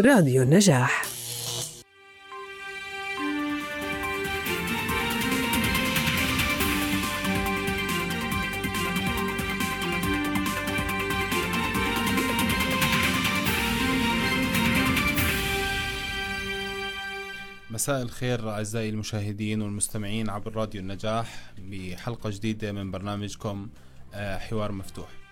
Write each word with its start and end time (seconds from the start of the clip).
راديو 0.00 0.42
النجاح. 0.42 1.02
مساء 17.70 18.02
الخير 18.02 18.50
أعزائي 18.50 18.88
المشاهدين 18.88 19.62
والمستمعين 19.62 20.30
عبر 20.30 20.56
راديو 20.56 20.80
النجاح 20.80 21.52
بحلقة 21.58 22.30
جديدة 22.30 22.72
من 22.72 22.90
برنامجكم 22.90 23.68
آه، 24.14 24.38
حوار 24.38 24.72
مفتوح. 24.72 25.25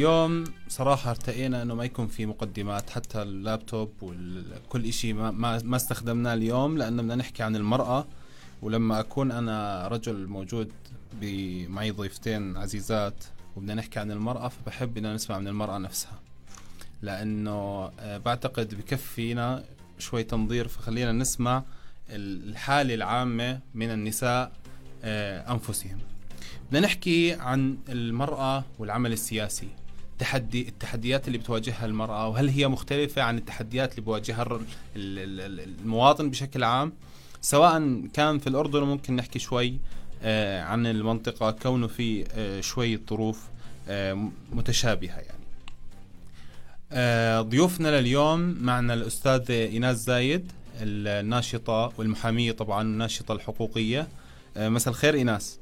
اليوم 0.00 0.44
صراحة 0.68 1.10
ارتقينا 1.10 1.62
إنه 1.62 1.74
ما 1.74 1.84
يكون 1.84 2.06
في 2.06 2.26
مقدمات 2.26 2.90
حتى 2.90 3.22
اللابتوب 3.22 3.92
وكل 4.02 4.84
إشي 4.84 5.12
ما, 5.12 5.30
ما, 5.30 5.62
ما 5.64 5.76
استخدمناه 5.76 6.34
اليوم 6.34 6.78
لأنه 6.78 7.02
بدنا 7.02 7.14
نحكي 7.14 7.42
عن 7.42 7.56
المرأة. 7.56 8.06
ولما 8.62 9.00
أكون 9.00 9.30
أنا 9.30 9.88
رجل 9.88 10.26
موجود 10.26 10.72
معي 11.68 11.90
ضيفتين 11.90 12.56
عزيزات 12.56 13.24
وبدنا 13.56 13.74
نحكي 13.74 13.98
عن 13.98 14.10
المرأة 14.10 14.48
فبحب 14.48 14.98
ان 14.98 15.14
نسمع 15.14 15.38
من 15.38 15.48
المرأة 15.48 15.78
نفسها. 15.78 16.18
لأنه 17.02 17.90
آه، 18.00 18.18
بعتقد 18.18 18.74
بكفينا 18.74 19.64
شوي 19.98 20.22
تنظير 20.22 20.68
فخلينا 20.68 21.12
نسمع 21.12 21.62
الحالة 22.10 22.94
العامة 22.94 23.60
من 23.74 23.90
النساء 23.90 24.52
آه، 25.04 25.52
أنفسهم. 25.52 25.98
بدنا 26.68 26.80
نحكي 26.80 27.32
عن 27.32 27.78
المرأة 27.88 28.64
والعمل 28.78 29.12
السياسي. 29.12 29.79
تحدي 30.20 30.68
التحديات 30.68 31.26
اللي 31.26 31.38
بتواجهها 31.38 31.86
المرأة 31.86 32.28
وهل 32.28 32.48
هي 32.48 32.68
مختلفة 32.68 33.22
عن 33.22 33.38
التحديات 33.38 33.90
اللي 33.90 34.02
بواجهها 34.02 34.60
المواطن 34.96 36.30
بشكل 36.30 36.64
عام؟ 36.64 36.92
سواء 37.40 38.02
كان 38.12 38.38
في 38.38 38.46
الأردن 38.46 38.82
ممكن 38.82 39.16
نحكي 39.16 39.38
شوي 39.38 39.78
آه، 40.22 40.62
عن 40.62 40.86
المنطقة 40.86 41.50
كونه 41.50 41.86
في 41.86 42.24
آه، 42.32 42.60
شوي 42.60 43.00
ظروف 43.10 43.44
آه، 43.88 44.28
متشابهة 44.52 45.18
يعني. 45.18 45.40
ضيوفنا 47.42 48.00
لليوم 48.00 48.40
معنا 48.60 48.94
الأستاذ 48.94 49.50
إيناس 49.50 49.96
زايد 49.96 50.52
الناشطة 50.80 51.92
والمحامية 51.98 52.52
طبعا 52.52 52.82
الناشطة 52.82 53.32
الحقوقية. 53.32 54.08
مساء 54.56 54.92
الخير 54.92 55.14
إيناس. 55.14 55.58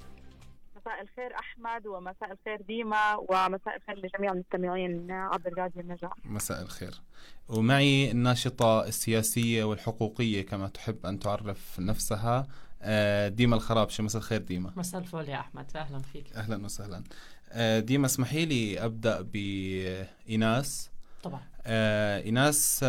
مساء 0.89 1.03
الخير 1.03 1.35
أحمد 1.39 1.87
ومساء 1.87 2.33
الخير 2.33 2.63
ديما 2.63 3.15
ومساء 3.15 3.77
الخير 3.77 3.99
لجميع 3.99 4.33
المستمعين 4.33 5.11
عبر 5.11 5.59
راديو 5.59 5.83
النجاح 5.83 6.13
مساء 6.25 6.63
الخير. 6.63 7.01
ومعي 7.49 8.11
الناشطة 8.11 8.85
السياسية 8.85 9.65
والحقوقية 9.65 10.47
كما 10.47 10.69
تحب 10.69 11.07
أن 11.07 11.19
تعرف 11.19 11.81
نفسها 11.81 12.47
آه، 12.83 13.29
ديما 13.29 13.57
الخرابشة 13.57 14.05
مساء 14.05 14.23
الخير 14.23 14.41
ديما؟ 14.41 14.73
مساء 14.77 15.01
الفل 15.01 15.29
يا 15.29 15.41
أحمد. 15.41 15.77
أهلا 15.77 15.99
فيك. 15.99 16.33
أهلا 16.33 16.65
وسهلا. 16.65 17.05
آه، 17.51 17.81
ديما 17.81 18.07
اسمحي 18.07 18.45
لي 18.45 18.85
أبدأ 18.85 19.21
بإيناس 19.21 20.91
طبعا. 21.23 21.41
آه، 21.67 22.23
إيناس 22.23 22.85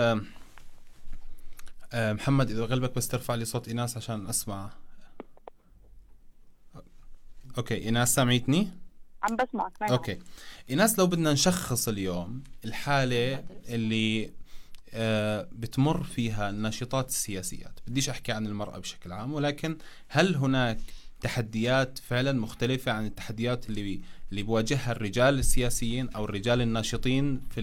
محمد 1.93 2.49
إذا 2.49 2.65
غلبك 2.65 2.95
بس 2.95 3.07
ترفع 3.07 3.35
لي 3.35 3.45
صوت 3.45 3.67
إيناس 3.67 3.97
عشان 3.97 4.27
أسمع. 4.27 4.69
okay 7.57 7.85
إيناس 7.85 8.15
سامعتني؟ 8.15 8.69
عم 9.23 9.35
بسمعك 9.35 9.71
معي. 9.81 9.91
okay 9.91 10.19
إيناس 10.69 10.99
لو 10.99 11.07
بدنا 11.07 11.33
نشخص 11.33 11.87
اليوم 11.87 12.43
الحالة 12.65 13.43
اللي 13.69 14.31
آه 14.93 15.47
بتمر 15.51 16.03
فيها 16.03 16.49
الناشطات 16.49 17.09
السياسيات 17.09 17.79
بديش 17.87 18.09
أحكي 18.09 18.31
عن 18.31 18.47
المرأة 18.47 18.77
بشكل 18.77 19.11
عام 19.11 19.33
ولكن 19.33 19.77
هل 20.07 20.35
هناك 20.35 20.79
تحديات 21.21 21.99
فعلا 21.99 22.31
مختلفة 22.31 22.91
عن 22.91 23.05
التحديات 23.05 23.69
اللي 23.69 23.83
بي 23.83 24.01
اللي 24.31 24.43
بواجهها 24.43 24.91
الرجال 24.91 25.39
السياسيين 25.39 26.09
أو 26.09 26.25
الرجال 26.25 26.61
الناشطين 26.61 27.41
في 27.49 27.61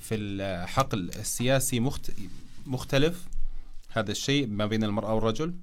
في 0.00 0.14
الحقل 0.14 1.08
السياسي 1.08 1.80
مخت 1.80 2.12
مختلف 2.66 3.24
هذا 3.88 4.10
الشيء 4.10 4.46
ما 4.46 4.66
بين 4.66 4.84
المرأة 4.84 5.14
والرجل؟ 5.14 5.54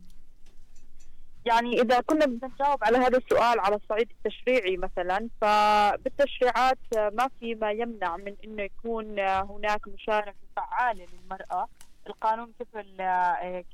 يعني 1.50 1.82
إذا 1.82 2.02
كنا 2.02 2.26
بدنا 2.26 2.52
نجاوب 2.54 2.84
على 2.84 2.98
هذا 2.98 3.18
السؤال 3.18 3.60
على 3.60 3.76
الصعيد 3.76 4.10
التشريعي 4.12 4.78
مثلا 4.78 5.30
فبالتشريعات 5.42 6.78
ما 6.96 7.30
في 7.40 7.56
ما 7.56 7.72
يمنع 7.72 8.18
من 8.18 8.36
إنه 8.46 8.64
يكون 8.64 9.20
هناك 9.20 9.88
مشاركه 9.88 10.38
فعاله 10.56 11.06
للمرأة. 11.14 11.68
القانون 12.08 12.52
كفل 12.60 12.98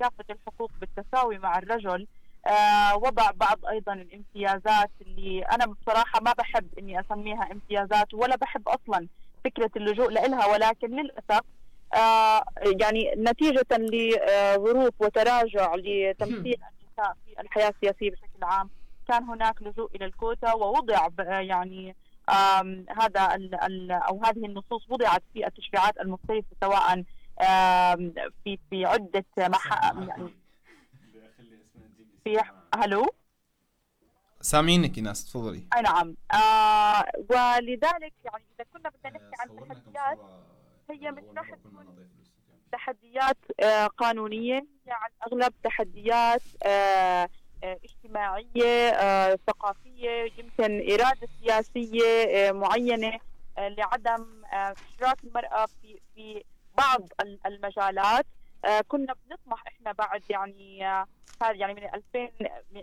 كافة 0.00 0.24
الحقوق 0.30 0.70
بالتساوي 0.80 1.38
مع 1.38 1.58
الرجل. 1.58 2.06
آه، 2.46 2.96
وضع 2.96 3.30
بعض 3.30 3.66
أيضا 3.66 3.92
الامتيازات 3.92 4.90
اللي 5.00 5.42
أنا 5.42 5.66
بصراحة 5.66 6.20
ما 6.20 6.32
بحب 6.38 6.66
إني 6.78 7.00
أسميها 7.00 7.48
امتيازات 7.52 8.14
ولا 8.14 8.36
بحب 8.36 8.68
أصلا 8.68 9.06
فكرة 9.44 9.70
اللجوء 9.76 10.10
لها 10.10 10.46
ولكن 10.46 10.90
للأسف 10.90 11.44
آه، 11.94 12.44
يعني 12.80 13.14
نتيجة 13.16 13.66
لظروف 13.72 14.94
وتراجع 14.98 15.74
لتمثيل 15.74 16.56
النساء 16.98 17.16
في 17.24 17.40
الحياة 17.40 17.68
السياسية 17.68 18.10
بشكل 18.10 18.44
عام. 18.44 18.70
كان 19.08 19.24
هناك 19.24 19.62
لجوء 19.62 19.96
إلى 19.96 20.04
الكوتا 20.04 20.52
ووضع 20.54 21.08
يعني 21.40 21.96
هذا 22.98 23.34
ال 23.34 23.54
ال 23.54 23.92
أو 23.92 24.24
هذه 24.24 24.46
النصوص 24.46 24.90
وضعت 24.90 25.22
في 25.32 25.46
التشريعات 25.46 26.00
المختلفه 26.00 26.56
سواء 26.60 27.04
في 28.44 28.58
في 28.70 28.84
عدة 28.84 29.24
مح 29.38 29.92
يعني 30.08 30.34
في 32.24 32.40
هلو؟ 32.76 33.06
سامعينك 34.40 34.98
ناس 34.98 35.24
تفضلي. 35.24 35.66
أي 35.76 35.82
نعم. 35.82 36.16
آه 36.32 37.04
ولذلك 37.30 38.14
يعني 38.24 38.44
إذا 38.54 38.66
كنا 38.72 38.90
بدنا 38.90 39.18
نحكي 39.18 39.36
عن 39.40 39.56
تحديات 39.56 40.18
هي 40.90 41.10
مش 41.12 41.24
راح 41.36 41.54
تكون 41.54 42.08
تحديات 42.72 43.36
آه، 43.60 43.86
قانونية. 43.86 44.66
يعني 44.86 45.14
أغلب 45.26 45.52
تحديات 45.64 46.42
آه، 46.62 47.28
آه، 47.64 47.78
اجتماعية 47.84 49.36
ثقافية 49.46 50.32
يمكن 50.38 50.92
إرادة 50.92 51.28
سياسية 51.42 52.52
معينة 52.52 53.18
لعدم 53.58 54.42
إشراك 54.52 55.24
المرأة 55.24 55.66
في 55.66 55.98
في 56.14 56.44
بعض 56.78 57.08
المجالات. 57.46 58.26
كنا 58.88 59.14
بنطمح 59.26 59.66
إحنا 59.66 59.92
بعد 59.92 60.22
يعني 60.30 60.84
هذا 61.42 61.52
يعني 61.52 61.74
من 61.74 61.82
2000 61.94 62.28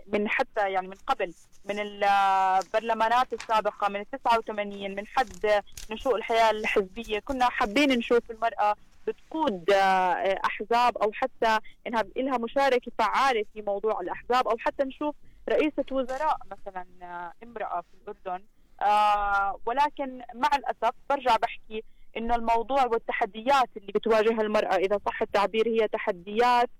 من 0.06 0.28
حتى 0.28 0.72
يعني 0.72 0.88
من 0.88 0.96
قبل 1.06 1.34
من 1.64 1.78
البرلمانات 1.78 3.32
السابقة 3.32 3.88
من 3.88 4.04
89 4.10 4.94
من 4.94 5.06
حد 5.06 5.62
نشوء 5.90 6.16
الحياة 6.16 6.50
الحزبية. 6.50 7.18
كنا 7.18 7.48
حابين 7.48 7.98
نشوف 7.98 8.30
المرأة 8.30 8.76
بتقود 9.06 9.70
آه، 9.70 10.40
أحزاب 10.44 10.98
أو 10.98 11.12
حتى 11.12 11.58
إنها 11.86 12.04
لها 12.16 12.38
مشاركة 12.38 12.92
فعالة 12.98 13.44
في 13.54 13.62
موضوع 13.62 14.00
الأحزاب 14.00 14.48
أو 14.48 14.56
حتى 14.58 14.84
نشوف 14.84 15.14
رئيسة 15.48 15.84
وزراء 15.92 16.36
مثلا 16.50 16.86
آه، 17.02 17.32
امرأة 17.42 17.80
في 17.80 17.96
الأردن. 18.02 18.44
آه، 18.82 19.58
ولكن 19.66 20.22
مع 20.34 20.48
الأسف 20.56 20.94
برجع 21.10 21.36
بحكي 21.36 21.84
إنه 22.16 22.34
الموضوع 22.34 22.84
والتحديات 22.86 23.68
اللي 23.76 23.92
بتواجهها 23.94 24.42
المرأة 24.42 24.74
إذا 24.74 25.00
صح 25.06 25.22
التعبير 25.22 25.68
هي 25.68 25.88
تحديات 25.88 26.70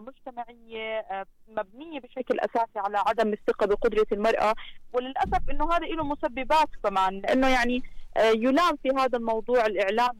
مجتمعية 0.00 1.06
مبنية 1.48 2.00
بشكل 2.00 2.40
أساسي 2.40 2.78
على 2.78 2.98
عدم 3.06 3.32
الثقة 3.32 3.66
بقدرة 3.66 4.06
المرأة. 4.12 4.54
وللأسف 4.92 5.50
إنه 5.50 5.72
هذا 5.72 5.86
له 5.86 6.04
مسببات 6.04 6.68
كمان 6.84 7.20
لأنه 7.20 7.48
يعني 7.48 7.82
يلام 8.34 8.76
في 8.82 8.90
هذا 8.90 9.18
الموضوع 9.18 9.66
الإعلام 9.66 10.16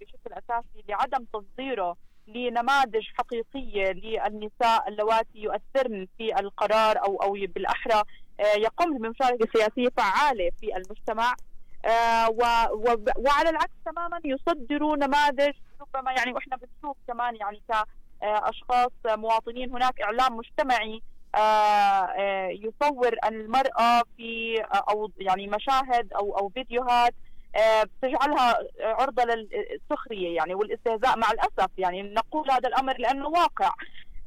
بشكل 0.00 0.32
أساسي 0.32 0.84
لعدم 0.88 1.24
تصديره 1.32 1.96
لنماذج 2.28 3.04
حقيقية 3.18 3.92
للنساء 3.92 4.88
اللواتي 4.88 5.38
يؤثرن 5.38 6.06
في 6.18 6.40
القرار 6.40 6.98
أو 7.04 7.16
أو 7.22 7.32
بالأحرى 7.32 8.02
آه، 8.40 8.58
يقوم 8.58 8.98
بمشاركة 8.98 9.46
سياسية 9.52 9.88
فعالة 9.96 10.50
في 10.60 10.76
المجتمع 10.76 11.34
آه، 11.84 12.30
وعلى 13.18 13.50
العكس 13.50 13.74
تماما 13.84 14.20
يصدروا 14.24 14.96
نماذج 14.96 15.54
ربما 15.80 16.12
يعني 16.12 16.32
وإحنا 16.32 16.56
بنشوف 16.56 16.96
كمان 17.08 17.36
يعني 17.36 17.62
كأشخاص 17.68 18.92
مواطنين 19.06 19.70
هناك 19.70 20.00
إعلام 20.00 20.36
مجتمعي 20.36 21.02
آه، 21.34 22.48
يصور 22.48 23.16
المرأة 23.28 24.02
في 24.16 24.60
أو 24.90 25.10
يعني 25.18 25.46
مشاهد 25.46 26.12
أو 26.12 26.38
أو 26.38 26.48
فيديوهات 26.48 27.14
بتجعلها 27.84 28.58
عرضة 28.80 29.24
للسخرية 29.24 30.36
يعني 30.36 30.54
والاستهزاء 30.54 31.18
مع 31.18 31.30
الأسف. 31.30 31.70
يعني 31.78 32.02
نقول 32.02 32.50
هذا 32.50 32.68
الأمر 32.68 32.98
لأنه 32.98 33.28
واقع. 33.28 33.72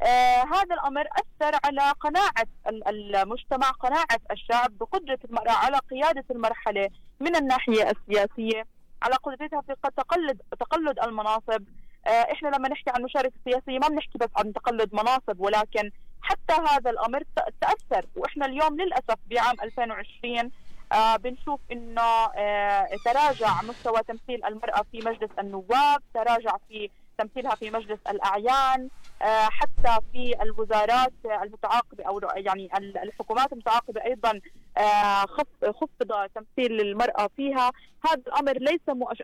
آه 0.01 0.43
هذا 0.43 0.75
الأمر 0.75 1.01
أثر 1.01 1.59
على 1.65 1.91
قناعة 1.99 2.47
المجتمع، 2.87 3.69
قناعة 3.71 4.19
الشعب 4.31 4.77
بقدرة 4.77 5.19
المرأة 5.25 5.51
على 5.51 5.77
قيادة 5.77 6.23
المرحلة 6.31 6.89
من 7.19 7.35
الناحية 7.35 7.91
السياسية، 7.91 8.63
على 9.01 9.15
قدرتها 9.15 9.61
في 9.61 9.75
تقلد 9.97 10.41
تقلد 10.59 10.99
المناصب، 10.99 11.63
آه 12.07 12.09
إحنا 12.09 12.47
لما 12.47 12.69
نحكي 12.69 12.89
عن 12.89 13.03
مشاركة 13.03 13.35
سياسية 13.45 13.79
ما 13.79 13.87
بنحكي 13.87 14.17
بس 14.17 14.29
عن 14.37 14.53
تقلد 14.53 14.93
مناصب 14.93 15.39
ولكن 15.39 15.91
حتى 16.21 16.53
هذا 16.53 16.89
الأمر 16.89 17.23
تأثر. 17.61 18.05
وإحنا 18.15 18.45
اليوم 18.45 18.81
للأسف 18.81 19.15
بعام 19.29 19.55
2020 19.63 20.51
آه 20.91 21.15
بنشوف 21.15 21.59
إنه 21.71 22.01
آه 22.35 22.87
تراجع 23.05 23.61
مستوى 23.61 24.03
تمثيل 24.07 24.45
المرأة 24.45 24.85
في 24.91 24.97
مجلس 24.97 25.31
النواب، 25.39 26.01
تراجع 26.13 26.57
في 26.69 26.89
تمثيلها 27.17 27.55
في 27.55 27.71
مجلس 27.71 27.99
الأعيان 28.09 28.89
آه، 29.21 29.49
حتى 29.49 30.05
في 30.11 30.41
الوزارات 30.41 31.13
المتعاقبة 31.25 32.03
أو 32.03 32.21
يعني 32.35 32.69
الحكومات 32.77 33.53
المتعاقبة 33.53 34.03
أيضا 34.03 34.41
خفض 35.63 36.29
تمثيل 36.35 36.81
المرأة 36.81 37.29
فيها. 37.37 37.71
هذا 38.05 38.21
الأمر 38.27 38.57
ليس 38.57 38.81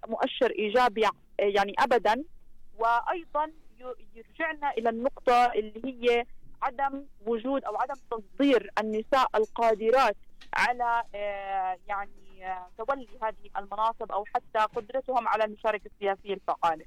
مؤشر 0.08 0.52
إيجابي 0.60 1.08
يعني 1.40 1.74
ابدا. 1.80 2.24
وأيضا 2.78 3.52
يرجعنا 4.16 4.72
إلى 4.78 4.90
النقطة 4.90 5.46
اللي 5.46 5.82
هي 5.86 6.26
عدم 6.62 7.04
وجود 7.26 7.64
أو 7.64 7.78
عدم 7.78 7.96
تصدير 8.12 8.72
النساء 8.80 9.28
القادرات. 9.36 10.16
على 10.54 11.04
آه، 11.16 11.78
يعني 11.88 12.12
تولي 12.78 13.08
هذه 13.22 13.50
المناصب 13.58 14.12
أو 14.12 14.26
حتى 14.26 14.60
قدرتهم 14.76 15.28
على 15.28 15.44
المشاركة 15.44 15.90
السياسية 15.96 16.34
الفعالة. 16.34 16.86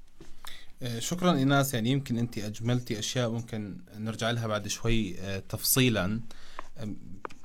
آه، 0.82 0.98
شكرا 0.98 1.32
ايناس 1.32 1.74
يعني 1.74 1.90
يمكن 1.90 2.18
أنت 2.18 2.38
أجملتي 2.38 2.98
أشياء 2.98 3.30
ممكن 3.30 3.78
نرجع 3.94 4.30
لها 4.30 4.46
بعد 4.46 4.68
شوي 4.68 5.20
آه، 5.20 5.38
تفصيلا. 5.38 6.20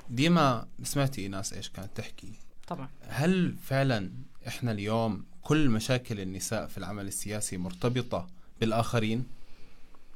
ديما 0.09 0.67
سمعتي 0.83 1.21
ايناس 1.21 1.53
إيش 1.53 1.69
كانت 1.69 1.97
تحكي؟ 1.97 2.33
طبعا. 2.67 2.89
هل 3.07 3.55
فعلا 3.57 4.11
إحنا 4.47 4.71
اليوم 4.71 5.25
كل 5.41 5.69
مشاكل 5.69 6.19
النساء 6.19 6.67
في 6.67 6.77
العمل 6.77 7.07
السياسي 7.07 7.57
مرتبطة 7.57 8.27
بالآخرين؟ 8.59 9.27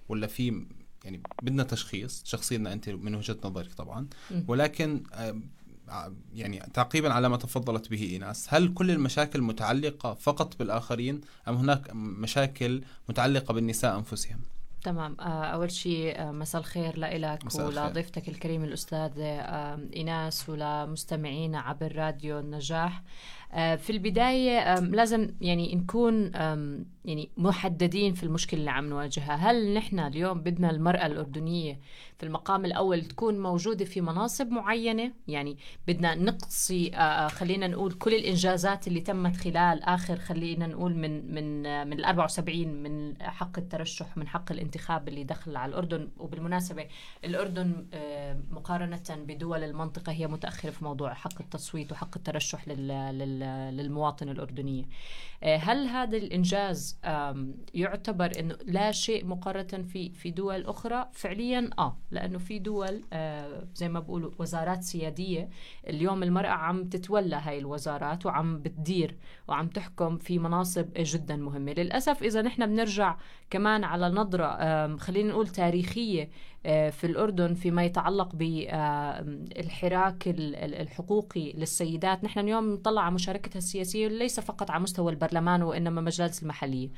ولا 0.10 0.28
في 0.28 0.66
يعني 1.04 1.22
بدنا 1.44 1.64
تشخيص 1.64 2.24
شخصينا 2.26 2.74
أنت 2.74 2.90
من 2.90 3.16
وجهة 3.16 3.38
نظرك 3.44 3.74
طبعا. 3.74 4.08
ولكن 4.48 5.04
يعني 6.34 6.60
تعقيبا 6.74 7.14
على 7.14 7.30
ما 7.30 7.38
تفضلت 7.38 7.90
به 7.90 8.04
إيناس. 8.04 8.54
هل 8.54 8.74
كل 8.74 8.92
المشاكل 8.92 9.42
متعلقة 9.42 10.14
فقط 10.14 10.60
بالآخرين 10.60 11.22
أم 11.48 11.56
هناك 11.56 11.90
مشاكل 11.94 12.82
متعلقة 13.10 13.54
بالنساء 13.54 13.98
أنفسهم؟ 13.98 14.40
تمام. 14.84 15.18
آه، 15.20 15.44
أول 15.46 15.72
شيء 15.72 16.20
آه، 16.20 16.32
مساء 16.32 16.62
الخير 16.62 17.00
لك 17.00 17.56
ولضيفتك 17.56 18.30
الكريمة 18.30 18.66
الأستاذة 18.66 19.42
إيناس 19.96 20.50
ولمستمعينا 20.50 21.60
عبر 21.60 21.96
راديو 21.96 22.40
النجاح. 22.40 23.04
في 23.54 23.90
البداية 23.90 24.80
لازم 24.80 25.30
يعني 25.42 25.76
نكون 25.76 26.32
يعني 27.08 27.30
محددين 27.38 28.14
في 28.14 28.24
المشكلة 28.24 28.60
اللي 28.60 28.72
عم 28.72 28.90
نواجهها. 28.90 29.36
هل 29.36 29.74
نحن 29.74 30.00
اليوم 30.00 30.42
بدنا 30.42 30.70
المرأة 30.70 31.06
الأردنية 31.06 31.80
في 32.18 32.26
المقام 32.26 32.66
الأول 32.66 33.06
تكون 33.06 33.40
موجودة 33.40 33.86
في 33.86 34.02
مناصب 34.02 34.48
معينة؟ 34.48 35.12
يعني 35.28 35.58
بدنا 35.88 36.16
نقصي 36.16 36.92
آه، 36.94 36.98
آه، 36.98 37.28
خلينا 37.28 37.68
نقول 37.68 37.94
كل 37.94 38.14
الإنجازات 38.14 38.88
اللي 38.88 39.02
تمت 39.02 39.36
خلال 39.36 39.84
آخر 39.84 40.16
خلينا 40.16 40.68
نقول 40.68 40.96
من 40.96 41.34
من 41.34 41.66
آه، 41.66 41.84
من 41.84 41.94
ال 41.94 42.06
74 42.06 42.84
من 42.84 43.22
حق 43.22 43.58
الترشح 43.58 44.18
من 44.18 44.28
حق 44.28 44.52
الانتخاب 44.52 45.08
اللي 45.08 45.24
دخل 45.24 45.56
على 45.56 45.70
الأردن. 45.70 46.10
وبالمناسبة 46.18 46.88
الأردن 47.26 47.88
مقارنة 48.52 49.04
بدول 49.10 49.64
المنطقة 49.64 50.12
هي 50.12 50.28
متأخرة 50.28 50.70
في 50.70 50.84
موضوع 50.84 51.14
حق 51.14 51.42
التصويت 51.42 51.92
وحق 51.92 52.18
الترشح 52.18 52.68
للمواطن 53.72 54.30
الأردنية. 54.30 54.84
هل 55.44 55.88
هذا 55.88 56.18
الإنجاز 56.18 57.00
يعتبر 57.74 58.32
أنه 58.40 58.58
لا 58.66 58.92
شيء 58.92 59.26
مقارنة 59.26 59.84
في 59.84 60.10
في 60.10 60.32
دول 60.32 60.66
أخرى؟ 60.66 61.10
فعليا 61.14 61.70
آه 61.80 61.98
لأنه 62.12 62.38
في 62.38 62.60
دول 62.60 63.02
آه 63.14 63.68
زي 63.76 63.90
ما 63.90 64.00
بقولوا 64.00 64.32
وزارات 64.40 64.84
سيادية 64.84 65.50
اليوم 65.88 66.24
المرأة 66.24 66.50
عم 66.50 66.90
تتولى 66.90 67.36
هاي 67.36 67.60
الوزارات 67.60 68.26
وعم 68.26 68.60
بتدير 68.62 69.18
وعم 69.48 69.68
تحكم 69.68 70.18
في 70.18 70.40
مناصب 70.40 70.88
جدا 70.98 71.36
مهمة. 71.36 71.72
للأسف 71.74 72.24
إذا 72.24 72.42
نحن 72.42 72.66
بنرجع 72.66 73.18
كمان 73.50 73.84
على 73.84 74.10
نظرة 74.10 74.46
آه 74.46 74.96
خلينا 74.98 75.30
نقول 75.30 75.48
تاريخية 75.48 76.24
آه، 76.24 76.30
في 76.64 77.04
الأردن 77.04 77.54
فيما 77.54 77.84
يتعلق 77.86 78.36
بالحراك 78.36 80.24
الحقوقي 80.28 81.52
للسيدات. 81.52 82.24
نحن 82.24 82.40
اليوم 82.40 82.74
نطلع 82.74 83.02
على 83.02 83.16
مشاركتها 83.16 83.58
السياسية 83.58 84.08
ليس 84.08 84.40
فقط 84.40 84.72
على 84.72 84.84
مستوى 84.84 85.12
البرلمان 85.12 85.64
وإنما 85.64 86.02
مجالس 86.02 86.44
المحلية. 86.44 86.88
آه، 86.88 86.92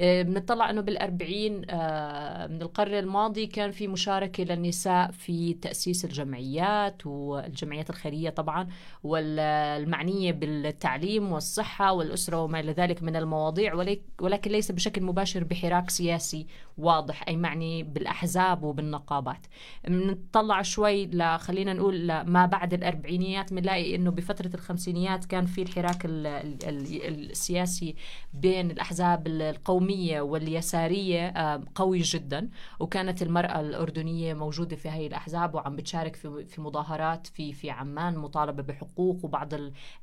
بنطلع 0.00 0.70
أنه 0.70 0.80
بالأربعين 0.80 1.62
آه، 1.70 2.46
من 2.46 2.62
القرن 2.62 2.94
الماضي 2.94 3.46
كان 3.46 3.70
في 3.70 3.88
مشاركة 3.88 4.44
للنساء 4.44 5.10
في 5.10 5.54
تأسيس 5.54 6.04
الجمعيات 6.04 7.06
والجمعيات 7.06 7.90
الخيرية 7.90 8.30
طبعا 8.30 8.68
والمعنية 9.02 10.32
بالتعليم 10.32 11.32
والصحة 11.32 11.92
والأسرة 11.92 12.42
وما 12.42 12.60
إلى 12.60 12.72
ذلك 12.72 13.02
من 13.02 13.16
المواضيع 13.16 13.74
ولكن 14.20 14.50
ليس 14.50 14.72
بشكل 14.72 15.02
مباشر 15.02 15.44
بحراك 15.44 15.90
سياسي 15.90 16.46
واضح 16.78 17.24
أي 17.28 17.36
معني 17.36 17.82
بالأحزاب 17.82 18.62
وبالنقابات. 18.62 19.46
بنطلع 19.88 20.62
شوي 20.62 21.10
خلينا 21.38 21.72
نقول 21.72 22.22
ما 22.22 22.46
بعد 22.46 22.74
الأربعينيات 22.74 23.52
بنلاقي 23.52 23.94
أنه 23.94 24.10
بفترة 24.10 24.50
الخمسينيات 24.54 25.24
كان 25.24 25.46
في 25.46 25.62
الحراك 25.62 26.02
السياسي 26.04 27.94
بين 28.34 28.70
الأحزاب 28.70 29.26
القومية 29.26 29.87
واليسارية 30.20 31.26
آه، 31.28 31.62
قوي 31.74 31.98
جدا. 31.98 32.48
وكانت 32.80 33.22
المرأة 33.22 33.60
الأردنية 33.60 34.34
موجودة 34.34 34.76
في 34.76 34.88
هذه 34.88 35.06
الأحزاب 35.06 35.54
وعم 35.54 35.76
بتشارك 35.76 36.16
في 36.16 36.44
في 36.44 36.60
مظاهرات 36.60 37.26
في 37.26 37.52
في 37.52 37.70
عمان 37.70 38.18
مطالبة 38.18 38.62
بحقوق 38.62 39.24
وبعض 39.24 39.54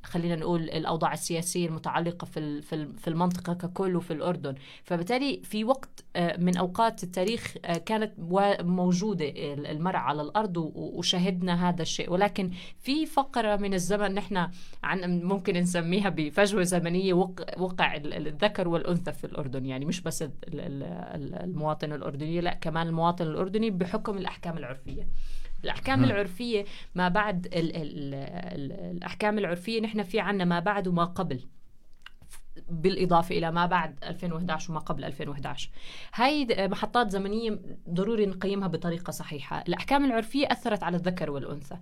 خلينا 0.02 0.36
نقول 0.36 0.62
الأوضاع 0.62 1.12
السياسية 1.12 1.66
المتعلقة 1.66 2.24
في 2.24 2.62
في 2.96 3.08
المنطقة 3.08 3.54
ككل 3.54 3.96
وفي 3.96 4.12
الأردن. 4.12 4.54
فبالتالي 4.84 5.40
في 5.44 5.64
وقت 5.64 6.04
آه، 6.16 6.36
من 6.36 6.56
أوقات 6.56 7.02
التاريخ 7.02 7.54
آه، 7.64 7.78
كانت 7.78 8.12
موجودة 8.60 9.32
المرأة 9.54 9.98
على 9.98 10.22
الأرض 10.22 10.56
وشهدنا 10.74 11.68
هذا 11.68 11.82
الشيء. 11.82 12.12
ولكن 12.12 12.50
في 12.78 13.06
فقرة 13.06 13.56
من 13.56 13.74
الزمن 13.74 14.14
نحن 14.14 14.48
عن 14.82 15.22
ممكن 15.22 15.54
نسميها 15.54 16.08
بفجوة 16.08 16.62
زمنية 16.62 17.14
وقع 17.58 17.96
الذكر 17.96 18.68
والأنثى 18.68 19.12
في 19.12 19.24
الأردن. 19.24 19.65
يعني 19.68 19.84
مش 19.84 20.00
بس 20.00 20.24
المواطن 20.48 21.92
الأردني 21.92 22.40
لا 22.40 22.54
كمان 22.54 22.86
المواطن 22.86 23.26
الأردني 23.26 23.70
بحكم 23.70 24.18
الأحكام 24.18 24.58
العرفية. 24.58 25.08
الأحكام 25.64 26.00
م. 26.00 26.04
العرفية 26.04 26.64
ما 26.94 27.08
بعد 27.08 27.46
ال 27.46 27.76
ال 27.76 28.14
ال 28.14 28.72
الأحكام 28.72 29.38
العرفية 29.38 29.80
نحن 29.80 30.02
في 30.02 30.20
عنا 30.20 30.44
ما 30.44 30.60
بعد 30.60 30.88
وما 30.88 31.04
قبل 31.04 31.40
بالإضافة 32.70 33.38
إلى 33.38 33.52
ما 33.52 33.66
بعد 33.66 34.04
2011 34.04 34.72
وما 34.72 34.80
قبل 34.80 35.04
2011 35.04 35.70
هاي 36.14 36.46
محطات 36.68 37.10
زمنية 37.10 37.58
ضروري 37.90 38.26
نقيمها 38.26 38.68
بطريقة 38.68 39.10
صحيحة. 39.10 39.64
الأحكام 39.68 40.04
العرفية 40.04 40.46
أثرت 40.46 40.82
على 40.82 40.96
الذكر 40.96 41.30
والأنثى. 41.30 41.76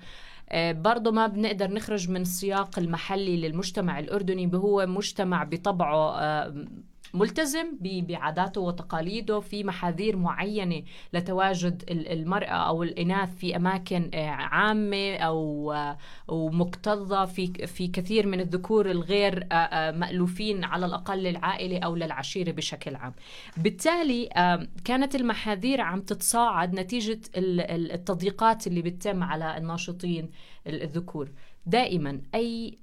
آه، 0.49 0.73
برضه 0.73 1.11
ما 1.11 1.27
بنقدر 1.27 1.71
نخرج 1.71 2.11
من 2.11 2.21
السياق 2.21 2.79
المحلي 2.79 3.37
للمجتمع 3.37 3.99
الأردني 3.99 4.51
هو 4.55 4.87
مجتمع 4.87 5.45
بطبعه 5.45 6.19
آه، 6.21 6.67
ملتزم 7.15 7.67
بعاداته 7.81 8.61
وتقاليده 8.61 9.41
في 9.41 9.65
محاذير 9.65 10.17
معينة 10.17 10.83
لتواجد 11.13 11.83
المرأة 11.91 12.69
أو 12.69 12.83
الإناث 12.83 13.37
في 13.37 13.57
أماكن 13.57 14.11
آه، 14.15 14.27
عامة 14.29 15.17
أو 15.17 15.73
آه، 15.73 15.99
مكتظة 16.31 17.25
في 17.25 17.47
في 17.67 17.89
كثير 17.89 18.27
من 18.27 18.41
الذكور 18.41 18.91
الغير 18.91 19.47
آه، 19.53 19.91
مألوفين 19.91 20.65
على 20.65 20.87
الأقل 20.87 21.19
للعائلة 21.19 21.79
أو 21.79 21.97
للعشيرة 21.97 22.53
بشكل 22.53 22.97
عام. 22.97 23.15
بالتالي 23.57 24.29
كانت 24.85 25.15
المحاذير 25.15 25.81
عم 25.81 26.01
تتصاعد 26.01 26.75
نتيجة 26.75 27.21
التضييقات 27.37 28.67
اللي 28.67 28.83
بتتم 28.83 29.23
على 29.23 29.57
الناشطين 29.57 30.31
الذكور. 30.67 31.31
دائما 31.67 32.21
أي 32.35 32.79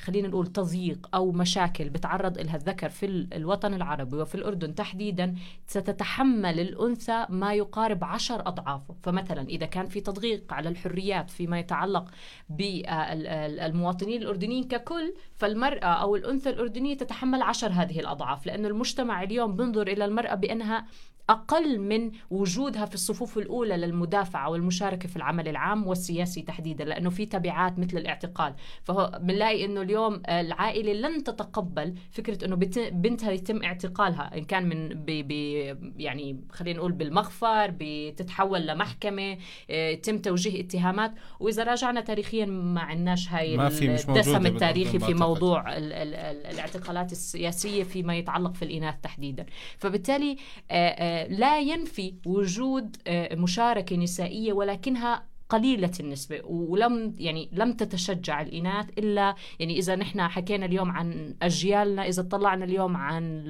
خلينا 0.00 0.28
نقول 0.28 0.46
تضييق 0.46 1.08
أو 1.14 1.32
مشاكل 1.32 1.88
بتعرض 1.90 2.38
لها 2.38 2.56
الذكر 2.56 2.88
في 2.88 3.06
الوطن 3.32 3.74
العربي 3.74 4.16
وفي 4.16 4.34
الأردن 4.34 4.74
تحديدا 4.74 5.34
ستتحمل 5.66 6.60
الأنثى 6.60 7.26
ما 7.28 7.54
يقارب 7.54 8.04
عشر 8.04 8.48
اضعافه 8.48 8.94
فمثلا 9.02 9.48
إذا 9.48 9.66
كان 9.66 9.86
في 9.86 10.00
تضييق 10.00 10.52
على 10.52 10.68
الحريات 10.68 11.30
فيما 11.30 11.58
يتعلق 11.58 12.10
بالمواطنين 12.50 14.22
الأردنيين 14.22 14.64
ككل 14.64 15.14
فالمرأة 15.34 15.86
أو 15.86 16.16
الأنثى 16.16 16.50
الأردنية 16.50 16.96
تتحمل 16.96 17.42
عشر 17.42 17.72
هذه 17.72 18.00
الأضعاف 18.00 18.46
لأنه 18.46 18.68
المجتمع 18.68 19.22
اليوم 19.22 19.56
بنظر 19.56 19.86
إلى 19.86 20.04
المرأة 20.04 20.34
بأنها 20.34 20.86
أقل 21.30 21.78
من 21.80 22.10
وجودها 22.30 22.86
في 22.86 22.94
الصفوف 22.94 23.38
الأولى 23.38 23.76
للمدافعة 23.76 24.50
والمشاركة 24.50 25.08
في 25.08 25.16
العمل 25.16 25.48
العام 25.48 25.86
والسياسي 25.86 26.42
تحديدا 26.42 26.84
لأنه 26.84 27.10
في 27.10 27.26
تبعات 27.26 27.78
مثل 27.78 27.98
الاعتقال. 27.98 28.54
فهو 28.82 29.20
بنلاقي 29.22 29.64
أنه 29.64 29.82
اليوم 29.82 30.22
العائلة 30.28 30.92
لن 30.92 31.24
تتقبل 31.24 31.94
فكرة 32.10 32.44
أنه 32.44 32.56
بنتها 32.90 33.30
يتم 33.30 33.62
اعتقالها 33.62 34.36
إن 34.36 34.44
كان 34.44 34.68
من 34.68 34.88
بي 34.88 35.22
بي 35.22 35.52
يعني 35.96 36.40
خلينا 36.50 36.78
نقول 36.78 36.92
بالمغفر 36.92 37.74
بتتحول 37.78 38.66
لمحكمة 38.66 39.38
آه، 39.70 39.90
يتم 39.90 40.18
توجيه 40.18 40.60
اتهامات. 40.60 41.12
وإذا 41.40 41.64
راجعنا 41.64 42.00
تاريخيا 42.00 42.46
ما 42.46 42.80
عندناش 42.80 43.28
هاي 43.28 43.56
ما 43.56 43.68
في 43.68 43.88
مش 43.88 44.08
الدسم 44.08 44.46
التاريخي 44.46 44.98
في 44.98 45.14
موضوع 45.14 45.76
ال 45.76 45.92
ال 45.92 46.14
ال 46.14 46.46
الاعتقالات 46.46 47.12
السياسية 47.12 47.82
فيما 47.82 48.16
يتعلق 48.16 48.54
في 48.54 48.64
الإناث 48.64 48.94
تحديدا. 49.02 49.46
فبالتالي 49.78 50.36
آه، 50.70 50.74
آه، 50.74 51.11
لا 51.28 51.60
ينفي 51.60 52.14
وجود 52.26 52.96
آه، 53.06 53.34
مشاركة 53.34 53.96
نسائية 53.96 54.52
ولكنها 54.52 55.32
قليلة 55.48 55.90
النسبة 56.00 56.40
ولم 56.44 57.14
يعني 57.18 57.48
لم 57.52 57.72
تتشجع 57.72 58.40
الإناث 58.40 58.88
إلا 58.98 59.34
يعني 59.60 59.78
إذا 59.78 59.96
نحن 59.96 60.28
حكينا 60.28 60.66
اليوم 60.66 60.90
عن 60.90 61.34
أجيالنا 61.42 62.08
إذا 62.08 62.22
طلعنا 62.22 62.64
اليوم 62.64 62.96
عن 62.96 63.42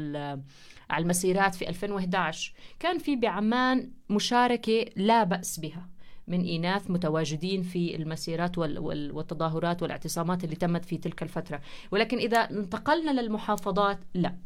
على 0.90 1.02
المسيرات 1.02 1.54
في 1.54 1.68
2011 1.68 2.52
كان 2.80 2.98
في 2.98 3.16
بعمان 3.16 3.90
مشاركة 4.10 4.84
لا 4.96 5.24
بأس 5.24 5.60
بها 5.60 5.88
من 6.26 6.48
إناث 6.48 6.90
متواجدين 6.90 7.62
في 7.62 7.96
المسيرات 7.96 8.58
والتظاهرات 8.58 9.82
والاعتصامات 9.82 10.44
اللي 10.44 10.56
تمت 10.56 10.84
في 10.84 10.96
تلك 10.96 11.22
الفترة. 11.22 11.60
ولكن 11.90 12.18
إذا 12.18 12.38
انتقلنا 12.38 13.20
للمحافظات 13.20 13.98
لا. 14.14 14.36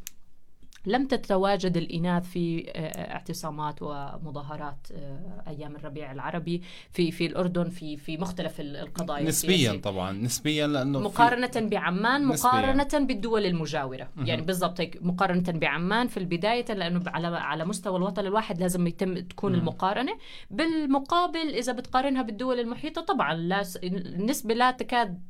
لم 0.87 1.07
تتواجد 1.07 1.77
الإناث 1.77 2.29
في 2.29 2.67
آه، 2.69 2.71
آه، 2.81 3.13
اعتصامات 3.15 3.83
ومظاهرات 3.83 4.87
آه، 4.93 5.43
أيام 5.49 5.77
الربيع 5.77 6.13
العربي 6.13 6.63
في 6.93 7.11
في 7.11 7.27
الأردن 7.27 7.71
في 7.71 7.97
في 7.97 8.17
مختلف 8.19 8.61
القضايا 8.61 9.23
نسبيا 9.25 9.55
السياسية. 9.55 9.81
طبعا 9.81 10.13
نسبيا 10.13 10.67
لأنه 10.67 10.99
مقارنة 11.01 11.51
بعمان 11.57 12.25
مقارنة 12.27 12.85
نسبياً. 12.85 12.99
بالدول 13.07 13.47
المجاورة 13.47 14.09
يعني 14.25 14.43
بالضبط 14.43 14.81
مقارنة 15.01 15.45
بعمان 15.53 16.09
في 16.09 16.17
البداية 16.17 16.73
لأنه 16.75 17.03
على 17.07 17.27
على 17.27 17.65
مستوى 17.65 17.97
الوطن 17.97 18.27
الواحد 18.27 18.61
لازم 18.61 18.87
يتم 18.87 19.19
تكون 19.19 19.53
م- 19.53 19.55
المقارنة 19.55 20.13
بالمقابل 20.51 21.55
إذا 21.55 21.73
بتقارنها 21.73 22.23
بالدول 22.23 22.61
المحيطة 22.61 23.01
طبعا 23.01 23.35
لا 23.35 23.63
النسبة 23.85 24.55
لا 24.55 24.71
تكاد 24.71 25.23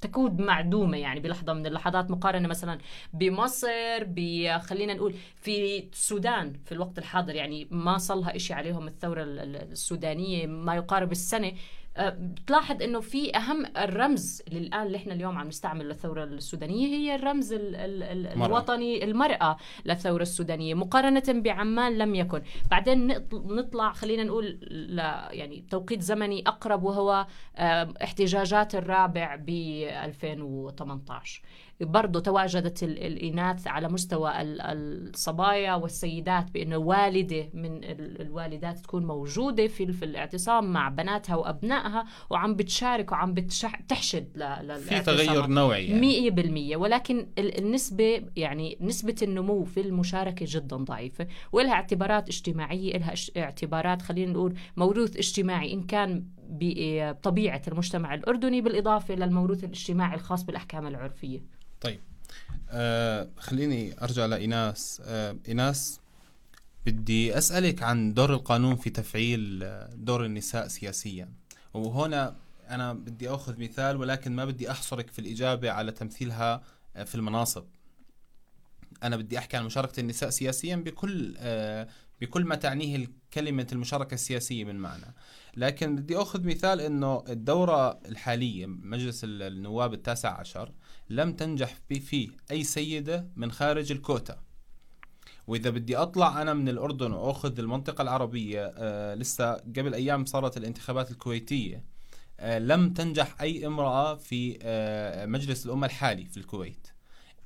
تكون 0.00 0.42
معدومة 0.46 0.98
يعني 0.98 1.20
بلحظة 1.20 1.52
من 1.52 1.66
اللحظات 1.66 2.10
مقارنة 2.10 2.48
مثلا 2.48 2.78
بمصر 3.12 4.04
خلينا 4.58 4.94
نقول 4.94 5.14
في 5.36 5.78
السودان 5.78 6.52
في 6.64 6.72
الوقت 6.72 6.98
الحاضر 6.98 7.34
يعني 7.34 7.68
ما 7.70 7.98
صلها 7.98 8.36
إشي 8.36 8.54
عليهم 8.54 8.88
الثورة 8.88 9.22
السودانية 9.22 10.46
ما 10.46 10.74
يقارب 10.76 11.12
السنة. 11.12 11.52
بتلاحظ 12.08 12.82
إنه 12.82 13.00
في 13.00 13.36
أهم 13.36 13.66
الرمز 13.76 14.42
اللي 14.48 14.58
الان 14.58 14.86
اللي 14.86 14.96
إحنا 14.96 15.14
اليوم 15.14 15.38
عم 15.38 15.48
نستعمل 15.48 15.88
للثورة 15.88 16.24
السودانية 16.24 16.86
هي 16.86 17.14
الرمز 17.14 17.52
ال 17.52 17.76
ال 17.76 18.26
الوطني 18.42 19.04
المرأة 19.04 19.56
للثورة 19.84 20.22
السودانية 20.22 20.74
مقارنة 20.74 21.22
بعمان 21.28 21.98
لم 21.98 22.14
يكن. 22.14 22.42
بعدين 22.70 23.06
نطلع 23.32 23.92
خلينا 23.92 24.24
نقول 24.24 24.46
ل 24.70 24.98
يعني 25.30 25.64
توقيت 25.70 26.00
زمني 26.02 26.42
أقرب 26.46 26.82
وهو 26.82 27.26
احتجاجات 28.02 28.74
الرابع 28.74 29.36
ب 29.36 29.48
2018 30.04 31.42
برضه 31.80 32.20
تواجدت 32.20 32.82
الإناث 32.82 33.66
على 33.66 33.88
مستوى 33.88 34.32
الصبايا 34.36 35.74
والسيدات 35.74 36.50
بأنه 36.50 36.76
والدة 36.76 37.48
من 37.54 37.80
الوالدات 38.20 38.78
تكون 38.78 39.06
موجودة 39.06 39.66
في, 39.66 39.92
في 39.92 40.04
الاعتصام 40.04 40.72
مع 40.72 40.88
بناتها 40.88 41.36
وأبنائها 41.36 42.04
وعم 42.30 42.54
بتشارك 42.54 43.12
وعم 43.12 43.34
بتحشد 43.34 44.28
في 44.88 45.00
تغير 45.00 45.46
نوعي 45.46 45.86
يعني. 45.86 46.74
100% 46.74 46.76
ولكن 46.76 47.26
النسبة 47.38 48.22
يعني 48.36 48.78
نسبة 48.80 49.16
النمو 49.22 49.64
في 49.64 49.80
المشاركة 49.80 50.46
جدا 50.48 50.76
ضعيفة 50.76 51.26
ولها 51.52 51.72
اعتبارات 51.72 52.28
اجتماعية 52.28 52.96
لها 52.98 53.14
اعتبارات 53.36 54.02
خلينا 54.02 54.32
نقول 54.32 54.54
موروث 54.76 55.16
اجتماعي 55.16 55.72
إن 55.72 55.82
كان 55.82 56.24
بطبيعة 56.50 57.62
المجتمع 57.68 58.14
الأردني 58.14 58.60
بالإضافة 58.60 59.14
للموروث 59.14 59.64
الاجتماعي 59.64 60.14
الخاص 60.14 60.44
بالأحكام 60.44 60.86
العرفية. 60.86 61.60
طيب. 61.80 62.00
آه 62.70 63.28
خليني 63.38 64.02
أرجع 64.02 64.26
لإيناس. 64.26 65.02
آه 65.04 65.36
إيناس 65.48 66.00
بدي 66.86 67.38
أسألك 67.38 67.82
عن 67.82 68.14
دور 68.14 68.34
القانون 68.34 68.76
في 68.76 68.90
تفعيل 68.90 69.60
آه، 69.62 69.90
دور 69.94 70.24
النساء 70.24 70.68
سياسيا. 70.68 71.28
وهنا 71.74 72.36
أنا 72.70 72.92
بدي 72.92 73.28
أخذ 73.28 73.60
مثال 73.60 73.96
ولكن 73.96 74.32
ما 74.36 74.44
بدي 74.44 74.70
أحصرك 74.70 75.10
في 75.10 75.18
الإجابة 75.18 75.70
على 75.70 75.92
تمثيلها 75.92 76.62
آه، 76.96 77.04
في 77.04 77.14
المناصب. 77.14 77.64
أنا 79.02 79.16
بدي 79.16 79.38
أحكي 79.38 79.56
عن 79.56 79.64
مشاركة 79.64 80.00
النساء 80.00 80.30
سياسيا 80.30 80.76
بكل 80.76 81.34
آه 81.38 81.88
بكل 82.20 82.44
ما 82.44 82.54
تعنيه 82.54 83.06
كلمة 83.34 83.66
المشاركة 83.72 84.14
السياسية 84.14 84.64
من 84.64 84.76
معنى. 84.76 85.14
لكن 85.56 85.96
بدي 85.96 86.16
أخذ 86.16 86.46
مثال 86.46 86.80
أنه 86.80 87.24
الدورة 87.28 88.00
الحالية 88.08 88.66
مجلس 88.66 89.20
النواب 89.24 89.94
التاسع 89.94 90.40
عشر 90.40 90.72
لم 91.10 91.32
تنجح 91.32 91.74
فيه 91.88 92.28
أي 92.50 92.64
سيدة 92.64 93.26
من 93.36 93.52
خارج 93.52 93.92
الكوتا. 93.92 94.38
وإذا 95.46 95.70
بدي 95.70 95.96
أطلع 95.96 96.42
أنا 96.42 96.54
من 96.54 96.68
الأردن 96.68 97.12
وأخذ 97.12 97.58
المنطقة 97.58 98.02
العربية 98.02 98.72
آه 98.76 99.14
لسه 99.14 99.52
قبل 99.52 99.94
أيام 99.94 100.24
صارت 100.24 100.56
الانتخابات 100.56 101.10
الكويتية 101.10 101.84
آه 102.40 102.58
لم 102.58 102.92
تنجح 102.92 103.40
أي 103.40 103.66
امرأة 103.66 104.14
في 104.14 104.58
آه 104.62 105.26
مجلس 105.26 105.66
الأمة 105.66 105.86
الحالي 105.86 106.24
في 106.24 106.36
الكويت. 106.36 106.86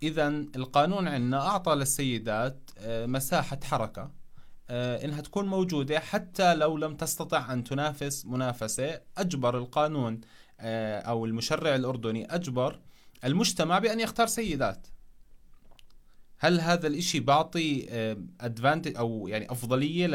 إذا 0.03 0.29
القانون 0.29 1.09
عندنا 1.09 1.47
أعطى 1.49 1.75
للسيدات 1.75 2.71
آه 2.79 3.07
مساحة 3.07 3.61
حركة 3.65 4.11
آه 4.71 5.05
إنها 5.05 5.21
تكون 5.21 5.47
موجودة 5.47 6.01
حتى 6.01 6.55
لو 6.55 6.77
لم 6.77 6.97
تستطع 6.97 7.53
أن 7.53 7.65
تنافس 7.65 8.27
منافسة. 8.27 9.01
أجبر 9.19 9.59
القانون 9.59 10.21
آه 10.61 11.01
أو 11.01 11.25
المشرع 11.25 11.75
الأردني 11.75 12.35
أجبر 12.35 12.81
المجتمع 13.25 13.79
بأن 13.79 14.01
يختار 14.01 14.27
سيدات. 14.27 14.87
هل 16.39 16.61
هذا 16.61 16.87
الإشي 16.87 17.21
بعطي 17.21 17.87
ادفانتج 18.41 18.97
أو 18.97 19.29
يعني 19.29 19.51
أفضلية 19.51 20.07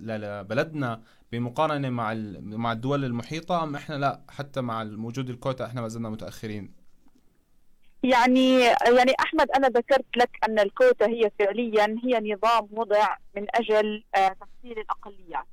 لبلدنا 0.00 1.02
بمقارنة 1.32 1.90
مع 1.90 2.14
مع 2.40 2.72
الدول 2.72 3.04
المحيطة 3.04 3.62
أم 3.62 3.76
إحنا 3.76 3.94
لا؟ 3.94 4.20
حتى 4.28 4.60
مع 4.60 4.84
موجود 4.84 5.30
الكوتا 5.30 5.66
إحنا 5.66 5.80
ما 5.80 5.88
زلنا 5.88 6.10
متأخرين؟ 6.10 6.72
يعني 8.02 8.60
يعني 8.60 9.12
أحمد 9.20 9.50
أنا 9.50 9.68
ذكرت 9.68 10.16
لك 10.16 10.30
أن 10.48 10.58
الكوتا 10.58 11.06
هي 11.06 11.30
فعليا 11.38 11.96
هي 12.04 12.34
نظام 12.34 12.68
وضع 12.70 13.16
من 13.36 13.46
أجل 13.54 14.04
آه، 14.14 14.28
تفصيل 14.28 14.78
الأقليات. 14.78 15.46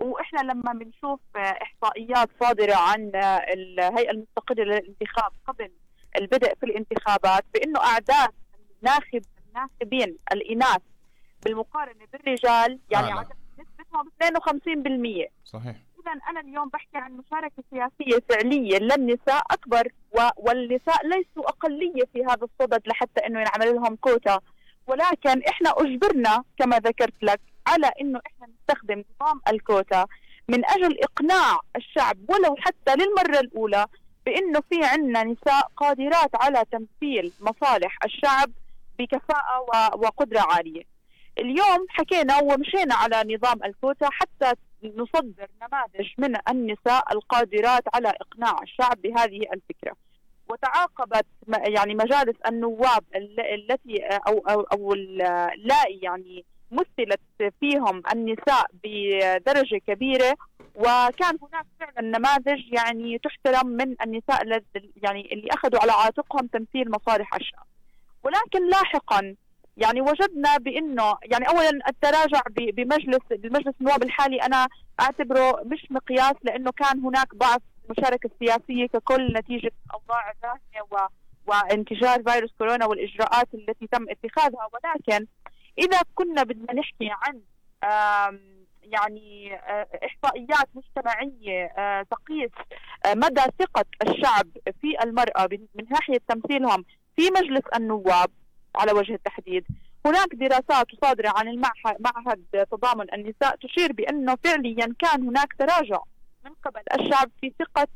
وإحنا 0.00 0.40
لما 0.40 0.72
بنشوف 0.72 1.20
إحصائيات 1.36 2.28
صادرة 2.40 2.74
عن 2.74 3.10
الهيئة 3.54 4.10
المستقلة 4.10 4.64
للانتخاب 4.64 5.32
قبل 5.46 5.70
البدء 6.18 6.54
في 6.54 6.66
الانتخابات 6.66 7.44
بإنه 7.54 7.80
أعداد 7.80 8.28
الناخب 8.82 9.22
الناخبين 9.48 10.16
الإناث 10.32 10.80
بالمقارنة 11.44 12.04
بالرجال 12.12 12.78
يعني 12.90 13.10
نسبتهم 13.58 14.10
52% 15.24 15.28
صحيح. 15.44 15.76
اذا 16.00 16.20
أنا 16.30 16.40
اليوم 16.40 16.68
بحكي 16.68 16.96
عن 16.98 17.12
مشاركة 17.12 17.62
سياسية 17.70 18.22
فعلية 18.28 18.78
للنساء 18.78 19.42
أكبر 19.50 19.88
والنساء 20.36 21.06
ليسوا 21.06 21.48
أقلية 21.48 22.04
في 22.12 22.24
هذا 22.24 22.44
الصدد 22.44 22.82
لحتى 22.88 23.26
إنه 23.26 23.40
ينعمل 23.40 23.74
لهم 23.74 23.96
كوتا. 23.96 24.40
ولكن 24.86 25.42
إحنا 25.48 25.70
أجبرنا 25.76 26.44
كما 26.58 26.78
ذكرت 26.78 27.22
لك 27.22 27.40
على 27.66 27.90
إنه 28.00 28.20
إحنا 28.26 28.46
نستخدم 28.54 29.04
نظام 29.20 29.40
الكوتا 29.48 30.06
من 30.48 30.64
أجل 30.70 30.98
إقناع 31.02 31.60
الشعب 31.76 32.16
ولو 32.28 32.56
حتى 32.58 32.94
للمرة 32.96 33.40
الأولى 33.40 33.86
بإنه 34.26 34.60
في 34.70 34.84
عندنا 34.84 35.24
نساء 35.24 35.70
قادرات 35.76 36.30
على 36.34 36.64
تمثيل 36.72 37.32
مصالح 37.40 37.98
الشعب 38.04 38.50
بكفاءة 38.98 39.60
وقدرة 39.94 40.40
عالية. 40.40 40.82
اليوم 41.38 41.86
حكينا 41.88 42.38
ومشينا 42.42 42.94
على 42.94 43.34
نظام 43.34 43.64
الكوتا 43.64 44.08
حتى 44.12 44.52
نصدر 44.84 45.46
نماذج 45.62 46.08
من 46.18 46.36
النساء 46.50 47.12
القادرات 47.12 47.82
على 47.94 48.08
إقناع 48.08 48.56
الشعب 48.62 49.02
بهذه 49.02 49.40
الفكرة 49.52 49.96
وتعاقبت 50.48 51.26
يعني 51.48 51.94
مجالس 51.94 52.36
النواب 52.46 53.04
التي 53.54 54.02
أو 54.06 54.38
أو, 54.38 54.60
أو 54.60 54.92
اللائي 54.92 55.98
يعني 56.02 56.44
مثلت 56.70 57.20
فيهم 57.60 58.02
النساء 58.12 58.66
بدرجة 58.84 59.80
كبيرة 59.86 60.34
وكان 60.74 61.38
هناك 61.42 61.66
فعلا 61.80 62.18
نماذج 62.18 62.72
يعني 62.72 63.18
تحترم 63.18 63.66
من 63.66 63.94
النساء 64.02 64.62
يعني 64.96 65.32
اللي 65.32 65.48
أخذوا 65.52 65.80
على 65.82 65.92
عاتقهم 65.92 66.46
تمثيل 66.46 66.90
مصالح 66.90 67.34
الشعب 67.34 67.66
ولكن 68.22 68.68
لاحقا 68.68 69.34
يعني 69.76 70.00
وجدنا 70.00 70.56
بإنه 70.56 71.16
يعني 71.22 71.48
اولا 71.48 71.70
التراجع 71.88 72.40
بمجلس 72.56 73.22
بمجلس 73.30 73.74
النواب 73.80 74.02
الحالي 74.02 74.36
أنا 74.42 74.68
أعتبره 75.00 75.62
مش 75.64 75.86
مقياس 75.90 76.34
لأنه 76.42 76.70
كان 76.70 77.00
هناك 77.00 77.34
ضعف 77.34 77.60
المشاركه 77.84 78.30
السياسيه 78.32 78.86
ككل 78.86 79.32
نتيجة 79.32 79.70
أوضاع 79.94 80.32
الراهنه 80.32 81.08
وانتشار 81.46 82.22
فيروس 82.22 82.50
كورونا 82.58 82.86
والإجراءات 82.86 83.48
التي 83.54 83.86
تم 83.92 84.06
اتخاذها. 84.10 84.68
ولكن 84.72 85.26
إذا 85.78 86.00
كنا 86.14 86.42
بدنا 86.42 86.74
نحكي 86.74 87.10
عن 87.10 87.40
يعني 88.86 89.54
آه، 89.54 89.86
إحصائيات 90.04 90.68
مجتمعية 90.74 91.64
آه، 91.64 92.02
تقيس 92.02 92.50
آه، 93.06 93.14
مدى 93.14 93.40
ثقة 93.58 93.84
الشعب 94.06 94.46
في 94.80 95.02
المرأة 95.02 95.48
من 95.50 95.84
ناحية 95.90 96.20
تمثيلهم 96.28 96.84
في 97.16 97.22
مجلس 97.30 97.62
النواب 97.76 98.30
على 98.74 98.92
وجه 98.92 99.14
التحديد. 99.14 99.64
هناك 100.06 100.34
دراسات 100.34 100.86
صادرة 101.02 101.32
عن 101.36 101.48
المعهد 101.48 102.66
تضامن 102.70 103.14
النساء 103.14 103.56
تشير 103.56 103.92
بأنه 103.92 104.36
فعليا 104.44 104.94
كان 104.98 105.28
هناك 105.28 105.52
تراجع 105.58 106.00
من 106.44 106.50
قبل 106.64 106.80
الشعب 107.00 107.30
في 107.40 107.52
ثقة 107.58 107.88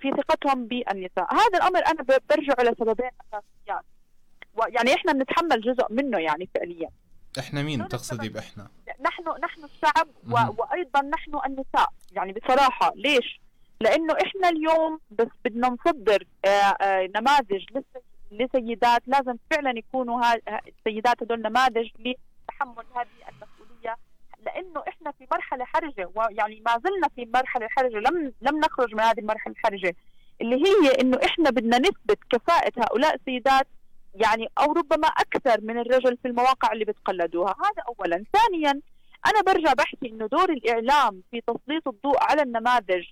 في 0.00 0.10
ثقتهم 0.10 0.66
بالنساء. 0.66 1.34
هذا 1.34 1.58
الأمر 1.58 1.86
أنا 1.86 2.02
برجع 2.02 2.62
لسببين 2.62 3.10
أساسيات. 3.20 3.84
يعني 4.68 4.94
إحنا 4.94 5.12
بنتحمل 5.12 5.60
جزء 5.60 5.86
منه 5.90 6.18
يعني 6.18 6.48
فعليا. 6.54 6.88
إحنا 7.38 7.62
مين؟ 7.62 7.88
تقصدي 7.88 8.28
باحنا؟ 8.28 8.68
نحن 9.00 9.24
نحن 9.42 9.64
الشعب 9.64 10.08
و... 10.30 10.62
وأيضا 10.62 11.00
نحن 11.02 11.40
النساء. 11.46 11.88
يعني 12.12 12.32
بصراحة 12.32 12.92
ليش؟ 12.96 13.40
لأنه 13.80 14.14
إحنا 14.26 14.48
اليوم 14.48 15.00
بس 15.10 15.28
بدنا 15.44 15.68
نصدر 15.68 16.24
آآ 16.44 16.48
آه، 16.48 16.76
آآ 16.80 17.04
آه، 17.04 17.10
نماذج 17.16 17.64
لسيدات 18.30 19.02
لازم 19.06 19.36
فعلا 19.50 19.78
يكونوا 19.78 20.20
السيدات 20.68 21.22
هدول 21.22 21.42
نماذج 21.42 21.88
لتحمل 21.98 22.84
هذه 22.94 23.08
المسؤولية. 23.28 23.96
لأنه 24.46 24.82
إحنا 24.88 25.10
في 25.10 25.26
مرحلة 25.32 25.64
حرجة 25.64 26.10
ويعني 26.14 26.62
ما 26.66 26.78
زلنا 26.84 27.08
في 27.16 27.30
مرحلة 27.34 27.68
حرجة. 27.68 27.96
لم 27.98 28.32
لم 28.42 28.58
نخرج 28.58 28.94
من 28.94 29.00
هذه 29.00 29.18
المرحلة 29.18 29.52
الحرجة 29.52 29.96
اللي 30.40 30.56
هي 30.56 31.00
إنه 31.00 31.18
إحنا 31.24 31.50
بدنا 31.50 31.78
نثبت 31.78 32.18
كفاءة 32.30 32.72
هؤلاء 32.78 33.14
السيدات 33.14 33.66
يعني 34.14 34.48
أو 34.58 34.72
ربما 34.72 35.08
أكثر 35.08 35.60
من 35.60 35.78
الرجل 35.78 36.16
في 36.22 36.28
المواقع 36.28 36.72
اللي 36.72 36.84
بتقلدوها. 36.84 37.54
هذا 37.64 37.82
اولا. 37.88 38.24
ثانيا 38.32 38.80
أنا 39.26 39.40
برجع 39.46 39.72
بحكي 39.72 40.08
إنه 40.08 40.26
دور 40.26 40.50
الإعلام 40.50 41.22
في 41.30 41.40
تسليط 41.40 41.88
الضوء 41.88 42.16
على 42.20 42.42
النماذج 42.42 43.04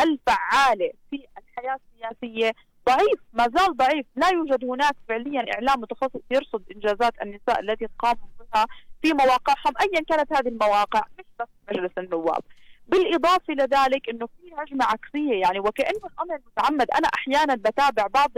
الفعالة 0.00 0.92
في 1.10 1.26
الحياة 1.38 1.76
السياسية 1.94 2.52
ضعيف 2.88 3.20
ما 3.32 3.48
زال 3.56 3.76
ضعيف. 3.76 4.06
لا 4.16 4.28
يوجد 4.28 4.64
هناك 4.64 4.96
فعليا 5.08 5.54
إعلام 5.54 5.80
متخصص 5.80 6.20
يرصد 6.30 6.62
إنجازات 6.74 7.12
النساء 7.22 7.60
التي 7.60 7.86
قاموا 7.98 8.28
بها 8.40 8.66
في 9.02 9.12
مواقعهم 9.12 9.74
أيا 9.80 10.02
كانت 10.08 10.32
هذه 10.32 10.48
المواقع 10.48 11.02
مش 11.18 11.24
بس 11.40 11.48
مجلس 11.70 11.92
النواب. 11.98 12.42
بالإضافة 12.88 13.52
إلى 13.52 13.62
ذلك 13.62 14.08
أنه 14.08 14.26
في 14.26 14.54
هجمة 14.56 14.84
عكسية 14.84 15.40
يعني 15.40 15.60
وكأنه 15.60 16.00
الأمر 16.06 16.40
متعمد. 16.46 16.90
أنا 16.90 17.08
أحيانا 17.14 17.54
بتابع 17.54 18.06
بعض 18.06 18.30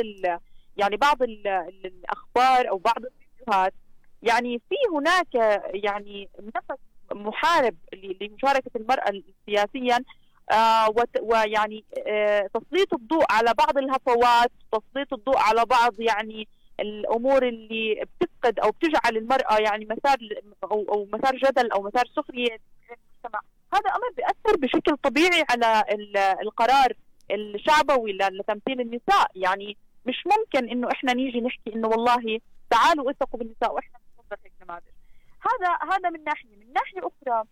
يعني 0.76 0.96
بعض 0.96 1.22
ال 1.22 1.46
الأخبار 1.84 2.68
أو 2.68 2.78
بعض 2.78 2.96
الفيديوهات 3.04 3.74
يعني 4.22 4.60
في 4.68 4.74
هناك 4.96 5.34
يعني 5.74 6.28
نفس 6.56 6.80
محارب 7.12 7.76
لمشاركة 7.92 8.70
المرأة 8.76 9.22
سياسيا 9.46 9.98
آه 10.52 10.94
ويعني 11.22 11.84
آه 12.06 12.50
تسليط 12.54 12.94
الضوء 12.94 13.24
على 13.30 13.54
بعض 13.58 13.78
الهفوات 13.78 14.52
تسليط 14.72 15.12
الضوء 15.14 15.38
على 15.38 15.64
بعض 15.64 16.00
يعني 16.00 16.48
الأمور 16.80 17.48
اللي 17.48 18.04
بتفقد 18.20 18.58
أو 18.58 18.70
بتجعل 18.70 19.16
المرأة 19.16 19.56
يعني 19.58 19.84
مسار 19.90 20.16
أو 20.64 20.86
أو 20.88 21.08
مسار 21.12 21.36
جدل 21.36 21.70
أو 21.72 21.82
مسار 21.82 22.04
سخرية 22.16 22.58
المجتمع. 22.82 23.40
هذا 23.74 23.90
أمر 23.96 24.10
بيأثر 24.16 24.56
بشكل 24.58 24.96
طبيعي 24.96 25.44
على 25.50 25.84
القرار 26.42 26.92
الشعبوي 27.30 28.12
لتمثيل 28.12 28.80
النساء. 28.80 29.30
يعني 29.34 29.76
مش 30.06 30.24
ممكن 30.26 30.68
إنه 30.68 30.88
إحنا 30.92 31.12
نيجي 31.12 31.40
نحكي 31.40 31.74
إنه 31.74 31.88
والله 31.88 32.40
تعالوا 32.70 33.10
اثقوا 33.10 33.38
بالنساء 33.38 33.74
وإحنا 33.74 33.98
نصدر 34.18 34.36
هيك 34.44 34.52
نماذج 34.62 34.92
هذا 35.40 35.94
هذا 35.94 36.10
من 36.10 36.24
ناحية. 36.24 36.56
من 36.56 36.72
ناحية 36.72 36.98
أخرى 37.00 37.44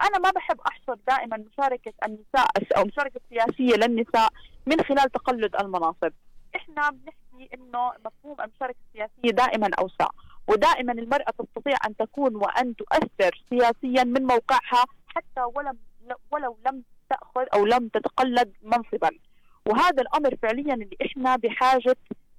أنا 0.00 0.18
ما 0.18 0.30
بحب 0.30 0.60
أحصر 0.60 0.94
دائما 1.06 1.36
مشاركة 1.36 1.92
النساء 2.06 2.46
أو 2.76 2.84
مشاركة 2.84 3.20
السياسيه 3.24 3.76
للنساء 3.76 4.28
من 4.66 4.80
خلال 4.80 5.10
تقلد 5.12 5.56
المناصب. 5.56 6.12
إحنا 6.56 6.90
بنحكي 6.90 7.54
إنه 7.54 7.92
مفهوم 8.04 8.40
المشاركة 8.40 8.78
السياسية 8.88 9.30
دائما 9.30 9.70
أوسع 9.78 10.08
ودائما 10.48 10.92
المرأة 10.92 11.30
تستطيع 11.38 11.76
أن 11.86 11.96
تكون 11.96 12.36
وأن 12.36 12.76
تؤثر 12.76 13.44
سياسيا 13.50 14.04
من 14.04 14.22
موقعها 14.22 14.84
حتى 15.06 15.42
ولم 15.54 15.78
ولو 16.30 16.58
لم 16.66 16.82
تأخذ 17.10 17.46
أو 17.54 17.66
لم 17.66 17.88
تتقلد 17.88 18.52
منصبا. 18.62 19.10
وهذا 19.66 20.02
الأمر 20.02 20.36
فعليا 20.42 20.74
اللي 20.74 20.96
إحنا 21.06 21.36
بحاجة 21.36 21.96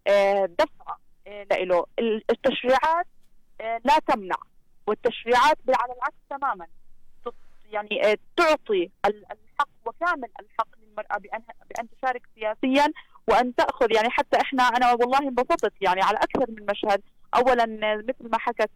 آه، 0.07 0.45
دفعه 0.45 0.97
آه، 1.27 1.43
له 1.63 1.85
التشريعات 2.29 3.07
آه، 3.61 3.81
لا 3.85 3.99
تمنع 4.07 4.35
والتشريعات 4.87 5.57
على 5.69 5.93
العكس 5.93 6.15
تماما. 6.29 6.67
يعني 7.71 8.19
تعطي 8.37 8.89
الحق 9.05 9.69
وكامل 9.85 10.29
الحق 10.39 10.67
للمرأة 10.81 11.17
بأن 11.17 11.41
بأن 11.69 11.87
تشارك 11.89 12.21
سياسيا 12.35 12.93
وأن 13.27 13.55
تأخذ 13.55 13.95
يعني 13.95 14.09
حتى 14.09 14.41
إحنا 14.41 14.63
أنا 14.63 14.93
والله 14.93 15.19
انبسطت 15.19 15.73
يعني 15.81 16.01
على 16.01 16.17
أكثر 16.17 16.45
من 16.51 16.65
مشهد. 16.69 17.01
أولا 17.35 17.65
مثل 17.97 18.29
ما 18.31 18.37
حكت 18.37 18.69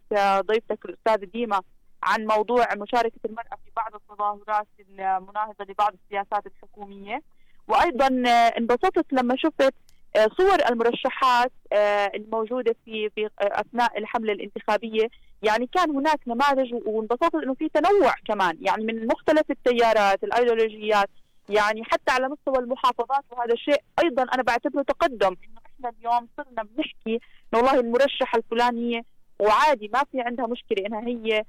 ضيفتك 0.46 0.84
الأستاذة 0.84 1.24
ديما 1.24 1.62
عن 2.02 2.26
موضوع 2.26 2.74
مشاركة 2.74 3.20
المرأة 3.24 3.56
في 3.64 3.70
بعض 3.76 3.94
التظاهرات 3.94 4.66
المناهضة 4.80 5.64
لبعض 5.68 5.94
السياسات 6.04 6.46
الحكومية. 6.46 7.22
وأيضا 7.68 8.22
آه، 8.26 8.58
انبسطت 8.58 9.06
لما 9.12 9.36
شفت 9.36 9.74
صور 10.38 10.58
المرشحات 10.70 11.52
الموجودة 12.14 12.76
في 12.84 13.10
في 13.10 13.28
أثناء 13.40 13.98
الحملة 13.98 14.32
الانتخابية. 14.32 15.08
يعني 15.42 15.66
كان 15.66 15.90
هناك 15.90 16.20
نماذج 16.26 16.74
وانبسطت 16.86 17.34
إنه 17.34 17.54
في 17.54 17.68
تنوع 17.68 18.14
كمان. 18.24 18.58
يعني 18.60 18.84
من 18.84 19.06
مختلف 19.06 19.50
التيارات 19.50 20.24
الأيديولوجيات 20.24 21.10
يعني 21.48 21.84
حتى 21.84 22.12
على 22.12 22.28
مستوى 22.28 22.58
المحافظات. 22.58 23.24
وهذا 23.30 23.52
الشيء 23.52 23.82
أيضا 24.04 24.22
أنا 24.22 24.42
بعتبره 24.42 24.82
تقدم. 24.82 25.36
إنه 25.44 25.60
إحنا 25.66 25.92
اليوم 25.98 26.28
صرنا 26.36 26.62
بنحكي 26.62 27.20
إنه 27.54 27.62
والله 27.62 27.80
المرشحه 27.80 28.38
الفلانية 28.38 29.02
وعادي 29.40 29.90
ما 29.94 30.02
في 30.12 30.20
عندها 30.20 30.46
مشكلة 30.46 30.86
إنها 30.86 31.00
هي 31.00 31.38
آه 31.38 31.44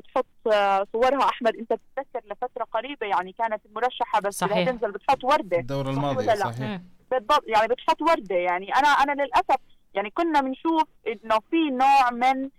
تحط 0.00 0.26
آه 0.52 0.86
صورها. 0.92 1.28
أحمد 1.28 1.56
انت 1.56 1.72
بتتذكر 1.72 2.20
لفترة 2.30 2.64
قريبة 2.64 3.06
يعني 3.06 3.32
كانت 3.32 3.66
المرشحه 3.66 4.20
بس 4.20 4.38
صحيح. 4.38 4.70
تنزل 4.70 4.92
بتحط 4.92 5.24
وردة. 5.24 5.58
الدورة 5.58 5.90
الماضية 5.90 6.34
صحيح. 6.34 6.80
بالضبط 7.10 7.44
يعني 7.46 7.68
بتحط 7.68 8.02
وردة. 8.02 8.36
يعني 8.36 8.74
أنا 8.76 8.88
أنا 8.88 9.22
للأسف 9.22 9.60
يعني 9.94 10.10
كنا 10.10 10.40
بنشوف 10.40 10.84
إنه 11.06 11.38
في 11.50 11.70
نوع 11.70 12.10
من 12.10 12.50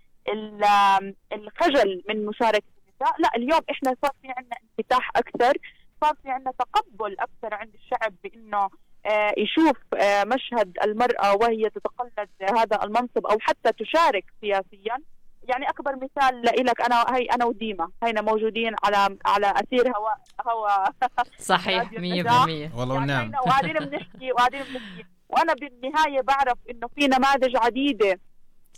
الخجل 1.32 2.02
من 2.08 2.26
مشاركة 2.26 2.64
النساء. 2.88 3.20
لا 3.20 3.28
اليوم 3.36 3.60
إحنا 3.70 3.96
صار 4.02 4.12
في 4.22 4.28
عندنا 4.36 4.56
انفتاح 4.78 5.10
أكثر 5.16 5.52
صار 6.04 6.14
في 6.22 6.30
عندنا 6.30 6.52
تقبل 6.58 7.16
أكثر 7.20 7.54
عند 7.54 7.74
الشعب 7.74 8.14
بإنه 8.24 8.68
آه، 9.06 9.32
يشوف 9.38 9.76
آه، 9.94 10.24
مشهد 10.24 10.78
المرأة 10.84 11.34
وهي 11.36 11.70
تتقلد 11.70 12.28
هذا 12.58 12.82
المنصب 12.84 13.26
أو 13.26 13.38
حتى 13.40 13.72
تشارك 13.72 14.24
سياسيا. 14.40 14.98
يعني 15.48 15.68
أكبر 15.68 15.96
مثال 15.96 16.42
لك 16.42 16.80
أنا 16.80 17.16
هي 17.16 17.24
أنا 17.24 17.44
وديما 17.44 17.90
هينا 18.02 18.20
موجودين 18.20 18.74
على 18.84 19.16
على 19.26 19.50
أثير 19.56 19.96
هواء 19.96 20.18
هواء 20.48 20.92
صحيح 21.52 21.90
100% 21.90 21.96
والله 22.78 22.94
ونعم 22.94 23.32
وقاعدين 23.34 23.72
بنحكي 23.72 24.32
وقاعدين 24.32 24.60
بنحكي. 24.62 25.06
وأنا 25.28 25.54
بالنهاية 25.54 26.20
بعرف 26.20 26.58
إنه 26.70 26.88
في 26.96 27.06
نماذج 27.06 27.56
عديدة 27.56 28.20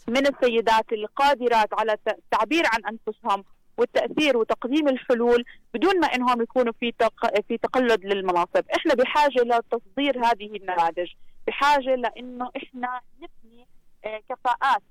من 0.09 0.27
السيدات 0.27 0.93
القادرات 0.93 1.69
على 1.73 1.97
التعبير 2.09 2.65
عن 2.67 2.81
أنفسهم 2.85 3.45
والتأثير 3.79 4.37
وتقديم 4.37 4.89
الحلول 4.89 5.45
بدون 5.75 6.01
ما 6.01 6.07
إنهم 6.07 6.43
يكونوا 6.43 6.73
في 6.81 6.93
تق... 6.93 7.41
في 7.49 7.59
تقلد 7.59 8.05
للمناصب، 8.05 8.65
إحنا 8.77 8.95
بحاجة 8.95 9.43
لتصدير 9.43 10.27
هذه 10.27 10.57
النماذج، 10.57 11.13
بحاجة 11.47 11.95
لإنه 11.95 12.51
إحنا 12.57 13.01
نبني 13.17 13.67
آه، 14.05 14.21
كفاءات 14.29 14.83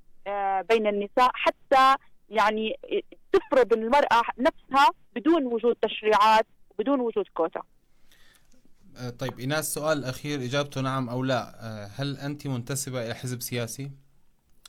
بين 0.69 0.87
النساء 0.87 1.31
حتى 1.33 1.95
يعني 2.29 2.79
تفرض 3.31 3.73
المرأة 3.73 4.21
نفسها 4.37 4.89
بدون 5.15 5.45
وجود 5.45 5.75
تشريعات 5.81 6.45
بدون 6.79 6.99
وجود 6.99 7.25
كوتا. 7.33 7.61
آه، 8.97 9.09
طيب 9.09 9.39
إيناس 9.39 9.73
سؤال 9.73 10.05
أخير 10.05 10.39
إجابته 10.39 10.81
نعم 10.81 11.09
أو 11.09 11.23
لا. 11.23 11.41
آه، 11.59 11.89
هل 11.95 12.17
أنت 12.17 12.47
منتسبة 12.47 13.05
إلى 13.05 13.13
حزب 13.13 13.41
سياسي؟ 13.41 13.91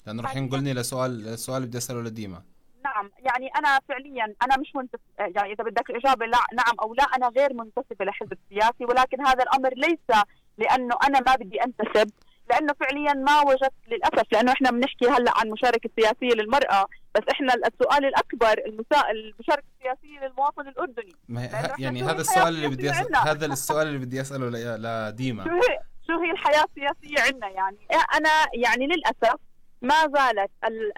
لأنه 0.07 0.23
رح 0.23 0.37
ينقلني 0.37 0.75
لسؤال 0.75 1.29
السؤال 1.29 1.67
بدي 1.67 1.79
أسأله 1.79 2.03
لديما. 2.03 2.43
نعم 2.85 3.11
يعني 3.19 3.49
أنا 3.49 3.81
فعليا 3.89 4.35
أنا 4.43 4.57
مش 4.57 4.73
منتسب 4.75 5.01
يعني 5.19 5.53
إذا 5.53 5.65
بدك 5.65 5.91
الإجابة 5.91 6.27
لا 6.27 6.39
نعم 6.55 6.75
أو 6.83 6.95
لا 6.95 7.05
أنا 7.05 7.29
غير 7.29 7.53
منتسبة 7.53 8.05
لحزب 8.05 8.39
سياسي 8.49 8.85
ولكن 8.85 9.27
هذا 9.27 9.43
الأمر 9.43 9.75
ليس 9.75 10.19
لأنه 10.59 10.95
أنا 11.09 11.21
ما 11.21 11.35
بدي 11.35 11.63
أنتسب. 11.65 12.11
لأنه 12.51 12.73
فعليا 12.81 13.13
ما 13.13 13.41
وجدت 13.41 13.73
للأسف 13.89 14.33
لأنه 14.33 14.53
إحنا 14.53 14.71
بنحكي 14.71 15.07
هلأ 15.07 15.33
عن 15.37 15.51
مشاركة 15.51 15.91
سياسية 16.01 16.35
للمرأة 16.35 16.87
بس 17.15 17.23
إحنا 17.31 17.55
السؤال 17.55 18.05
الأكبر 18.05 18.59
المشاركة 18.67 19.65
السياسية 19.79 20.27
للمواطن 20.27 20.69
الأردني. 20.69 21.13
ما 21.29 21.49
يعني 21.79 22.03
هذا 22.03 22.21
السؤال 22.21 22.49
اللي 22.49 22.69
بدي 22.69 22.91
أسأل 22.91 23.17
هذا 23.17 23.47
السؤال 23.47 23.87
اللي 23.87 23.99
بدي 23.99 24.21
أسأله 24.21 24.77
لديما. 24.77 25.45
شو 25.45 25.51
هي 25.51 25.81
شو 26.07 26.21
هي 26.21 26.31
الحياة 26.31 26.65
السياسية 26.65 27.23
عندنا 27.23 27.49
يعني؟ 27.49 27.79
أنا 28.15 28.31
يعني 28.55 28.87
للأسف 28.87 29.41
ما 29.83 29.95
زالت 29.95 30.51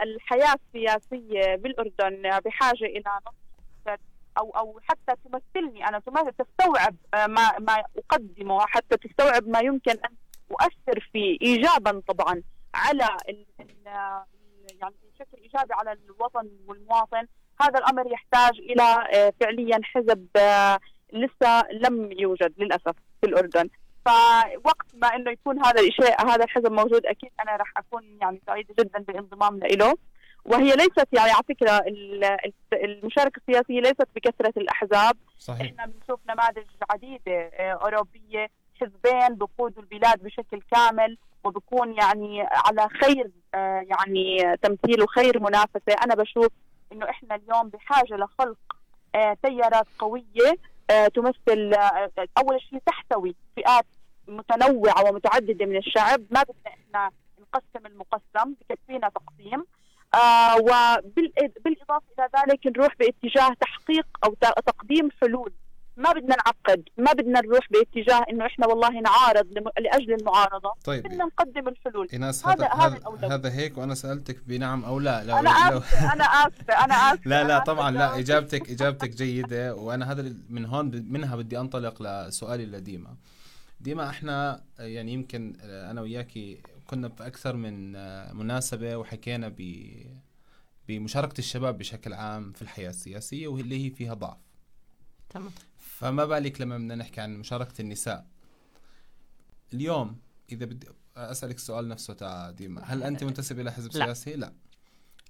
الحياة 0.03 0.55
السياسية 0.55 1.57
بالأردن 1.57 2.41
بحاجة 2.45 2.85
إلى 2.85 3.21
أو 4.39 4.51
أو 4.51 4.81
حتى 4.83 5.21
تمثلني 5.25 5.89
أنا 5.89 6.03
تستوعب 6.39 6.97
ما 7.15 7.59
ما 7.59 7.85
أقدمه 7.99 8.67
حتى 8.67 8.97
تستوعب 8.97 9.49
ما 9.49 9.61
يمكن 9.61 9.91
أن 9.91 10.11
اؤثر 10.51 11.09
فيه 11.13 11.39
ايجابا 11.43 12.03
طبعا 12.09 12.43
على 12.75 13.09
يعني 14.81 14.95
بشكل 15.15 15.43
إيجابي 15.43 15.75
على 15.75 15.93
الوطن 15.93 16.51
والمواطن. 16.67 17.27
هذا 17.61 17.79
الأمر 17.79 18.13
يحتاج 18.13 18.59
إلى 18.59 19.09
آه، 19.15 19.33
فعليا 19.41 19.81
حزب 19.83 20.27
آه، 20.37 20.79
لسه 21.13 21.63
لم 21.73 22.13
يوجد 22.13 22.55
للأسف 22.59 22.95
في 23.21 23.27
الأردن. 23.27 23.69
فوقت 24.07 24.87
ما 24.95 25.09
إنه 25.09 25.31
يكون 25.31 25.65
هذا 25.65 25.81
الشيء 25.81 26.27
هذا 26.27 26.45
الحزب 26.45 26.73
موجود 26.73 27.07
أكيد 27.07 27.31
أنا 27.43 27.57
راح 27.57 27.73
أكون 27.77 28.19
يعني 28.21 28.41
سعيدة 28.47 28.75
جدا 28.79 28.99
بالانضمام 28.99 29.59
له. 29.59 29.95
وهي 30.45 30.77
ليست 30.77 31.09
يعني 31.13 31.31
على 31.31 31.43
فكرة 31.49 31.85
المشاركة 32.73 33.41
السياسية 33.49 33.81
ليست 33.81 34.09
بكثرة 34.17 34.53
الأحزاب. 34.57 35.17
صحيح. 35.39 35.61
إحنا 35.61 35.87
بنشوف 35.87 36.21
نماذج 36.29 36.67
عديدة 36.91 37.51
آه، 37.55 37.73
أوروبية 37.73 38.51
حزبين 38.81 39.35
بقودوا 39.35 39.83
البلاد 39.83 40.23
بشكل 40.23 40.61
كامل 40.73 41.19
وبكون 41.45 41.93
يعني 41.93 42.43
على 42.43 42.89
خير 43.03 43.31
آه، 43.55 43.87
يعني 43.91 44.57
تمثيل 44.63 45.03
وخير 45.03 45.41
منافسة. 45.41 45.95
أنا 46.05 46.15
بشوف 46.15 46.49
إنه 46.93 47.11
إحنا 47.11 47.35
اليوم 47.35 47.69
بحاجة 47.69 48.15
لخلق 48.15 48.59
آه، 49.15 49.37
تيارات 49.43 49.87
قوية 49.99 50.59
آه، 50.91 51.09
تمثل 51.09 51.75
أول 52.39 52.61
شيء 52.61 52.79
تحتوي 52.87 53.35
فئات 53.57 53.87
متنوعة 54.29 55.05
ومتعددة 55.05 55.67
من 55.67 55.77
الشعب. 55.77 56.21
ما 56.31 56.43
بدنا 56.43 56.67
إحنا 56.75 57.11
نقسم 57.41 57.87
المقسم 57.87 58.55
بكفينا 58.61 59.09
تقسيم. 59.09 59.65
وبالاضافه 60.61 62.03
إلى 62.19 62.29
ذلك 62.37 62.67
نروح 62.67 62.97
باتجاه 62.97 63.55
تحقيق 63.61 64.07
أو 64.25 64.35
تقديم 64.67 65.11
حلول. 65.21 65.53
ما 65.97 66.13
بدنا 66.13 66.37
نعقد 66.37 66.89
ما 66.99 67.13
بدنا 67.13 67.41
نروح 67.41 67.69
باتجاه 67.71 68.25
إنه 68.31 68.47
إحنا 68.47 68.67
والله 68.67 69.01
نعارض 69.01 69.47
لأجل 69.81 70.13
المعارضة. 70.15 70.73
طيب. 70.85 71.03
بدنا 71.05 71.25
نقدم 71.25 71.69
الحلول 71.69 72.09
إيناس 72.13 72.47
هذا 72.47 72.69
هذا, 72.73 73.01
هذا 73.23 73.53
هيك 73.53 73.79
وأنا 73.79 73.95
سألتك 73.95 74.39
بنعم 74.47 74.85
أو 74.85 74.99
لا. 74.99 75.25
لو 75.25 75.37
أنا 75.37 75.51
آسفة 75.51 76.13
أنا 76.13 76.25
آسفة 76.47 76.85
أنا 76.85 76.95
آسفة. 76.95 77.31
لا 77.31 77.45
لا 77.45 77.59
طبعا 77.59 77.91
لا 77.91 78.19
اجابتك 78.19 78.71
إجابتك 78.71 79.11
جيدة. 79.11 79.75
وأنا 79.75 80.13
هذا 80.13 80.35
من 80.49 80.65
هون 80.67 81.07
منها 81.09 81.37
بدي 81.37 81.59
أنطلق 81.59 82.03
لسؤالي 82.03 82.67
لديما. 82.67 83.17
ديما 83.81 84.09
إحنا 84.11 84.63
يعني 84.79 85.13
يمكن 85.13 85.57
أنا 85.63 86.01
وياكي 86.01 86.59
كنا 86.87 87.09
في 87.09 87.27
أكثر 87.27 87.57
من 87.57 87.93
مناسبة 88.37 88.97
وحكينا 88.97 89.49
ب 89.49 89.87
بمشاركة 90.89 91.39
الشباب 91.39 91.79
بشكل 91.79 92.13
عام 92.13 92.53
في 92.53 92.63
الحياة 92.63 92.91
السياسية 92.91 93.49
واللي 93.49 93.87
هي 93.87 93.91
فيها 93.91 94.15
ضعف. 94.15 94.37
تمام. 95.31 95.51
فما 95.97 96.25
بالك 96.25 96.61
لما 96.61 96.79
بدنا 96.79 96.95
نحكي 96.95 97.21
عن 97.21 97.37
مشاركة 97.37 97.81
النساء 97.83 98.27
اليوم 99.75 100.19
إذا 100.53 100.67
بدي 100.67 100.87
أسألك 101.17 101.57
السؤال 101.57 101.89
نفسه 101.89 102.15
تاع 102.15 102.51
ديما 102.51 102.83
هل 102.85 103.03
أنت 103.03 103.25
منتسب 103.25 103.61
إلى 103.61 103.73
حزب 103.73 103.97
لا. 103.97 104.05
سياسي؟ 104.05 104.37
لا 104.37 104.53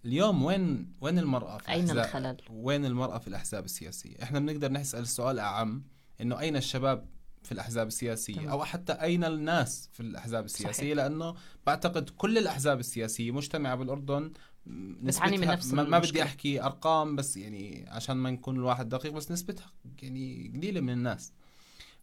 اليوم 0.05 0.44
وين 0.44 0.92
وين 1.00 1.18
المرأة 1.18 1.59
في 1.59 1.68
أين 1.68 1.90
الخلل؟ 1.90 2.37
وين 2.50 2.85
المرأة 2.85 3.18
في 3.18 3.29
الأحزاب 3.29 3.64
السياسية؟ 3.64 4.22
إحنا 4.22 4.38
بنقدر 4.38 4.72
نسأل 4.72 5.02
السؤال 5.02 5.38
أعم 5.38 5.85
إنه 6.20 6.40
أين 6.40 6.57
الشباب 6.57 7.09
في 7.42 7.52
الأحزاب 7.52 7.87
السياسية 7.87 8.35
تمام. 8.35 8.48
أو 8.48 8.64
حتى 8.64 8.92
أين 8.92 9.24
الناس 9.24 9.90
في 9.92 10.00
الأحزاب 10.00 10.44
السياسية 10.44 10.72
صحيح. 10.72 10.96
لأنه 10.96 11.35
بعتقد 11.66 12.11
كل 12.11 12.38
الأحزاب 12.38 12.81
السياسية 12.81 13.31
مجتمعة 13.31 13.74
بالأردن 13.74 14.33
بتعاني 14.66 15.38
من 15.38 15.46
نفس 15.46 15.72
ما 15.72 15.98
بدي 15.98 16.22
أحكي 16.22 16.62
أرقام 16.62 17.16
بس 17.16 17.37
يعني 17.37 17.87
عشان 17.88 18.16
ما 18.16 18.31
نكون 18.31 18.57
الواحد 18.57 18.88
دقيق 18.88 19.12
بس 19.12 19.31
نسبتها 19.31 19.72
يعني 20.02 20.52
قليلة 20.57 20.81
من 20.81 20.92
الناس. 20.92 21.33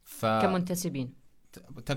ف 0.04 0.26
كمنتسبين. 0.26 1.13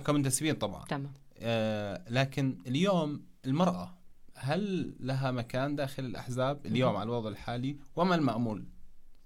كمنتسبين 0.04 0.54
طبعا. 0.54 0.84
تمام. 0.84 1.12
آه 1.38 2.04
لكن 2.10 2.58
اليوم 2.66 3.22
المرأة 3.46 3.98
هل 4.34 4.94
لها 5.00 5.30
مكان 5.30 5.76
داخل 5.76 6.04
الأحزاب 6.04 6.66
اليوم 6.66 6.96
على 6.96 7.04
الوضع 7.04 7.28
الحالي؟ 7.28 7.76
وما 7.96 8.14
المأمول؟ 8.14 8.64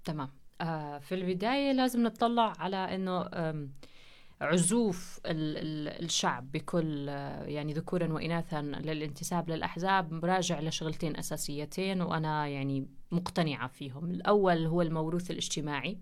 تمام. 0.05 0.29
آه 0.61 0.99
في 0.99 1.15
البداية 1.15 1.71
لازم 1.71 2.03
نطلع 2.03 2.53
على 2.59 2.95
إنه 2.95 3.29
عزوف 4.41 5.19
الشعب 5.25 6.51
بكل 6.51 7.07
يعني 7.47 7.73
ذكورا 7.73 8.13
وإناثا 8.13 8.61
للانتساب 8.61 9.49
للأحزاب 9.49 10.25
راجع 10.25 10.59
لشغلتين 10.59 11.17
أساسيتين 11.17 12.01
وأنا 12.01 12.47
يعني 12.47 12.87
مقتنعة 13.11 13.67
فيهم. 13.67 14.11
الأول 14.11 14.65
هو 14.65 14.81
الموروث 14.81 15.31
الاجتماعي 15.31 15.97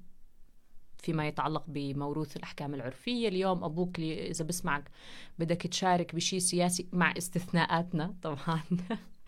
فيما 0.98 1.28
يتعلق 1.28 1.64
بموروث 1.68 2.38
الأحكام 2.38 2.74
العرفية. 2.74 3.28
اليوم 3.28 3.64
أبوك 3.64 4.00
إذا 4.00 4.46
بسمعك 4.46 4.92
بدك 5.40 5.62
تشارك 5.68 6.16
بشيء 6.16 6.40
سياسي 6.40 6.88
مع 6.94 7.14
استثناءاتنا 7.18 8.16
طبعا. 8.22 8.62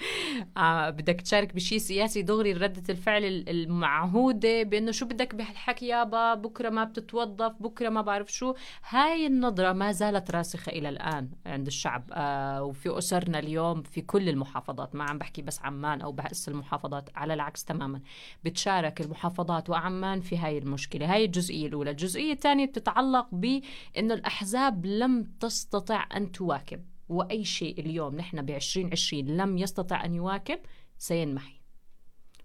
آه 0.57 0.89
بدك 0.89 1.21
تشارك 1.21 1.55
بشيء 1.55 1.77
سياسي 1.77 2.21
دغري 2.21 2.53
ردة 2.53 2.83
الفعل 2.89 3.45
المعهودة 3.47 4.63
بأنه 4.63 4.91
شو 4.91 5.05
بدك 5.05 5.35
بهالحكي؟ 5.35 5.87
يابا 5.87 6.33
بكرة 6.33 6.69
ما 6.69 6.83
بتتوظف 6.83 7.53
بكرة 7.59 7.89
ما 7.89 8.01
بعرف 8.01 8.31
شو. 8.31 8.53
هاي 8.89 9.27
النظرة 9.27 9.73
ما 9.73 9.91
زالت 9.91 10.31
راسخة 10.31 10.69
إلى 10.69 10.89
الآن 10.89 11.29
عند 11.45 11.67
الشعب 11.67 12.03
آه 12.13 12.63
وفي 12.63 12.97
أسرنا 12.97 13.39
اليوم 13.39 13.81
في 13.81 14.01
كل 14.01 14.29
المحافظات. 14.29 14.95
ما 14.95 15.03
عم 15.03 15.17
بحكي 15.17 15.41
بس 15.41 15.61
عمان 15.61 16.01
أو 16.01 16.11
بس 16.11 16.49
المحافظات 16.49 17.09
على 17.15 17.33
العكس 17.33 17.65
تماما. 17.65 18.01
بتشارك 18.43 19.01
المحافظات 19.01 19.69
وعمان 19.69 20.21
في 20.21 20.37
هاي 20.37 20.57
المشكلة. 20.57 21.13
هاي 21.13 21.25
الجزئية 21.25 21.67
الأولى. 21.67 21.91
الجزئية 21.91 22.33
الثانية 22.33 22.65
بتتعلق 22.65 23.27
بأنه 23.31 24.13
الأحزاب 24.13 24.85
لم 24.85 25.23
تستطع 25.39 26.05
أن 26.15 26.31
تواكب. 26.31 26.90
وأي 27.11 27.43
شيء 27.43 27.79
اليوم 27.79 28.15
نحن 28.15 28.41
ب 28.41 28.49
2020 28.49 29.25
لم 29.25 29.57
يستطع 29.57 30.05
أن 30.05 30.15
يواكب 30.15 30.59
سينمحي. 30.97 31.61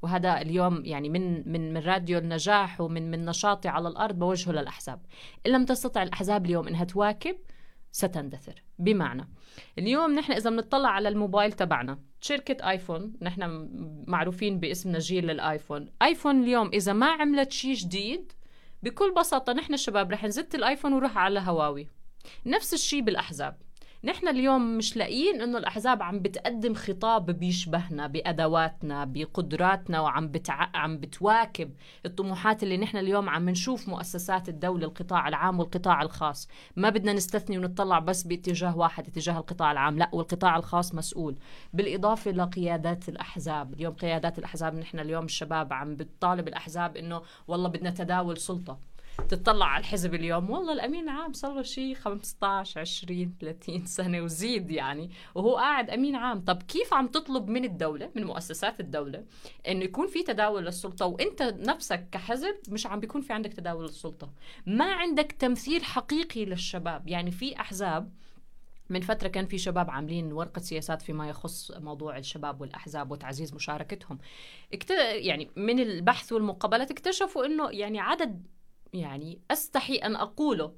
وهذا 0.02 0.40
اليوم 0.40 0.84
يعني 0.84 1.08
من 1.08 1.52
من 1.52 1.72
من 1.72 1.80
راديو 1.80 2.18
النجاح 2.18 2.80
ومن 2.80 3.10
من 3.10 3.24
نشاطي 3.24 3.68
على 3.68 3.88
الأرض 3.88 4.18
بوجهه 4.18 4.52
للأحزاب. 4.52 5.00
إن 5.46 5.52
لم 5.52 5.64
تستطع 5.64 6.02
الأحزاب 6.02 6.46
اليوم 6.46 6.68
إنها 6.68 6.84
تواكب 6.84 7.36
ستندثر. 7.92 8.62
بمعنى 8.78 9.28
اليوم 9.78 10.14
نحن 10.14 10.32
إذا 10.32 10.50
بنطلع 10.50 10.88
على 10.88 11.08
الموبايل 11.08 11.52
تبعنا 11.52 11.98
شركة 12.20 12.70
آيفون 12.70 13.12
نحن 13.22 13.68
معروفين 14.06 14.60
باسمنا 14.60 14.98
جيل 14.98 15.30
الايفون 15.30 15.88
آيفون 16.02 16.42
اليوم 16.42 16.70
إذا 16.74 16.92
ما 16.92 17.06
عملت 17.06 17.52
شيء 17.52 17.74
جديد 17.74 18.32
بكل 18.82 19.14
بساطة 19.14 19.52
نحن 19.52 19.74
الشباب 19.74 20.10
رح 20.12 20.24
نزت 20.24 20.54
الآيفون 20.54 20.92
ونروح 20.92 21.18
على 21.18 21.40
هواوي. 21.40 21.88
نفس 22.46 22.74
الشيء 22.74 23.02
بالأحزاب. 23.02 23.65
نحن 24.06 24.28
اليوم 24.28 24.76
مش 24.76 24.96
لاقيين 24.96 25.40
إنه 25.42 25.58
الأحزاب 25.58 26.02
عم 26.02 26.18
بتقدم 26.18 26.74
خطاب 26.74 27.30
بيشبهنا 27.30 28.06
بأدواتنا 28.06 29.04
بقدراتنا 29.04 30.00
وعم 30.00 30.28
بتع... 30.28 30.68
عم 30.74 30.98
بتواكب 30.98 31.70
الطموحات 32.06 32.62
اللي 32.62 32.76
نحن 32.76 32.96
اليوم 32.96 33.28
عم 33.28 33.50
نشوف 33.50 33.88
مؤسسات 33.88 34.48
الدولة 34.48 34.86
القطاع 34.86 35.28
العام 35.28 35.58
والقطاع 35.60 36.02
الخاص. 36.02 36.48
ما 36.76 36.90
بدنا 36.90 37.12
نستثني 37.12 37.58
ونطلع 37.58 37.98
بس 37.98 38.22
باتجاه 38.22 38.78
واحد 38.78 39.06
اتجاه 39.06 39.38
القطاع 39.38 39.72
العام. 39.72 39.98
لا 39.98 40.10
والقطاع 40.12 40.56
الخاص 40.56 40.94
مسؤول. 40.94 41.36
بالإضافة 41.72 42.30
لقيادات 42.30 43.08
الأحزاب 43.08 43.74
اليوم 43.74 43.94
قيادات 43.94 44.38
الأحزاب 44.38 44.74
نحن 44.74 44.98
اليوم 44.98 45.24
الشباب 45.24 45.72
عم 45.72 45.96
بتطالب 45.96 46.48
الأحزاب 46.48 46.96
إنه 46.96 47.22
والله 47.48 47.68
بدنا 47.68 47.90
تداول 47.90 48.36
سلطة. 48.36 48.78
تطلع 49.28 49.66
على 49.66 49.80
الحزب 49.80 50.14
اليوم. 50.14 50.50
والله 50.50 50.72
الأمين 50.72 51.04
العام 51.04 51.32
صار 51.32 51.54
له 51.54 51.62
شيء 51.62 51.94
15 51.94 52.80
20 52.80 53.34
30 53.40 53.86
سنة 53.86 54.20
وزيد 54.20 54.70
يعني. 54.70 55.10
وهو 55.34 55.56
قاعد 55.56 55.90
أمين 55.90 56.16
عام. 56.16 56.40
طب 56.40 56.62
كيف 56.62 56.94
عم 56.94 57.06
تطلب 57.06 57.48
من 57.48 57.64
الدولة 57.64 58.10
من 58.14 58.24
مؤسسات 58.24 58.80
الدولة 58.80 59.24
إنه 59.68 59.84
يكون 59.84 60.06
في 60.06 60.22
تداول 60.22 60.64
للسلطة؟ 60.64 61.06
وأنت 61.06 61.42
نفسك 61.42 62.08
كحزب 62.12 62.56
مش 62.68 62.86
عم 62.86 63.00
بيكون 63.00 63.20
في 63.20 63.32
عندك 63.32 63.52
تداول 63.52 63.84
للسلطة. 63.84 64.30
ما 64.66 64.92
عندك 64.92 65.32
تمثيل 65.32 65.84
حقيقي 65.84 66.44
للشباب. 66.44 67.08
يعني 67.08 67.30
في 67.30 67.60
أحزاب 67.60 68.12
من 68.90 69.00
فترة 69.00 69.28
كان 69.28 69.46
في 69.46 69.58
شباب 69.58 69.90
عاملين 69.90 70.32
ورقة 70.32 70.60
سياسات 70.60 71.02
فيما 71.02 71.28
يخص 71.28 71.70
موضوع 71.70 72.18
الشباب 72.18 72.60
والأحزاب 72.60 73.10
وتعزيز 73.10 73.54
مشاركتهم. 73.54 74.18
يعني 74.98 75.50
من 75.56 75.80
البحث 75.80 76.32
والمقابلات 76.32 76.90
اكتشفوا 76.90 77.46
أنه 77.46 77.70
يعني 77.70 78.00
عدد 78.00 78.46
يعني 78.96 79.40
أستحي 79.50 79.94
أن 79.96 80.16
أقوله 80.16 80.72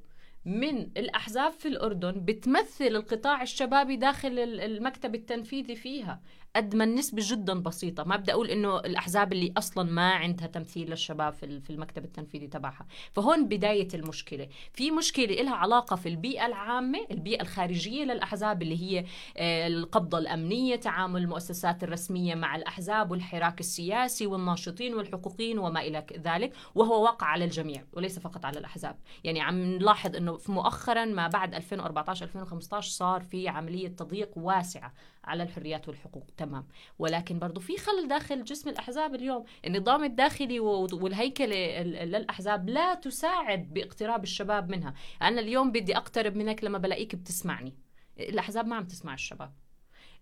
من 0.45 0.79
الأحزاب 0.79 1.53
في 1.53 1.69
الأردن 1.69 2.13
بتمثل 2.25 2.85
القطاع 2.87 3.43
الشبابي 3.43 3.97
داخل 3.97 4.39
المكتب 4.39 5.15
التنفيذي 5.15 5.77
فيها. 5.77 6.21
قد 6.57 6.75
ما 6.77 6.85
النسبة 6.85 7.23
جدا 7.25 7.61
بسيطة. 7.61 8.05
ما 8.05 8.17
بدي 8.17 8.33
أقول 8.33 8.51
إنه 8.51 8.79
الأحزاب 8.79 9.33
اللي 9.33 9.53
أصلا 9.57 9.91
ما 9.91 10.11
عندها 10.11 10.47
تمثيل 10.47 10.91
للشباب 10.91 11.33
في 11.33 11.71
المكتب 11.71 12.05
التنفيذي 12.05 12.47
تبعها. 12.47 12.87
فهون 13.13 13.49
بداية 13.49 13.89
المشكلة. 13.95 14.49
في 14.73 14.91
مشكلة 14.91 15.27
لها 15.27 15.55
علاقة 15.55 15.97
في 15.97 16.09
البيئة 16.09 16.47
العامة 16.47 16.99
البيئة 17.11 17.43
الخارجية 17.43 18.05
للأحزاب 18.05 18.63
اللي 18.63 18.83
هي 18.83 19.05
آه، 19.37 19.67
القبضة 19.67 20.19
الأمنية 20.19 20.77
تعامل 20.77 21.23
المؤسسات 21.23 21.85
الرسمية 21.85 22.35
مع 22.35 22.57
الأحزاب 22.57 23.11
والحراك 23.11 23.61
السياسي 23.61 24.27
والناشطين 24.27 24.95
والحقوقيين 24.95 25.59
وما 25.59 25.81
إلى 25.81 26.07
ذلك 26.19 26.53
وهو 26.75 27.05
واقع 27.05 27.27
على 27.27 27.45
الجميع 27.45 27.85
وليس 27.93 28.19
فقط 28.19 28.45
على 28.45 28.59
الأحزاب. 28.59 28.97
يعني 29.25 29.41
عم 29.41 29.55
نلاحظ 29.59 30.17
أنه 30.17 30.39
مؤخرا 30.49 31.05
ما 31.05 31.29
بعد 31.29 31.55
2014 31.55 32.25
2015 32.27 32.91
صار 32.91 33.21
في 33.21 33.49
عملية 33.49 33.89
تضييق 33.89 34.39
واسعة. 34.39 34.93
على 35.29 35.43
الحريات 35.43 35.88
والحقوق. 35.88 36.27
تمام. 36.37 36.67
ولكن 36.99 37.38
برضو 37.38 37.61
في 37.61 37.77
خلل 37.77 38.09
داخل 38.09 38.45
جسم 38.45 38.71
الأحزاب 38.71 39.14
اليوم. 39.14 39.45
النظام 39.67 40.05
الداخلي 40.05 40.61
والهيكلة 40.61 41.83
للأحزاب 41.83 42.69
لا 42.69 42.95
تساعد 42.95 43.75
باقتراب 43.75 44.23
الشباب 44.23 44.71
منها. 44.71 44.95
أنا 45.23 45.41
اليوم 45.41 45.73
بدي 45.73 45.97
أقترب 45.97 46.37
منك 46.37 46.64
لما 46.64 46.79
بلاقيك 46.79 47.14
بتسمعني. 47.17 47.75
الأحزاب 48.21 48.67
ما 48.67 48.77
عم 48.77 48.87
تسمع 48.87 49.14
الشباب. 49.14 49.53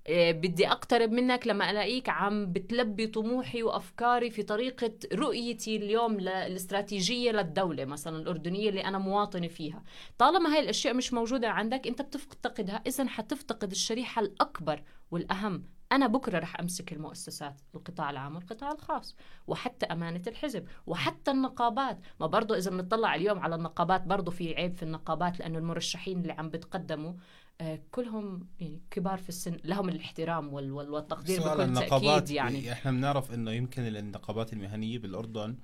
آه، 0.09 0.33
بدي 0.33 0.69
أقترب 0.69 1.12
منك 1.12 1.47
لما 1.47 1.71
ألاقيك 1.71 2.09
عم 2.09 2.53
بتلبي 2.53 3.07
طموحي 3.07 3.62
وأفكاري 3.62 4.31
في 4.31 4.42
طريقة 4.42 4.92
رؤيتي 5.14 5.77
اليوم 5.77 6.19
الاستراتيجية 6.19 7.31
للدولة 7.31 7.85
مثلا 7.85 8.16
الأردنية 8.16 8.69
اللي 8.69 8.85
أنا 8.85 8.99
مواطنة 8.99 9.49
فيها. 9.49 9.83
طالما 10.19 10.55
هاي 10.55 10.61
الأشياء 10.61 10.95
مش 10.95 11.12
موجودة 11.12 11.49
عندك 11.49 11.87
أنت 11.87 12.03
بتفتقدها. 12.03 12.83
اذا 12.87 13.09
حتفتقد 13.09 13.71
الشريحة 13.71 14.23
الأكبر 14.23 14.83
والأهم 15.11 15.62
أنا 15.92 16.07
بكرة 16.07 16.38
رح 16.38 16.61
أمسك 16.61 16.92
المؤسسات 16.92 17.61
القطاع 17.75 18.11
العام 18.11 18.35
والقطاع 18.35 18.73
الخاص 18.73 19.16
وحتى 19.47 19.87
أمانة 19.87 20.23
الحزب 20.27 20.69
وحتى 20.87 21.31
النقابات. 21.31 21.99
ما 22.21 22.27
برضو 22.27 22.55
إذا 22.55 22.71
بنطلع 22.71 23.14
اليوم 23.14 23.38
على 23.38 23.55
النقابات 23.55 24.03
برضو 24.03 24.31
في 24.31 24.55
عيب 24.55 24.75
في 24.75 24.83
النقابات 24.83 25.38
لأنه 25.38 25.59
المرشحين 25.59 26.21
اللي 26.21 26.33
عم 26.33 26.49
بتقدموا 26.49 27.12
آه، 27.61 27.81
كلهم 27.90 28.47
يعني 28.61 28.83
كبار 28.90 29.19
في 29.19 29.29
السن 29.29 29.57
لهم 29.64 29.88
الاحترام 29.88 30.53
والتقدير 30.53 31.40
بكل 31.40 31.75
تأكيد 31.75 32.31
يعني. 32.31 32.73
إحنا 32.73 32.90
بنعرف 32.90 33.35
إنه 33.35 33.51
يمكن 33.51 33.83
النقابات 33.83 34.53
المهنية 34.53 34.99
بالأردن 34.99 35.57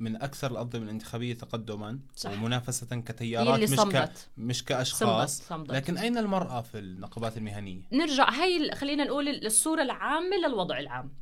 من 0.00 0.22
أكثر 0.22 0.50
الانظمه 0.50 0.82
الانتخابية 0.82 1.34
تقدما 1.34 1.98
صح. 2.16 2.30
ومنافسة 2.32 3.00
كتيارات 3.00 3.60
مش 3.70 3.78
ك... 3.78 4.10
مش 4.36 4.64
كأشخاص 4.64 5.38
صمدت. 5.38 5.48
صمدت. 5.48 5.70
لكن 5.70 5.98
أين 5.98 6.18
المرأة 6.18 6.60
في 6.60 6.78
النقابات 6.78 7.36
المهنية 7.36 7.82
نرجع 7.92 8.30
هي 8.30 8.74
خلينا 8.74 9.04
نقول 9.04 9.28
الصورة 9.28 9.82
العامة 9.82 10.36
للوضع 10.36 10.78
العام 10.78 11.12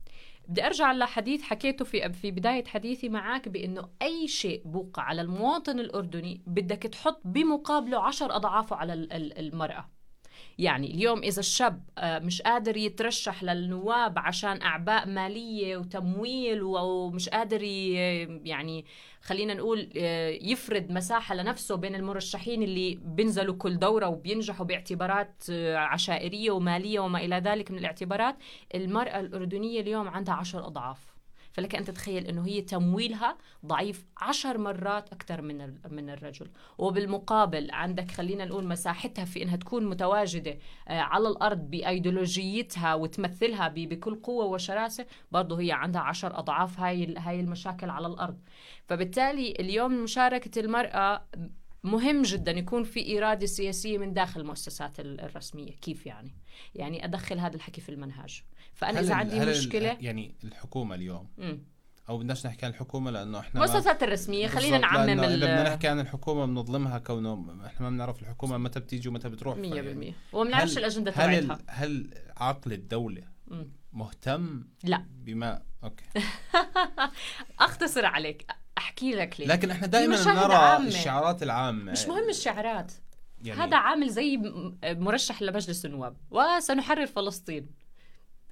بدي 0.48 0.66
أرجع 0.66 0.92
لحديث 0.92 1.42
حكيته 1.42 1.84
في 1.84 2.12
في 2.12 2.30
بداية 2.30 2.64
حديثي 2.64 3.08
معك 3.08 3.48
بإنه 3.48 3.88
أي 4.02 4.28
شيء 4.28 4.62
بوقع 4.64 5.02
على 5.02 5.22
المواطن 5.22 5.80
الأردني 5.80 6.42
بدك 6.46 6.82
تحط 6.82 7.20
بمقابله 7.24 8.02
عشر 8.02 8.36
أضعافه 8.36 8.76
على 8.76 8.92
المرأة 9.12 9.88
يعني 10.58 10.90
اليوم 10.94 11.22
إذا 11.22 11.40
الشاب 11.40 11.82
آه، 11.98 12.18
مش 12.18 12.42
قادر 12.42 12.76
يترشح 12.76 13.42
للنواب 13.44 14.18
عشان 14.18 14.62
أعباء 14.62 15.08
مالية 15.08 15.76
وتمويل 15.76 16.62
ومش 16.62 17.28
قادر 17.28 17.62
يعني 17.62 18.84
خلينا 19.22 19.54
نقول 19.54 19.88
آه، 19.96 20.28
يفرد 20.28 20.90
مساحة 20.92 21.34
لنفسه 21.34 21.74
بين 21.76 21.94
المرشحين 21.94 22.62
اللي 22.62 22.98
بينزلوا 23.04 23.54
كل 23.54 23.78
دورة 23.78 24.08
وبينجحوا 24.08 24.66
باعتبارات 24.66 25.44
آه، 25.50 25.76
عشائرية 25.76 26.50
ومالية 26.50 27.00
وما 27.00 27.18
إلى 27.18 27.36
ذلك 27.36 27.70
من 27.70 27.78
الاعتبارات 27.78 28.36
المرأة 28.74 29.20
الأردنية 29.20 29.80
اليوم 29.80 30.08
عندها 30.08 30.34
عشر 30.34 30.66
أضعاف. 30.66 31.13
فلك 31.54 31.74
أن 31.74 31.84
تتخيل 31.84 32.26
أنه 32.26 32.46
هي 32.46 32.60
تمويلها 32.60 33.38
ضعيف 33.66 34.06
عشر 34.16 34.58
مرات 34.58 35.12
أكثر 35.12 35.42
من 35.42 35.74
من 35.90 36.10
الرجل. 36.10 36.50
وبالمقابل 36.78 37.70
عندك 37.70 38.10
خلينا 38.10 38.44
نقول 38.44 38.64
مساحتها 38.64 39.24
في 39.24 39.42
أنها 39.42 39.56
تكون 39.56 39.86
متواجدة 39.86 40.58
آه، 40.88 41.00
على 41.00 41.28
الأرض 41.28 41.70
بأيديولوجيتها 41.70 42.94
وتمثلها 42.94 43.68
بكل 43.68 44.14
قوة 44.14 44.44
وشراسة 44.44 45.06
برضه 45.32 45.60
هي 45.60 45.72
عندها 45.72 46.02
عشر 46.02 46.38
أضعاف 46.38 46.80
هاي 46.80 47.14
هاي 47.18 47.40
المشاكل 47.40 47.90
على 47.90 48.06
الأرض. 48.06 48.38
فبالتالي 48.86 49.52
اليوم 49.60 50.02
مشاركة 50.02 50.60
المرأة 50.60 51.26
مهم 51.84 52.22
جدا 52.22 52.52
يكون 52.52 52.84
في 52.84 53.18
إرادة 53.18 53.46
سياسية 53.46 53.98
من 53.98 54.12
داخل 54.12 54.40
المؤسسات 54.40 55.00
الرسمية. 55.00 55.72
كيف 55.72 56.06
يعني؟ 56.06 56.34
يعني 56.74 57.04
أدخل 57.04 57.38
هذا 57.38 57.56
الحكي 57.56 57.80
في 57.80 57.88
المنهاج. 57.88 58.42
فأنا 58.72 59.00
إذا 59.00 59.14
عندي 59.14 59.40
مشكله 59.40 59.96
يعني 60.00 60.34
الحكومة 60.44 60.94
اليوم؟ 60.94 61.28
م. 61.38 61.54
أو 62.08 62.18
بدناش 62.18 62.46
نحكي 62.46 62.66
عن 62.66 62.72
الحكومة 62.72 63.10
لأنه 63.10 63.38
إحنا 63.38 63.64
المؤسسات 63.64 64.02
الرسمية 64.02 64.46
خلينا 64.46 64.78
نعمم 64.78 65.10
ال... 65.10 65.20
إذا 65.20 65.36
بدنا 65.36 65.62
نحكي 65.62 65.88
عن 65.88 66.00
الحكومة 66.00 66.46
بنظلمها 66.46 66.98
كونه 66.98 67.66
إحنا 67.66 67.90
ما 67.90 67.90
بنعرف 67.90 68.22
الحكومة 68.22 68.58
متى 68.58 68.80
بتيجي 68.80 69.08
ومتى 69.08 69.28
بتروح. 69.28 69.56
100% 69.56 69.58
يعني 69.58 70.14
وما 70.32 70.44
بنعرفش 70.44 70.78
الأجندة 70.78 71.10
تبعتها. 71.10 71.58
هل 71.68 72.14
عقل 72.36 72.72
الدولة. 72.72 73.22
مهتم 73.92 74.64
لا. 74.84 75.04
بما 75.10 75.62
أوكي. 75.84 76.04
أختصر 77.60 78.06
عليك. 78.06 78.46
أحكي 78.78 79.12
لك 79.12 79.40
ليه. 79.40 79.46
لكن 79.46 79.70
إحنا 79.70 79.86
دائما 79.86 80.24
نرى 80.24 80.54
عامة. 80.54 80.88
الشعارات 80.88 81.42
العامة. 81.42 81.92
مش 81.92 82.06
مهم 82.06 82.28
الشعارات. 82.28 82.92
يعني 83.42 83.60
هذا 83.60 83.76
عامل 83.76 84.08
زي 84.08 84.40
مرشح 84.84 85.42
لمجلس 85.42 85.84
النواب. 85.86 86.16
وسنحرر 86.30 87.06
فلسطين. 87.06 87.66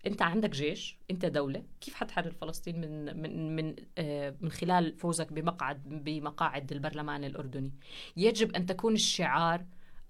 أنت 0.06 0.22
عندك 0.22 0.50
جيش 0.50 0.98
أنت 1.10 1.26
دولة. 1.26 1.62
كيف 1.80 1.94
حتحرر 1.94 2.30
فلسطين 2.30 2.80
من 2.80 3.22
من 3.22 3.56
من 3.56 3.76
آه 3.98 4.34
من 4.40 4.50
خلال 4.50 4.96
فوزك 4.96 5.32
بمقعد 5.32 5.82
بمقاعد 5.86 6.72
البرلمان 6.72 7.24
الأردني؟ 7.24 7.72
يجب 8.16 8.56
أن 8.56 8.66
تكون 8.66 8.94
الشعار 8.94 9.64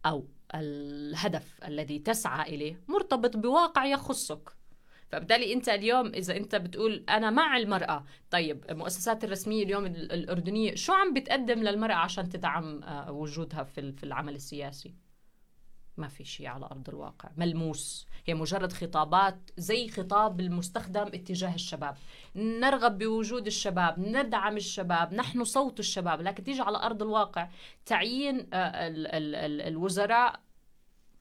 أو 0.07 0.27
الهدف 0.55 1.61
الذي 1.65 1.99
تسعى 1.99 2.55
إليه 2.55 2.81
مرتبط 2.89 3.37
بواقع 3.37 3.85
يخصك. 3.85 4.53
فبالتالي 5.13 5.53
انت 5.53 5.69
اليوم 5.69 6.07
إذا 6.07 6.37
انت 6.37 6.55
بتقول 6.55 7.05
أنا 7.09 7.31
مع 7.31 7.57
المرأة 7.57 8.05
طيب 8.31 8.65
المؤسسات 8.71 9.25
الرسمية 9.25 9.65
اليوم 9.65 9.87
الأردنية 9.87 10.75
شو 10.75 10.93
عم 10.93 11.15
بتقدم 11.15 11.63
للمرأة 11.63 11.95
عشان 11.95 12.29
تدعم 12.29 12.83
آه، 12.83 13.13
وجودها 13.13 13.65
في 13.65 14.05
العمل 14.05 14.35
السياسي؟ 14.35 14.95
ما 15.97 16.09
في 16.09 16.25
شيء 16.25 16.47
على 16.47 16.67
أرض 16.67 16.89
الواقع 16.89 17.31
ملموس 17.37 18.07
هي 18.27 18.35
مجرد 18.35 18.73
خطابات 18.73 19.51
زي 19.57 19.89
خطاب 19.89 20.41
المستخدم 20.41 21.07
اتجاه 21.07 21.55
الشباب. 21.55 21.97
نرغب 22.37 22.99
بوجود 22.99 23.47
الشباب 23.47 23.99
ندعم 23.99 24.57
الشباب 24.57 25.15
نحن 25.15 25.45
صوت 25.45 25.81
الشباب 25.81 26.21
لكن 26.21 26.45
تيجي 26.45 26.63
على 26.63 26.79
أرض 26.79 27.03
الواقع 27.03 27.49
تعيين 27.87 28.37
ال 28.55 29.61
الوزراء 29.61 30.41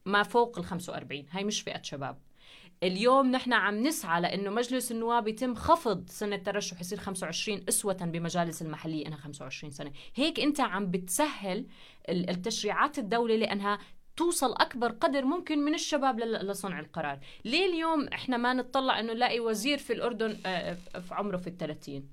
ما 0.05 0.23
فوق 0.23 0.57
ال 0.59 0.65
45 0.65 1.25
هاي 1.31 1.43
مش 1.43 1.61
فئة 1.61 1.81
شباب. 1.81 2.17
اليوم 2.83 3.31
نحن 3.31 3.53
عم 3.53 3.83
نسعى 3.83 4.21
لأنه 4.21 4.49
مجلس 4.49 4.91
النواب 4.91 5.27
يتم 5.27 5.55
خفض 5.55 6.09
سن 6.09 6.33
الترشح 6.33 6.81
يصير 6.81 6.97
25 6.97 7.63
أسوة 7.69 7.93
بمجالس 7.93 8.61
المحلية 8.61 9.07
إنها 9.07 9.17
25 9.17 9.71
سنة، 9.71 9.91
هيك 10.15 10.39
أنت 10.39 10.59
عم 10.59 10.91
بتسهل 10.91 11.67
التشريعات 12.09 12.99
الدولة 12.99 13.35
لأنها 13.35 13.79
توصل 14.17 14.53
أكبر 14.53 14.91
قدر 14.91 15.25
ممكن 15.25 15.59
من 15.59 15.73
الشباب 15.73 16.19
لصنع 16.19 16.79
القرار. 16.79 17.19
ليه 17.45 17.65
اليوم 17.65 18.07
إحنا 18.07 18.37
ما 18.37 18.53
نطلع 18.53 18.99
إنه 18.99 19.13
نلاقي 19.13 19.39
وزير 19.39 19.77
في 19.77 19.93
الأردن 19.93 20.37
آه، 20.45 20.73
في 20.99 21.13
عمره 21.13 21.37
في 21.37 21.47
الثلاثين؟ 21.47 22.09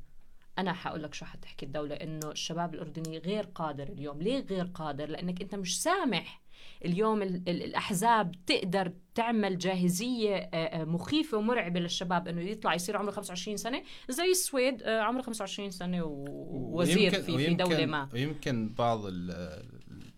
أنا 0.59 0.72
حقول 0.72 1.02
لك 1.02 1.14
شو 1.14 1.24
حتحكي 1.24 1.66
الدولة 1.66 1.94
إنه 1.94 2.31
الشباب 2.31 2.74
الأردني 2.74 3.18
غير 3.18 3.44
قادر 3.54 3.88
اليوم. 3.88 4.22
ليه 4.22 4.40
غير 4.40 4.64
قادر؟ 4.74 5.09
لأنك 5.09 5.42
أنت 5.42 5.54
مش 5.54 5.83
سامح 5.83 6.40
اليوم 6.85 7.23
الأحزاب 7.23 8.35
تقدر 8.47 8.92
تعمل 9.14 9.59
جاهزية 9.59 10.37
آه، 10.37 10.57
آه، 10.57 10.85
مخيفة 10.85 11.38
ومرعبة 11.38 11.81
للشباب 11.81 12.29
أنه 12.29 12.40
يطلع 12.40 12.75
يصير 12.75 12.97
عمره 12.97 13.11
25 13.11 13.57
سنة 13.57 13.83
زي 14.09 14.31
السويد 14.31 14.83
آه، 14.83 15.01
عمره 15.01 15.23
25 15.23 15.71
سنة 15.71 16.05
ووزير 16.05 17.11
في, 17.11 17.37
في 17.37 17.55
دولة 17.55 17.87
ما. 17.87 18.09
ويمكن 18.12 18.68
بعض 18.68 19.01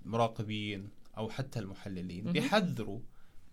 المراقبين 0.06 0.88
أو 1.18 1.28
حتى 1.28 1.58
المحللين 1.58 2.32
بيحذروا 2.32 3.00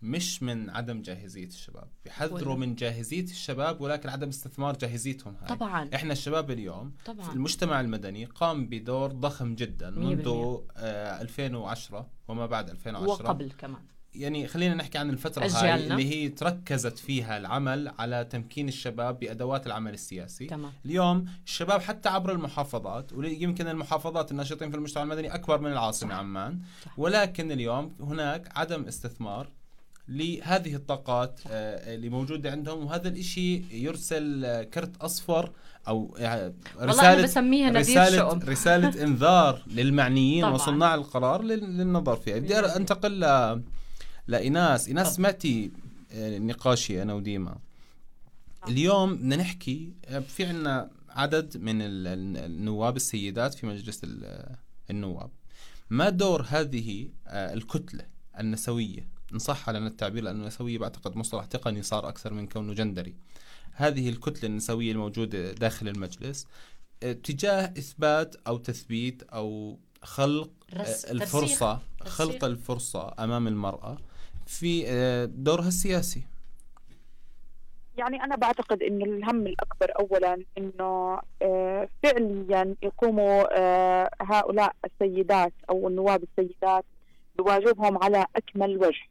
مش 0.02 0.42
من 0.42 0.70
عدم 0.70 1.02
جاهزية 1.02 1.46
الشباب 1.46 1.88
بيحذروا 2.04 2.56
من 2.56 2.74
جاهزية 2.74 3.24
الشباب 3.24 3.80
ولكن 3.80 4.08
عدم 4.08 4.28
استثمار 4.28 4.76
جاهزيتهم 4.76 5.36
هاي. 5.40 5.56
طبعا 5.56 5.90
إحنا 5.94 6.12
الشباب 6.12 6.50
اليوم 6.50 6.92
طبعا. 7.04 7.28
في 7.28 7.32
المجتمع 7.32 7.80
المدني 7.80 8.24
قام 8.24 8.66
بدور 8.66 9.12
ضخم 9.12 9.54
جدا 9.54 9.90
منذ 9.90 10.28
آه 10.76 11.20
2010 11.20 12.10
وما 12.28 12.46
بعد 12.46 12.70
2010 12.70 13.10
وقبل 13.10 13.52
كمان 13.58 13.82
يعني 14.14 14.46
خلينا 14.46 14.74
نحكي 14.74 14.98
عن 14.98 15.10
الفترة 15.10 15.46
هاي 15.46 15.74
اللي 15.74 16.04
هي 16.14 16.28
تركزت 16.28 16.98
فيها 16.98 17.38
العمل 17.38 17.92
على 17.98 18.24
تمكين 18.24 18.68
الشباب 18.68 19.18
بأدوات 19.18 19.66
العمل 19.66 19.94
السياسي 19.94 20.46
تمام. 20.46 20.72
اليوم 20.84 21.26
الشباب 21.44 21.80
حتى 21.80 22.08
عبر 22.08 22.32
المحافظات 22.32 23.12
ويمكن 23.12 23.68
المحافظات 23.68 24.30
الناشطين 24.30 24.70
في 24.70 24.76
المجتمع 24.76 25.02
المدني 25.02 25.34
أكبر 25.34 25.60
من 25.60 25.72
العاصمة 25.72 26.10
صح. 26.10 26.18
عمان 26.18 26.60
صح. 26.84 26.98
ولكن 26.98 27.52
اليوم 27.52 27.94
هناك 28.00 28.58
عدم 28.58 28.84
استثمار 28.84 29.50
لهذه 30.08 30.74
الطاقات 30.74 31.40
آه، 31.46 31.94
اللي 31.94 32.08
موجودة 32.08 32.50
عندهم 32.50 32.86
وهذا 32.86 33.08
الإشي 33.08 33.62
يرسل 33.84 34.44
آه، 34.44 34.62
كرت 34.62 34.96
أصفر 34.96 35.52
أو 35.88 36.16
آه، 36.20 36.52
رسالة 36.80 37.22
بسميها 37.22 37.70
رسالة, 37.70 38.32
رسالة 38.32 39.02
إنذار 39.04 39.62
للمعنيين 39.66 40.42
طبعا. 40.42 40.54
وصناع 40.54 40.94
القرار 40.94 41.42
للنظر 41.42 42.16
فيها. 42.16 42.38
بدي 42.38 42.58
أنتقل 42.58 43.20
ل... 43.20 43.62
لإناس 44.26 44.88
إناس 44.88 45.16
سمعتي 45.16 45.70
نقاشي 46.16 47.02
أنا 47.02 47.14
وديما. 47.14 47.58
اليوم 48.68 49.16
بدنا 49.16 49.36
نحكي 49.36 49.92
في 50.28 50.44
عنا 50.44 50.90
عدد 51.08 51.56
من 51.56 51.78
النواب 51.80 52.96
السيدات 52.96 53.54
في 53.54 53.66
مجلس 53.66 54.00
النواب. 54.90 55.30
ما 55.90 56.08
دور 56.08 56.44
هذه 56.48 57.08
الكتلة 57.26 58.04
النسوية؟ 58.40 59.17
إن 59.32 59.38
صح 59.38 59.70
لنا 59.70 59.86
التعبير 59.86 60.22
لأنه 60.22 60.40
النسوية 60.40 60.78
بعتقد 60.78 61.16
مصطلح 61.16 61.44
تقني 61.44 61.82
صار 61.82 62.08
أكثر 62.08 62.32
من 62.32 62.46
كونه 62.46 62.72
جندري. 62.74 63.14
هذه 63.72 64.08
الكتلة 64.08 64.48
النسوية 64.48 64.92
الموجودة 64.92 65.52
داخل 65.52 65.88
المجلس 65.88 66.46
آه، 67.02 67.12
تجاه 67.12 67.64
إثبات 67.64 68.36
أو 68.46 68.56
تثبيت 68.56 69.22
أو 69.22 69.78
خلق 70.02 70.50
آه، 70.72 71.10
الفرصة 71.10 71.78
خلق 72.00 72.44
الفرصة 72.44 73.14
أمام 73.18 73.46
المرأة 73.46 73.96
في 74.46 74.84
آه، 74.88 75.24
دورها 75.24 75.68
السياسي. 75.68 76.22
يعني 77.96 78.24
أنا 78.24 78.36
بعتقد 78.36 78.82
أن 78.82 79.02
الهم 79.02 79.46
الأكبر 79.46 79.92
أولا 80.00 80.44
أنه 80.58 81.20
فعليا 82.02 82.74
يقوموا 82.82 83.44
هؤلاء 84.22 84.76
السيدات 84.84 85.52
أو 85.70 85.88
النواب 85.88 86.22
السيدات 86.22 86.84
بواجبهم 87.38 88.04
على 88.04 88.26
أكمل 88.36 88.78
وجه. 88.78 89.08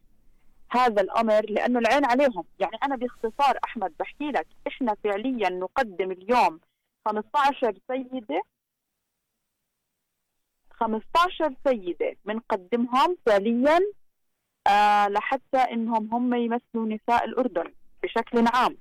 هذا 0.70 1.02
الأمر 1.02 1.50
لأنه 1.50 1.78
العين 1.78 2.04
عليهم. 2.04 2.44
يعني 2.60 2.76
أنا 2.82 2.96
باختصار 2.96 3.58
أحمد 3.64 3.92
بحكي 4.00 4.30
لك 4.30 4.46
إحنا 4.66 4.94
فعليا 5.04 5.48
نقدم 5.48 6.10
اليوم 6.10 6.60
15 7.06 7.74
سيدة. 7.88 8.42
15 10.70 11.54
سيدة 11.64 12.16
بنقدمهم 12.24 13.16
فعليا 13.26 13.80
آه 14.66 15.08
لحتى 15.08 15.58
إنهم 15.58 16.14
هم 16.14 16.34
يمثلوا 16.34 16.86
نساء 16.86 17.24
الأردن 17.24 17.72
بشكل 18.02 18.44
عام. 18.54 18.76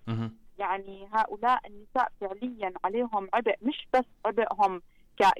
يعني 0.60 1.10
هؤلاء 1.14 1.68
النساء 1.68 2.12
فعليا 2.22 2.74
عليهم 2.84 3.30
عبء 3.34 3.56
مش 3.62 3.88
بس 3.94 4.06
عبئهم 4.26 4.82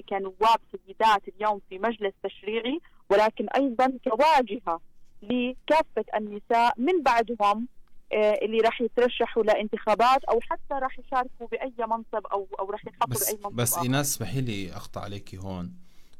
كنواب 0.08 0.58
سيدات 0.72 1.28
اليوم 1.28 1.60
في 1.68 1.78
مجلس 1.78 2.14
تشريعي 2.22 2.80
ولكن 3.10 3.48
أيضا 3.48 3.98
كواجهة 4.04 4.80
لكافة 5.22 6.04
النساء 6.16 6.74
من 6.76 7.02
بعدهم 7.02 7.68
آه، 8.12 8.38
اللي 8.42 8.60
راح 8.60 8.80
يترشحوا 8.80 9.42
لانتخابات 9.42 10.24
أو 10.24 10.40
حتى 10.40 10.74
راح 10.74 10.98
يشاركوا 10.98 11.46
بأي 11.46 11.72
منصب 11.78 12.26
أو 12.32 12.48
أو 12.60 12.70
راح 12.70 12.86
ينحطوا 12.86 13.26
بأي 13.26 13.38
منصب 13.44 13.56
بس 13.56 13.78
إيناس 13.78 14.14
اسمحي 14.14 14.40
لي 14.40 14.72
أقطع 14.72 15.00
عليكي 15.00 15.38
هون. 15.38 15.72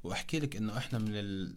وأحكي 0.05 0.39
لك 0.39 0.57
إنه 0.57 0.79
إحنا 0.79 0.99
من 0.99 1.11
ال 1.15 1.55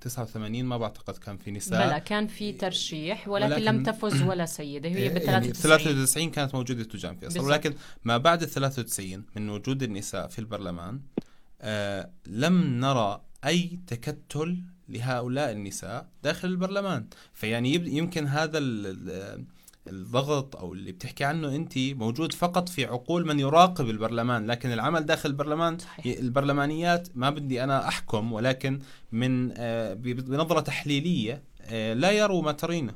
89 0.00 0.64
ما 0.64 0.78
بعتقد 0.78 1.16
كان 1.16 1.36
في 1.36 1.50
نساء. 1.50 1.86
بلا 1.86 1.98
كان 1.98 2.26
في 2.26 2.52
ترشيح 2.52 3.28
ولكن, 3.28 3.52
ولكن 3.52 3.64
لم 3.64 3.82
تفز 3.82 4.22
ولا 4.22 4.46
سيدة 4.46 4.88
هي 4.88 5.08
بال 5.08 5.22
93 5.22 5.52
93 5.52 6.30
كانت 6.30 6.54
موجودة 6.54 6.84
تجان 6.84 7.16
في 7.16 7.26
أصلا 7.26 7.42
ولكن 7.42 7.74
ما 8.04 8.16
بعد 8.18 8.42
ال 8.42 8.48
93 8.48 9.24
من 9.36 9.50
وجود 9.50 9.82
النساء 9.82 10.28
في 10.28 10.38
البرلمان 10.38 11.00
آه 11.60 12.10
لم 12.26 12.80
نرى 12.80 13.20
أي 13.46 13.78
تكتل 13.86 14.62
لهؤلاء 14.90 15.52
النساء 15.52 16.06
داخل 16.22 16.48
البرلمان 16.48 17.06
فيعني 17.34 17.74
يمكن 17.74 18.26
هذا 18.26 18.58
الضغط 19.86 20.56
أو 20.56 20.72
اللي 20.72 20.92
بتحكي 20.92 21.24
عنه 21.24 21.54
أنت 21.56 21.78
موجود 21.78 22.32
فقط 22.32 22.68
في 22.68 22.84
عقول 22.84 23.26
من 23.26 23.40
يراقب 23.40 23.90
البرلمان 23.90 24.46
لكن 24.46 24.72
العمل 24.72 25.06
داخل 25.06 25.28
البرلمان 25.28 25.78
صحيح. 25.78 26.18
البرلمانيات 26.18 27.08
ما 27.14 27.30
بدي 27.30 27.64
أنا 27.64 27.88
أحكم 27.88 28.32
ولكن 28.32 28.78
من 29.12 29.52
آه، 29.56 29.94
بنظرة 29.94 30.60
تحليلية 30.60 31.42
آه، 31.62 31.94
لا 31.94 32.10
يروا 32.10 32.42
ما 32.42 32.52
ترينه 32.52 32.94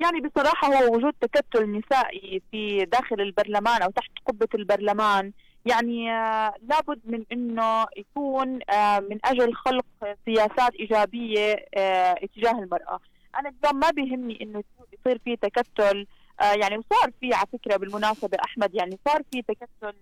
يعني 0.00 0.20
بصراحة 0.20 0.68
هو 0.68 0.96
وجود 0.96 1.12
تكتل 1.20 1.78
نسائي 1.78 2.42
في 2.50 2.84
داخل 2.84 3.20
البرلمان 3.20 3.82
أو 3.82 3.90
تحت 3.90 4.10
قبة 4.26 4.48
البرلمان 4.54 5.32
يعني 5.66 6.12
آه، 6.12 6.54
لابد 6.68 7.00
من 7.04 7.24
إنه 7.32 7.86
يكون 7.96 8.58
آه، 8.70 9.00
من 9.00 9.18
أجل 9.24 9.54
خلق 9.54 9.86
سياسات 10.24 10.74
إيجابية 10.74 11.66
آه، 11.74 12.14
اتجاه 12.22 12.50
المرأة، 12.50 13.00
أنا 13.38 13.48
اليوم 13.48 13.80
ما 13.80 13.90
بيهمني 13.90 14.38
إنه 14.42 14.62
يصير 14.92 15.18
في 15.24 15.36
تكتل 15.36 16.06
يعني 16.40 16.78
وصار 16.78 17.10
في 17.20 17.34
على 17.34 17.46
فكرة 17.52 17.76
بالمناسبة 17.76 18.38
أحمد 18.44 18.74
يعني 18.74 18.98
صار 19.08 19.22
في 19.32 19.42
تكتل 19.42 19.94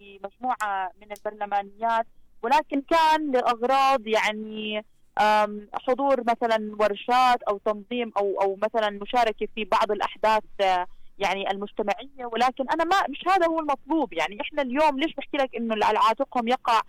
لمجموعة 0.00 0.90
من 1.00 1.08
البرلمانيات 1.12 2.06
ولكن 2.42 2.82
كان 2.82 3.32
لأغراض 3.32 4.06
يعني 4.06 4.84
حضور 5.74 6.20
مثلا 6.20 6.76
ورشات 6.80 7.42
أو 7.42 7.58
تنظيم 7.58 8.12
أو 8.16 8.40
أو 8.42 8.58
مثلا 8.62 8.90
مشاركة 8.90 9.48
في 9.54 9.64
بعض 9.64 9.92
الأحداث 9.92 10.42
يعني 11.18 11.50
المجتمعيه 11.50 12.26
ولكن 12.32 12.64
أنا 12.70 12.84
ما 12.84 12.96
مش 13.08 13.20
هذا 13.28 13.46
هو 13.46 13.60
المطلوب. 13.60 14.12
يعني 14.12 14.40
إحنا 14.40 14.62
اليوم 14.62 14.98
ليش 14.98 15.14
بحكي 15.14 15.36
لك 15.36 15.56
إنه 15.56 15.86
على 15.86 15.98
عاتقهم 15.98 16.48
يقع 16.48 16.80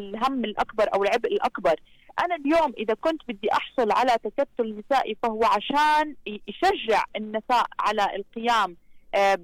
الهم 0.00 0.44
الأكبر 0.44 0.94
أو 0.94 1.02
العبء 1.02 1.32
الأكبر؟ 1.32 1.80
أنا 2.24 2.34
اليوم 2.34 2.72
إذا 2.78 2.94
كنت 2.94 3.22
بدي 3.28 3.52
أحصل 3.52 3.92
على 3.92 4.10
تكتل 4.24 4.78
نسائي 4.78 5.16
فهو 5.22 5.44
عشان 5.44 6.16
يشجع 6.26 7.02
النساء 7.16 7.66
على 7.80 8.16
القيام 8.16 8.76
آه، 9.14 9.38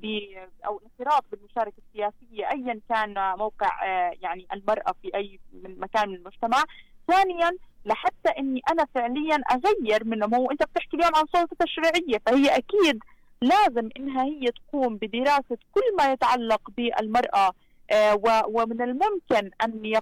أو 0.66 0.80
الانخراط 0.80 1.24
بالمشاركة 1.32 1.76
السياسية 1.88 2.50
ايا 2.50 2.80
كان 2.88 3.38
موقع 3.38 3.84
آه، 3.84 4.12
يعني 4.22 4.46
المرأة 4.52 4.94
في 5.02 5.14
أي 5.14 5.40
من 5.52 5.80
مكان 5.80 6.08
من 6.08 6.14
المجتمع. 6.14 6.64
ثانيا 7.08 7.50
لحتى 7.84 8.28
إني 8.38 8.60
أنا 8.70 8.86
فعليا 8.94 9.36
أغير 9.52 10.04
من 10.04 10.34
هو 10.34 10.50
أنت 10.50 10.62
بتحكي 10.62 10.96
اليوم 10.96 11.12
عن 11.16 11.24
سلطة 11.32 11.56
تشريعيه 11.60 12.18
فهي 12.26 12.56
أكيد 12.56 13.02
لازم 13.42 13.88
إنها 13.96 14.24
هي 14.24 14.50
تقوم 14.50 14.96
بدراسة 14.96 15.59
كل 15.72 15.96
ما 15.98 16.12
يتعلق 16.12 16.70
بالمرأة. 16.76 17.53
آه، 17.92 18.20
ومن 18.46 18.83
الممكن 18.83 19.50
أن 19.64 20.00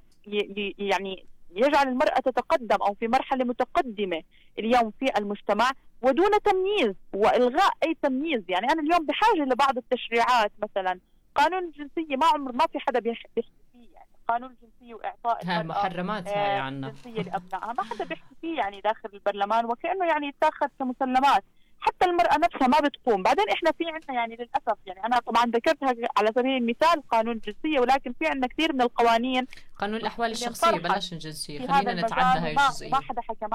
يعني 0.79 1.27
يجعل 1.51 1.89
المرأة 1.89 2.21
تتقدم 2.21 2.77
أو 2.83 2.95
في 2.95 3.09
مرحلة 3.09 3.45
متقدمة 3.45 4.23
اليوم 4.59 4.91
في 5.01 5.19
المجتمع 5.19 5.71
ودون 6.03 6.31
تمييز 6.45 6.95
وإلغاء 7.15 7.73
أي 7.85 7.97
تمييز. 8.03 8.43
يعني 8.49 8.67
أنا 8.73 8.83
اليوم 8.83 9.07
بحاجة 9.07 9.43
لبعض 9.43 9.77
التشريعات 9.77 10.53
مثلا. 10.63 11.01
قانون 11.35 11.65
الجنسيه 11.65 12.17
ما 12.17 12.27
عمر 12.27 12.53
ما 12.53 12.67
في 12.73 12.79
حدا 12.79 13.01
بيحكي 13.01 13.29
فيه 13.35 13.89
يعني. 13.95 14.09
قانون 14.29 14.51
الجنسيه 14.51 14.95
وإعطاء 14.95 15.43
المرأة 15.43 15.63
محرمات 15.63 16.29
هاي 16.29 16.59
عنا 16.59 16.89
الجنسيه 16.89 17.23
لأبنائها. 17.23 17.73
ما 17.73 17.83
حدا 17.83 18.05
بيحكي 18.05 18.35
فيه 18.41 18.57
يعني 18.57 18.81
داخل 18.81 19.09
البرلمان 19.15 19.65
وكأنه 19.65 20.07
يعني 20.07 20.27
يتاخذ 20.27 20.67
كمسلمات. 20.79 21.45
حتى 21.81 22.05
المرأة 22.05 22.39
نفسها 22.39 22.69
ما 22.69 22.81
بتقوم. 22.81 23.23
بعدين 23.23 23.45
إحنا 23.51 23.73
في 23.73 23.85
عندنا 23.87 24.15
يعني 24.15 24.37
للأسف 24.37 24.79
يعني 24.87 25.05
أنا 25.05 25.19
طبعا 25.19 25.45
ذكرتها 25.45 25.95
على 26.17 26.33
سبيل 26.35 26.57
المثال 26.57 27.09
قانون 27.09 27.35
الجنسية 27.37 27.81
ولكن 27.81 28.13
في 28.13 28.27
عندنا 28.27 28.47
كثير 28.47 28.73
من 28.73 28.83
القوانين. 28.83 29.47
قانون 29.79 29.97
الأحوال 29.97 30.31
الشخصية 30.31 30.71
بلاش 30.71 31.13
الجنسية. 31.13 31.67
خلينا 31.67 32.03
نتعدى 32.03 32.39
هاي 32.39 32.53
الجزئية. 32.53 32.91
ما 32.91 33.01
حدا 33.01 33.23
حكى 33.23 33.47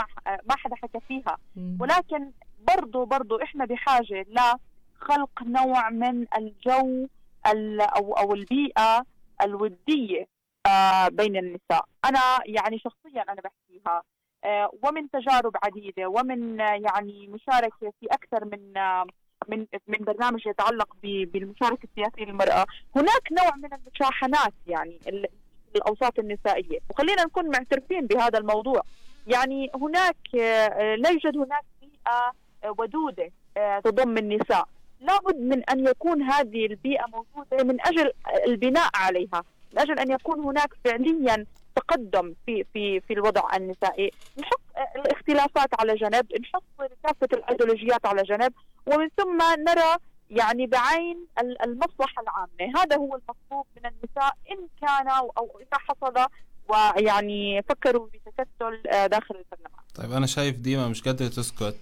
ما 0.50 0.56
حدا 0.58 0.76
حكى 0.76 1.00
فيها. 1.08 1.38
ولكن 1.80 2.32
برضو 2.76 3.06
برضو 3.06 3.42
إحنا 3.42 3.66
بحاجة 3.66 4.26
لخلق 4.30 5.44
نوع 5.44 5.90
من 5.90 6.26
الجو 6.38 7.08
أو 7.46 8.14
أو 8.14 8.34
البيئة 8.34 9.06
الودية 9.42 10.28
آه، 10.68 11.08
بين 11.08 11.38
النساء. 11.38 11.86
أنا 12.06 12.40
يعني 12.46 12.80
شخصيا 12.80 13.22
أنا 13.22 13.42
بحكيها. 13.42 14.02
ومن 14.84 15.10
تجارب 15.10 15.56
عديدة 15.64 16.08
ومن 16.08 16.60
يعني 16.60 17.28
مشاركة 17.28 17.94
في 18.00 18.08
أكثر 18.12 18.46
من 18.46 18.74
من 19.48 19.66
من 19.88 19.98
برنامج 19.98 20.48
يتعلق 20.48 20.96
بالمشاركة 21.04 21.84
السياسية 21.84 22.26
للمرأة، 22.26 22.66
هناك 22.96 23.32
نوع 23.32 23.56
من 23.56 23.70
المشاحنات 23.74 24.54
يعني 24.68 25.00
الأوساط 25.76 26.20
النسائية، 26.20 26.80
وخلينا 26.90 27.24
نكون 27.24 27.46
معترفين 27.46 28.08
بهذا 28.08 28.40
الموضوع. 28.40 28.82
يعني 29.28 29.72
هناك 29.76 30.16
لا 30.98 31.10
يوجد 31.10 31.38
هناك 31.38 31.64
بيئة 31.82 32.34
ودودة 32.78 33.32
تضم 33.84 34.18
النساء، 34.18 34.68
لابد 35.02 35.40
من 35.40 35.64
أن 35.70 35.88
يكون 35.88 36.22
هذه 36.22 36.66
البيئة 36.66 37.06
موجودة 37.08 37.64
من 37.64 37.78
أجل 37.82 38.12
البناء 38.48 38.90
عليها، 38.96 39.44
من 39.74 39.80
أجل 39.80 40.00
أن 40.00 40.12
يكون 40.12 40.40
هناك 40.40 40.70
فعليا 40.84 41.46
تقدم 41.88 42.34
في 42.46 42.64
في 42.74 43.00
في 43.00 43.14
الوضع 43.14 43.56
النسائي، 43.56 44.12
نحط 44.40 44.62
الاختلافات 44.96 45.70
على 45.80 45.96
جنب، 45.96 46.26
نحط 46.42 46.64
كافه 47.04 47.28
الأيديولوجيات 47.34 48.06
على 48.06 48.24
جنب، 48.24 48.54
ومن 48.86 49.10
ثم 49.18 49.38
نرى 49.38 49.98
يعني 50.30 50.68
بعين 50.68 51.28
المصلحة 51.64 52.22
العامة، 52.22 52.80
هذا 52.82 52.96
هو 52.96 53.16
المطلوب 53.16 53.66
من 53.78 53.86
النساء 53.86 54.34
إن 54.52 54.68
كان 54.82 55.08
أو 55.10 55.60
إذا 55.60 55.78
حصل 55.78 56.28
ويعني 56.70 57.62
فكروا 57.62 58.08
بتكتل 58.08 58.88
آه، 58.88 59.08
داخل 59.08 59.36
البرلمان. 59.36 59.83
طيب 59.96 60.12
أنا 60.12 60.26
شايف 60.26 60.58
ديما 60.58 60.88
مش 60.88 61.02
قادره 61.02 61.28
تسكت 61.28 61.76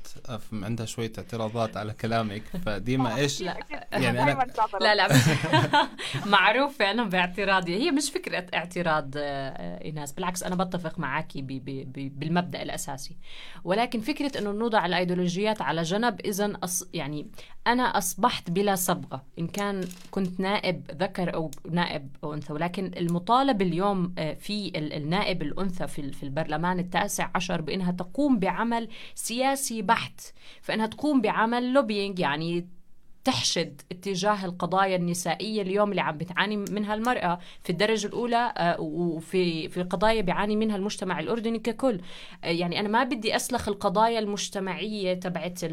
عندها 0.53 0.85
شوية 0.85 1.11
اعتراضات 1.17 1.77
على 1.77 1.93
كلامك 1.93 2.43
فديما 2.65 3.15
إيش؟ 3.17 3.41
لا 3.41 3.57
يعني 3.91 4.23
أنا 4.23 4.47
لا 4.81 4.95
لا 4.95 5.07
معروف 6.25 6.77
فعلا 6.77 7.09
باعتراضي. 7.09 7.75
هي 7.75 7.91
مش 7.91 8.11
فكرة 8.11 8.45
اعتراض 8.53 9.11
آه، 9.17 9.83
إيناس 9.83 10.11
بالعكس 10.11 10.43
أنا 10.43 10.55
بتفق 10.63 10.99
معك 10.99 11.37
بالمبدأ 11.37 12.61
الأساسي. 12.61 13.17
ولكن 13.63 13.99
فكرة 13.99 14.39
إنه 14.39 14.51
نوضع 14.51 14.85
الأيديولوجيات 14.85 15.61
على 15.61 15.81
جنب 15.81 16.21
اذا 16.21 16.53
يعني 16.93 17.27
أنا 17.67 17.83
أصبحت 17.83 18.49
بلا 18.49 18.75
صبغة 18.75 19.23
إن 19.39 19.47
كان 19.47 19.87
كنت 20.11 20.39
نائب 20.39 20.91
ذكر 20.91 21.33
أو 21.33 21.51
نائب 21.71 22.09
أو 22.23 22.33
أنثى. 22.33 22.53
ولكن 22.53 22.91
المطالب 22.97 23.61
اليوم 23.61 24.13
آه، 24.17 24.33
في 24.33 24.71
النائب 24.75 25.41
الأنثى 25.41 25.87
في 25.87 26.23
البرلمان 26.23 26.79
التاسع 26.79 27.29
عشر 27.35 27.61
بإنها 27.61 27.91
تقوم 28.01 28.39
بعمل 28.39 28.89
سياسي 29.15 29.81
بحت 29.81 30.21
فإنها 30.61 30.87
تقوم 30.87 31.21
بعمل 31.21 31.73
لوبينج 31.73 32.19
يعني 32.19 32.67
تحشد 33.23 33.81
اتجاه 33.91 34.45
القضايا 34.45 34.95
النسائية 34.95 35.61
اليوم 35.61 35.91
اللي 35.91 36.01
عم 36.01 36.17
بتعاني 36.17 36.57
منها 36.57 36.93
المرأة 36.93 37.39
في 37.63 37.69
الدرجة 37.69 38.07
الأولى 38.07 38.53
آه، 38.57 38.81
وفي 38.81 39.69
في 39.69 39.83
قضايا 39.83 40.21
بيعاني 40.21 40.55
منها 40.55 40.75
المجتمع 40.75 41.19
الأردني 41.19 41.59
ككل. 41.59 42.01
آه، 42.43 42.47
يعني 42.47 42.79
أنا 42.79 42.87
ما 42.87 43.03
بدي 43.03 43.35
أسلخ 43.35 43.67
القضايا 43.67 44.19
المجتمعية 44.19 45.13
تبعت 45.13 45.65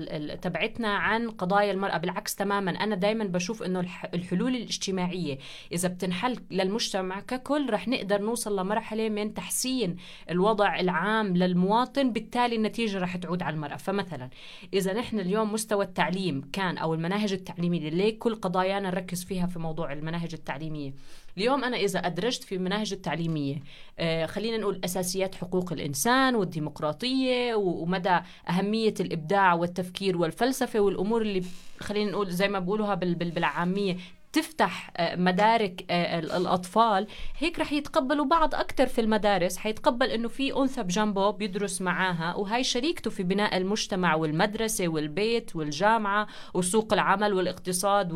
تبعتنا 0.42 0.88
عن 0.88 1.30
قضايا 1.30 1.72
المرأة 1.72 1.98
بالعكس 1.98 2.34
تماما. 2.34 2.70
أنا 2.70 2.94
دايما 2.94 3.24
بشوف 3.24 3.62
أنه 3.62 3.80
الحلول 4.14 4.56
الاجتماعية 4.56 5.38
إذا 5.72 5.88
بتنحل 5.88 6.36
للمجتمع 6.50 7.20
ككل 7.20 7.70
رح 7.70 7.88
نقدر 7.88 8.22
نوصل 8.22 8.60
لمرحلة 8.60 9.08
من 9.08 9.34
تحسين 9.34 9.96
الوضع 10.30 10.80
العام 10.80 11.36
للمواطن 11.36 12.12
بالتالي 12.12 12.56
النتيجة 12.56 12.98
رح 12.98 13.16
تعود 13.16 13.42
على 13.42 13.54
المرأة. 13.54 13.76
فمثلا 13.76 14.30
إذا 14.74 14.92
نحن 14.92 15.20
اليوم 15.20 15.52
مستوى 15.52 15.84
التعليم 15.84 16.50
كان 16.52 16.78
أو 16.78 16.94
المناهج 16.94 17.37
التعليمية. 17.38 17.90
ليه 17.90 18.18
كل 18.18 18.34
قضايانا 18.34 18.90
نركز 18.90 19.24
فيها 19.24 19.46
في 19.46 19.58
موضوع 19.58 19.92
المناهج 19.92 20.34
التعليمية؟ 20.34 20.92
اليوم 21.36 21.64
أنا 21.64 21.76
إذا 21.76 21.98
أدرجت 21.98 22.44
في 22.44 22.54
المناهج 22.54 22.92
التعليمية 22.92 23.62
آه 23.98 24.26
خلينا 24.26 24.56
نقول 24.56 24.80
أساسيات 24.84 25.34
حقوق 25.34 25.72
الإنسان 25.72 26.34
والديمقراطية 26.34 27.54
ومدى 27.54 28.18
أهمية 28.48 28.94
الإبداع 29.00 29.54
والتفكير 29.54 30.16
والفلسفة 30.16 30.80
والأمور 30.80 31.22
اللي 31.22 31.42
خلينا 31.80 32.10
نقول 32.10 32.30
زي 32.30 32.48
ما 32.48 32.58
بقولوها 32.58 32.94
بالعامية 32.94 33.96
تفتح 34.32 34.90
آه، 34.96 35.16
مدارك 35.16 35.84
آه، 35.90 36.18
الأطفال 36.18 37.06
هيك 37.38 37.58
رح 37.58 37.72
يتقبلوا 37.72 38.24
بعض 38.24 38.54
أكثر 38.54 38.86
في 38.86 39.00
المدارس. 39.00 39.56
حيتقبل 39.56 40.06
إنه 40.06 40.28
في 40.28 40.56
أنثى 40.56 40.82
بجنبه 40.82 41.30
بيدرس 41.30 41.82
معاها 41.82 42.34
وهي 42.34 42.64
شريكته 42.64 43.10
في 43.10 43.22
بناء 43.22 43.56
المجتمع 43.56 44.14
والمدرسة 44.14 44.88
والبيت 44.88 45.56
والجامعة 45.56 46.26
وسوق 46.54 46.92
العمل 46.92 47.34
والاقتصاد 47.34 48.12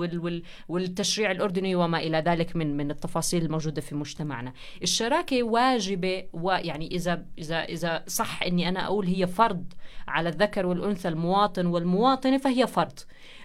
والتشريع 0.68 1.30
الأردني 1.30 1.74
وما 1.74 1.98
إلى 1.98 2.18
ذلك 2.18 2.56
من 2.56 2.76
من 2.76 2.90
التفاصيل 2.90 3.44
الموجودة 3.44 3.80
في 3.80 3.94
مجتمعنا. 3.94 4.52
الشراكة 4.82 5.42
واجبة 5.42 6.24
ويعني 6.32 6.86
إذا 6.86 7.24
إذا 7.38 7.64
إذا 7.64 8.04
صح 8.06 8.42
إني 8.42 8.68
أنا 8.68 8.84
أقول 8.84 9.06
هي 9.06 9.26
فرض 9.26 9.64
على 10.08 10.28
الذكر 10.28 10.66
والأنثى 10.66 11.08
المواطن 11.08 11.66
والمواطنة 11.66 12.38
فهي 12.38 12.66
فرض. 12.66 12.98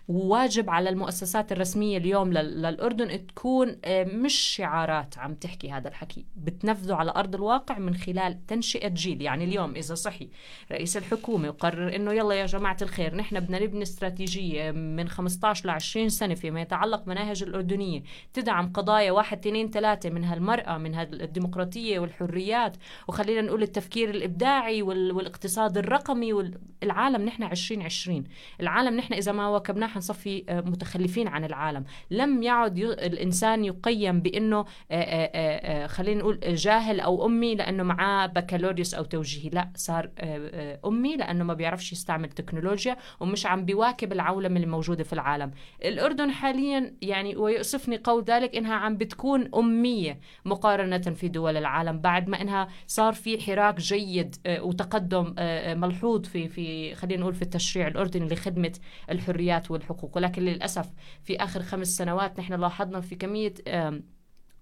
وواجب 0.07 0.69
على 0.69 0.89
المؤسسات 0.89 1.51
الرسمية 1.51 1.97
اليوم 1.97 2.33
للأردن 2.33 3.27
تكون 3.27 3.77
آه، 3.85 4.03
مش 4.03 4.33
شعارات 4.33 5.17
عم 5.17 5.33
تحكي 5.33 5.71
هذا 5.71 5.87
الحكي. 5.87 6.25
بتنفذه 6.35 6.95
على 6.95 7.11
أرض 7.15 7.35
الواقع 7.35 7.79
من 7.79 7.95
خلال 7.95 8.45
تنشئة 8.45 8.87
جيل. 8.87 9.21
يعني 9.21 9.43
اليوم 9.43 9.75
إذا 9.75 9.95
صحي 9.95 10.29
رئيس 10.71 10.97
الحكومة 10.97 11.49
وقرر 11.49 11.95
إنه 11.95 12.13
يلا 12.13 12.35
يا 12.35 12.45
جماعة 12.45 12.77
الخير 12.81 13.15
نحن 13.15 13.39
بدنا 13.39 13.59
نبني 13.59 13.83
استراتيجية 13.83 14.71
من 14.71 15.09
15 15.09 15.67
ل 15.67 15.69
20 15.69 16.09
سنة 16.09 16.35
فيما 16.35 16.61
يتعلق 16.61 17.07
مناهج 17.07 17.43
الأردنية. 17.43 18.03
تدعم 18.33 18.71
قضايا 18.73 19.11
واحد 19.11 19.37
اثنين 19.37 19.69
ثلاثة 19.69 20.09
منها 20.09 20.33
المرأة 20.33 20.77
منها 20.77 21.03
الديمقراطية 21.03 21.99
والحريات. 21.99 22.77
وخلينا 23.07 23.41
نقول 23.41 23.63
التفكير 23.63 24.09
الإبداعي 24.09 24.81
والإقتصاد 24.81 25.77
الرقمي 25.77 26.33
والعالم 26.33 27.25
نحن 27.25 27.43
2020 27.43 28.23
العالم 28.61 28.97
نحن 28.97 29.13
إذا 29.13 29.31
ما 29.31 29.47
واكبناه 29.47 29.96
حنصفي 29.97 30.43
آه، 30.49 30.61
متخلفين 30.61 31.27
عن 31.27 31.43
العالم. 31.43 31.83
لم 32.11 32.43
يعد 32.43 32.77
الإنسان 32.79 33.65
يقيم 33.65 34.19
بأنه 34.21 34.59
آه، 34.59 34.65
آه، 34.91 35.87
خلينا 35.87 36.19
نقول 36.19 36.39
جاهل 36.43 36.99
أو 36.99 37.25
أمي 37.25 37.55
لأنه 37.55 37.83
معاه 37.83 38.27
بكالوريوس 38.27 38.93
أو 38.93 39.03
توجيهي. 39.03 39.49
لا 39.49 39.69
صار 39.75 40.09
أمي 40.85 41.17
لأنه 41.17 41.43
ما 41.43 41.53
بيعرفش 41.53 41.91
يستعمل 41.91 42.29
تكنولوجيا 42.29 42.97
ومش 43.19 43.45
عم 43.45 43.65
بيواكب 43.65 44.13
العولمة 44.13 44.55
اللي 44.55 44.67
موجودة 44.67 45.03
في 45.03 45.13
العالم. 45.13 45.51
الأردن 45.85 46.31
حاليا 46.31 46.95
يعني 47.01 47.35
ويؤسفني 47.35 47.97
قول 47.97 48.23
ذلك 48.23 48.55
إنها 48.55 48.73
عم 48.73 48.97
بتكون 48.97 49.49
أمية 49.55 50.19
مقارنة 50.45 50.97
في 50.97 51.27
دول 51.27 51.57
العالم 51.57 51.99
بعد 51.99 52.29
ما 52.29 52.41
إنها 52.41 52.67
صار 52.87 53.13
في 53.13 53.41
حراك 53.41 53.77
جيد 53.79 54.35
وتقدم 54.47 55.35
ملحوظ 55.79 56.25
في 56.25 56.47
في 56.47 56.95
خلينا 56.95 57.21
نقول 57.21 57.33
في 57.33 57.41
التشريع 57.41 57.87
الأردني 57.87 58.27
لخدمة 58.27 58.73
الحريات 59.11 59.71
الحقوق 59.91 60.17
ولكن 60.17 60.41
للأسف 60.41 60.89
في 61.23 61.35
آخر 61.35 61.61
خمس 61.63 61.87
سنوات 61.87 62.39
نحن 62.39 62.53
لاحظنا 62.53 63.01
في 63.01 63.15
كمية 63.15 63.53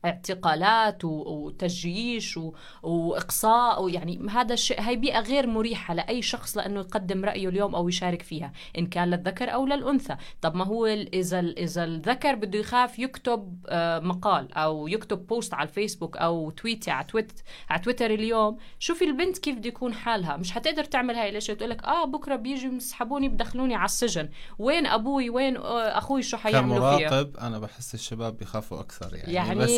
اعتقالات 0.05 1.05
وتجييش 1.05 2.39
وإقصاء 2.83 3.83
ويعني 3.83 4.27
هذا 4.29 4.53
الشيء 4.53 4.81
هي 4.81 4.95
بيئة 4.95 5.19
غير 5.19 5.47
مريحة 5.47 5.93
لأي 5.93 6.21
شخص 6.21 6.57
لأنه 6.57 6.79
يقدم 6.79 7.25
رأيه 7.25 7.49
اليوم 7.49 7.75
أو 7.75 7.89
يشارك 7.89 8.21
فيها 8.21 8.51
إن 8.77 8.87
كان 8.87 9.09
للذكر 9.09 9.53
أو 9.53 9.65
للأنثى. 9.65 10.15
طب 10.41 10.55
ما 10.55 10.65
هو 10.65 10.85
إذا 10.85 11.39
إذا 11.39 11.83
الذكر 11.83 12.35
بده 12.35 12.59
يخاف 12.59 12.99
يكتب 12.99 13.65
آه، 13.67 13.99
مقال 13.99 14.53
أو 14.53 14.87
يكتب 14.87 15.27
post 15.27 15.53
على 15.53 15.69
الفيسبوك 15.69 16.17
أو 16.17 16.51
tweet 16.51 16.89
على 16.89 17.07
تويت 17.07 17.31
على 17.69 17.81
تويتر 17.81 18.11
اليوم 18.11 18.57
شوفي 18.79 19.05
البنت 19.05 19.37
كيف 19.37 19.55
بده 19.55 19.67
يكون 19.67 19.93
حالها. 19.93 20.37
مش 20.37 20.51
حتقدر 20.51 20.83
تعمل 20.83 21.15
هاي 21.15 21.31
ليش 21.31 21.47
تقول 21.47 21.69
لك 21.69 21.83
آه 21.83 22.05
بكرة 22.05 22.35
بيجوا 22.35 22.73
يسحبوني 22.73 23.29
بدخلوني 23.29 23.75
على 23.75 23.85
السجن. 23.85 24.29
وين 24.59 24.85
أبوي؟ 24.85 25.29
وين 25.29 25.57
أخوي؟ 25.57 26.21
شو 26.23 26.37
حيعملوا 26.37 26.97
فيها؟ 26.97 27.09
كمراقب 27.09 27.37
أنا 27.37 27.59
بحس 27.59 27.93
الشباب 27.93 28.37
بيخافوا 28.37 28.79
أكثر 28.79 29.15
يعني, 29.15 29.33
يعني 29.33 29.59
بس 29.59 29.69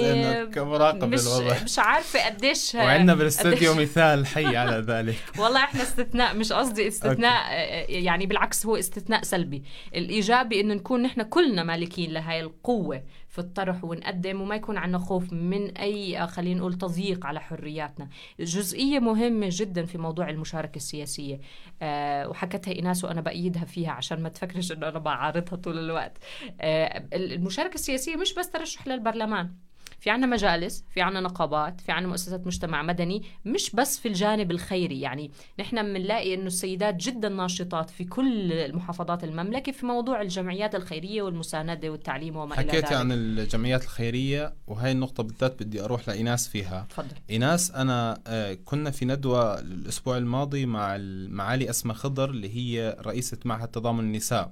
كمراقب 0.54 1.04
مش 1.04 1.22
للوضع 1.22 1.64
مش 1.64 1.80
عارفة 1.80 2.26
قديش 2.26 2.76
وعندنا 2.76 3.16
بالاستوديو 3.16 3.74
مثال 3.74 4.28
حي 4.28 4.56
على 4.58 4.86
ذلك. 4.88 5.16
والله 5.40 5.64
إحنا 5.64 5.82
استثناء 5.82 6.36
مش 6.36 6.54
قصدي 6.54 6.88
استثناء 6.88 7.52
يعني 7.90 8.26
بالعكس 8.26 8.66
هو 8.66 8.76
استثناء 8.76 9.24
سلبي. 9.24 9.64
الإيجابي 9.96 10.62
إنه 10.62 10.74
نكون 10.74 11.02
نحن 11.02 11.22
كلنا 11.22 11.64
مالكين 11.64 12.12
لهي 12.12 12.40
القوة 12.40 13.04
في 13.30 13.40
الطرح 13.40 13.84
ونقدم 13.84 14.42
وما 14.42 14.56
يكون 14.56 14.78
عندنا 14.78 14.98
خوف 15.00 15.34
من 15.34 15.78
أي 15.78 16.28
خلينا 16.28 16.60
نقول 16.60 16.74
تضييق 16.74 17.26
على 17.26 17.40
حرياتنا. 17.42 18.10
جزئية 18.40 19.00
مهمة 19.00 19.48
جدا 19.52 19.86
في 19.86 19.98
موضوع 19.98 20.30
المشاركة 20.30 20.76
السياسية 20.76 21.40
أه 21.82 22.30
وحكتها 22.30 22.72
ايناس 22.72 23.04
وأنا 23.04 23.22
بأيدها 23.22 23.66
فيها 23.66 23.92
عشان 23.92 24.24
ما 24.24 24.30
تفكرش 24.30 24.72
إنه 24.72 24.90
أنا 24.90 25.00
بعارضها 25.00 25.56
طول 25.56 25.80
الوقت. 25.80 26.18
أه 26.62 27.04
المشاركة 27.14 27.76
السياسية 27.76 28.16
مش 28.16 28.34
بس 28.34 28.50
ترشح 28.50 28.88
للبرلمان. 28.88 29.67
في 30.00 30.10
عنا 30.10 30.28
مجالس 30.28 30.84
في 30.94 31.02
عنا 31.02 31.22
نقابات 31.22 31.82
في 31.82 31.92
عنا 31.92 32.08
مؤسسات 32.08 32.48
مجتمع 32.48 32.82
مدني 32.82 33.24
مش 33.46 33.72
بس 33.76 34.00
في 34.00 34.08
الجانب 34.08 34.52
الخيري. 34.52 35.02
يعني 35.02 35.32
نحن 35.60 35.94
بنلاقي 35.94 36.34
إنه 36.34 36.48
السيدات 36.48 36.96
جدا 36.96 37.30
ناشطات 37.30 37.90
في 37.90 38.04
كل 38.04 38.76
محافظات 38.76 39.24
المملكة 39.24 39.72
في 39.72 39.86
موضوع 39.86 40.22
الجمعيات 40.22 40.76
الخيرية 40.76 41.22
والمساندة 41.22 41.90
والتعليم 41.90 42.36
وما 42.36 42.54
إلى 42.56 42.64
ذلك. 42.64 42.72
حكيتي 42.72 42.96
عن 42.96 43.12
الجمعيات 43.12 43.84
الخيرية 43.84 44.54
وهي 44.68 44.92
النقطة 44.92 45.24
بالذات 45.24 45.64
بدي 45.64 45.84
أروح 45.84 46.08
لإيناس 46.08 46.48
فيها. 46.48 46.88
تفضل. 46.90 47.08
إيناس 47.30 47.72
أنا 47.72 48.20
آه، 48.28 48.58
كنا 48.66 48.92
في 48.92 49.06
ندوة 49.06 49.60
الأسبوع 49.60 50.18
الماضي 50.18 50.66
مع 50.66 50.98
معالي 51.30 51.70
اسماء 51.70 51.96
خضر 51.96 52.30
اللي 52.30 52.56
هي 52.56 52.98
رئيسة 53.02 53.38
معهد 53.46 53.68
تضامن 53.68 54.00
النساء. 54.00 54.52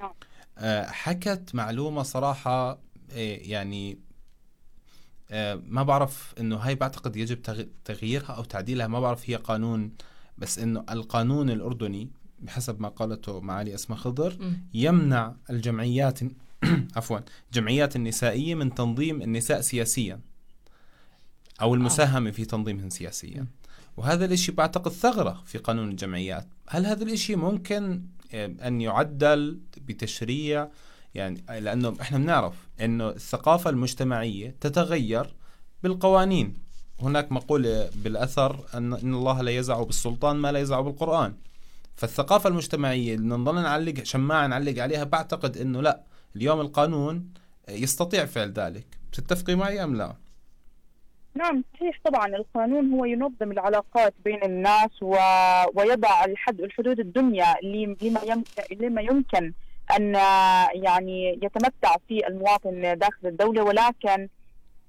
نعم. 0.00 0.12
آه، 0.58 0.86
حكت 0.86 1.54
معلومة 1.54 2.02
صراحة 2.02 2.70
آه، 2.70 2.78
يعني 3.42 3.98
ما 5.66 5.82
بعرف 5.82 6.34
إنه 6.40 6.56
هاي 6.56 6.74
بعتقد 6.74 7.16
يجب 7.16 7.42
تغييرها 7.84 8.32
أو 8.32 8.44
تعديلها. 8.44 8.86
ما 8.86 9.00
بعرف 9.00 9.30
هي 9.30 9.36
قانون 9.36 9.92
بس 10.38 10.58
إنه 10.58 10.84
القانون 10.90 11.50
الأردني 11.50 12.10
بحسب 12.38 12.80
ما 12.80 12.88
قالته 12.88 13.40
معالي 13.40 13.74
أسماء 13.74 13.98
خضر 13.98 14.54
يمنع 14.74 15.34
الجمعيات 15.50 16.20
عفوا 16.96 17.18
الجمعيات 17.46 17.96
النسائية 17.96 18.54
من 18.54 18.74
تنظيم 18.74 19.22
النساء 19.22 19.60
سياسيا 19.60 20.20
أو 21.60 21.74
المساهمة 21.74 22.30
في 22.30 22.44
تنظيمهم 22.44 22.90
سياسيا. 22.90 23.46
وهذا 23.96 24.24
الإشي 24.24 24.52
بعتقد 24.52 24.92
ثغرة 24.92 25.42
في 25.46 25.58
قانون 25.58 25.88
الجمعيات. 25.88 26.48
هل 26.68 26.86
هذا 26.86 27.04
الإشي 27.04 27.36
ممكن 27.36 28.02
آه، 28.34 28.46
أن 28.46 28.80
يعدل 28.80 29.60
بتشريع 29.86 30.68
يعني 31.16 31.44
لأنه 31.48 31.96
إحنا 32.00 32.18
بنعرف 32.18 32.54
إنه 32.80 33.08
الثقافة 33.08 33.70
المجتمعية 33.70 34.54
تتغير 34.60 35.26
بالقوانين. 35.82 36.54
هناك 37.00 37.32
مقولة 37.32 37.90
بالأثر 37.94 38.60
أن 38.74 38.92
الله 38.92 39.42
لا 39.42 39.50
يزع 39.50 39.82
بالسلطان 39.82 40.36
ما 40.36 40.52
لا 40.52 40.58
يزع 40.58 40.80
بالقرآن. 40.80 41.34
فالثقافة 41.96 42.48
المجتمعية 42.48 43.14
اللي 43.14 43.28
نضل 43.34 43.54
نعلق 43.54 44.02
شماعة 44.02 44.46
نعلق 44.46 44.82
عليها 44.82 45.04
بعتقد 45.04 45.56
إنه 45.56 45.82
لا. 45.82 46.00
اليوم 46.36 46.60
القانون 46.60 47.28
يستطيع 47.68 48.24
فعل 48.24 48.52
ذلك. 48.52 48.86
بتتفقي 49.12 49.54
معي 49.54 49.84
أم 49.84 49.96
لا؟ 49.96 50.14
نعم 51.34 51.64
صحيح 51.74 52.00
طبعا. 52.04 52.26
القانون 52.26 52.90
هو 52.90 53.04
ينظم 53.04 53.52
العلاقات 53.52 54.14
بين 54.24 54.44
الناس 54.44 54.90
و... 55.02 55.16
ويضع 55.74 56.24
الحد 56.24 56.60
الحدود 56.60 57.00
الدنيا 57.00 57.54
لما 57.62 58.20
يمكن 58.22 58.44
لما 58.80 59.02
يمكن. 59.02 59.52
أن 59.96 60.14
يعني 60.74 61.40
يتمتع 61.42 61.96
فيه 62.08 62.26
المواطن 62.26 62.98
داخل 62.98 63.28
الدولة 63.28 63.62
ولكن 63.62 64.28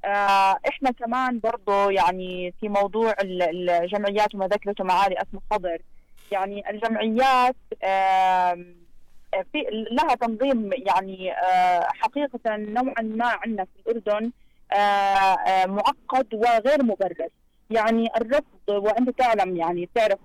آه، 0.05 0.59
إحنا 0.67 0.91
كمان 0.91 1.39
برضه 1.39 1.91
يعني 1.91 2.53
في 2.59 2.69
موضوع 2.69 3.13
الجمعيات 3.21 4.35
وما 4.35 4.47
ذكرته 4.47 4.83
معالي 4.83 5.15
اسمه 5.21 5.41
خضر 5.51 5.81
يعني 6.31 6.69
الجمعيات 6.69 7.55
في 9.51 9.85
لها 9.91 10.15
تنظيم 10.15 10.69
يعني 10.73 11.33
آه، 11.33 11.87
حقيقة 11.89 12.39
نوعا 12.57 13.01
ما 13.01 13.25
عندنا 13.25 13.65
في 13.65 13.91
الأردن 13.91 14.31
آه، 14.71 15.65
معقد 15.65 16.33
وغير 16.33 16.83
مبرر. 16.83 17.27
يعني 17.69 18.09
الرفض 18.17 18.43
وأنت 18.69 19.09
تعلم 19.09 19.55
يعني 19.55 19.89
تعرف 19.95 20.19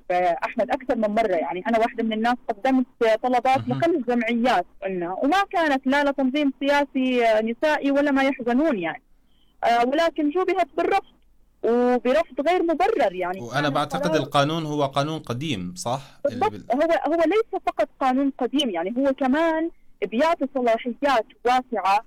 أحمد 0.45 0.71
أكثر 0.71 0.97
من 0.97 1.11
مرة. 1.11 1.33
يعني 1.35 1.63
أنا 1.69 1.79
واحدة 1.79 2.03
من 2.05 2.13
الناس 2.13 2.37
قدمت 2.49 2.87
طلبات 3.23 3.69
لكل 3.69 3.95
الجمعيات 3.95 4.67
قلنا 4.83 5.13
وما 5.23 5.45
كانت 5.51 5.87
لا 5.87 6.05
لتنظيم 6.05 6.53
سياسي 6.61 7.21
نسائي 7.43 7.91
ولا 7.91 8.11
ما 8.11 8.23
يحزنون 8.23 8.79
يعني. 8.79 9.03
آه 9.65 9.87
ولكن 9.87 10.31
جوبهت 10.31 10.69
بالرفض؟ 10.77 11.13
وبرفض 11.65 12.49
غير 12.49 12.63
مبرر 12.63 13.15
يعني. 13.15 13.41
وأنا 13.41 13.69
بعتقد 13.69 14.15
القانون 14.17 14.67
هو 14.67 14.87
قانون 14.87 15.19
قديم 15.19 15.75
صح؟ 15.77 16.01
بالضبط. 16.25 16.53
هو 16.75 16.81
هو 17.07 17.23
ليس 17.27 17.63
فقط 17.67 17.89
قانون 18.01 18.33
قديم 18.39 18.71
يعني 18.71 18.95
هو 18.99 19.13
كمان 19.15 19.71
بيعطي 20.07 20.47
صلاحيات 20.55 21.27
واسعة 21.45 21.97
آه 21.97 22.05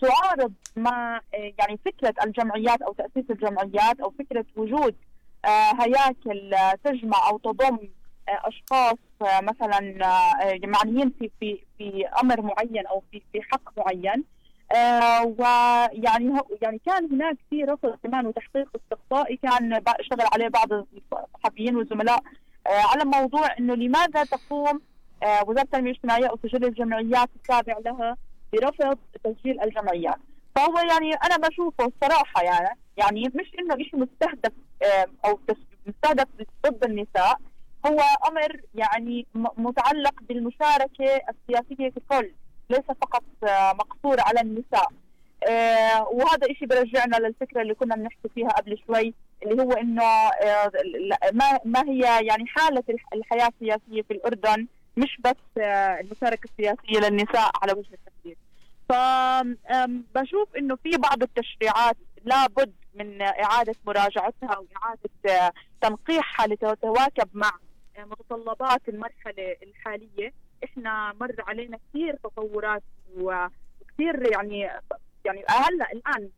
تعارض 0.00 0.52
مع 0.76 1.16
آه 1.34 1.52
يعني 1.58 1.78
فكرة 1.84 2.14
الجمعيات 2.24 2.82
أو 2.82 2.92
تأسيس 2.92 3.30
الجمعيات 3.30 4.00
أو 4.00 4.10
فكرة 4.18 4.44
وجود 4.56 4.94
آه 5.44 5.72
هياكل 5.80 6.54
تجمع 6.84 7.28
أو 7.28 7.38
تضم 7.38 7.78
آه، 8.28 8.48
أشخاص 8.48 8.98
آه، 9.22 9.40
مثلا 9.40 10.06
آه، 10.06 10.58
معنيين 10.64 11.12
في 11.18 11.30
في 11.40 11.58
في 11.78 12.06
أمر 12.22 12.40
معين 12.40 12.86
أو 12.86 13.02
في 13.12 13.22
في 13.32 13.42
حق 13.42 13.78
معين. 13.78 14.24
آه 14.74 15.24
ويعني 15.24 16.40
يعني 16.62 16.80
كان 16.86 17.12
هناك 17.12 17.36
في 17.50 17.64
رصد 17.64 17.98
كمان 18.02 18.26
وتحقيق 18.26 18.68
استقصائي 18.76 19.36
كان 19.36 19.72
اشتغل 19.86 20.26
عليه 20.32 20.48
بعض 20.48 20.72
الصحفيين 20.72 21.76
والزملاء 21.76 22.18
آه 22.66 22.70
على 22.70 23.04
موضوع 23.04 23.58
إنه 23.58 23.74
لماذا 23.74 24.24
تقوم 24.24 24.80
آه 25.22 25.44
وزارة 25.46 25.62
التنمية 25.64 25.90
الاجتماعية 25.90 26.26
أو 26.26 26.38
سجل 26.42 26.64
الجمعيات 26.64 27.28
التابع 27.36 27.78
لها 27.78 28.16
برفض 28.60 28.98
تسجيل 29.24 29.60
الجمعيات. 29.62 30.18
فهو 30.56 30.78
يعني 30.78 31.14
أنا 31.14 31.48
بشوفه 31.48 31.84
الصراحه 31.86 32.42
يعني 32.42 32.78
يعني 32.96 33.22
مش 33.34 33.52
إنه 33.58 33.76
شيء 33.84 33.96
مستهدف 33.96 34.52
أو 35.24 35.40
مستهدف 35.86 36.26
ضد 36.66 36.84
النساء. 36.84 37.38
هو 37.86 38.00
أمر 38.28 38.60
يعني 38.74 39.26
متعلق 39.34 40.14
بالمشاركة 40.22 41.20
السياسية 41.28 41.88
ككل 41.88 42.30
ليس 42.70 42.80
فقط 42.80 43.24
آه، 43.44 43.72
مقصور 43.72 44.20
على 44.20 44.40
النساء. 44.40 44.88
آه، 45.48 46.08
وهذا 46.08 46.46
الشيء 46.50 46.68
برجعنا 46.68 47.16
للفكرة 47.16 47.62
اللي 47.62 47.74
كنا 47.74 47.96
بنحكي 47.96 48.28
فيها 48.34 48.48
قبل 48.48 48.78
شوي 48.86 49.14
اللي 49.42 49.62
هو 49.62 49.72
إنه 49.72 50.02
آه، 50.02 50.72
ما 51.32 51.58
ما 51.64 51.82
هي 51.88 52.26
يعني 52.26 52.46
حالة 52.46 52.84
الحياة 53.14 53.48
السياسية 53.48 54.02
في 54.02 54.10
الأردن 54.10 54.66
مش 54.96 55.20
بس 55.24 55.62
المشاركة 56.00 56.44
السياسية 56.44 57.08
للنساء 57.08 57.50
على 57.62 57.72
وجه 57.72 57.94
التحديد. 57.94 58.36
فبشوف 58.88 60.56
إنه 60.56 60.76
في 60.76 60.90
بعض 60.96 61.22
التشريعات 61.22 61.96
لابد 62.24 62.72
من 62.94 63.22
إعادة 63.22 63.74
مراجعتها 63.86 64.58
واعاده 64.58 65.52
تنقيحها 65.80 66.46
لتتواكب 66.46 67.28
مع 67.32 67.50
متطلبات 67.98 68.88
المرحلة 68.88 69.56
الحالية. 69.62 70.32
إحنا 70.64 71.12
مر 71.20 71.34
علينا 71.38 71.78
كثير 71.88 72.16
تطورات 72.16 72.82
وكثير 73.16 74.32
يعني 74.32 74.70
يعني 75.24 75.44
هلا 75.48 75.92
الآن 75.92 76.30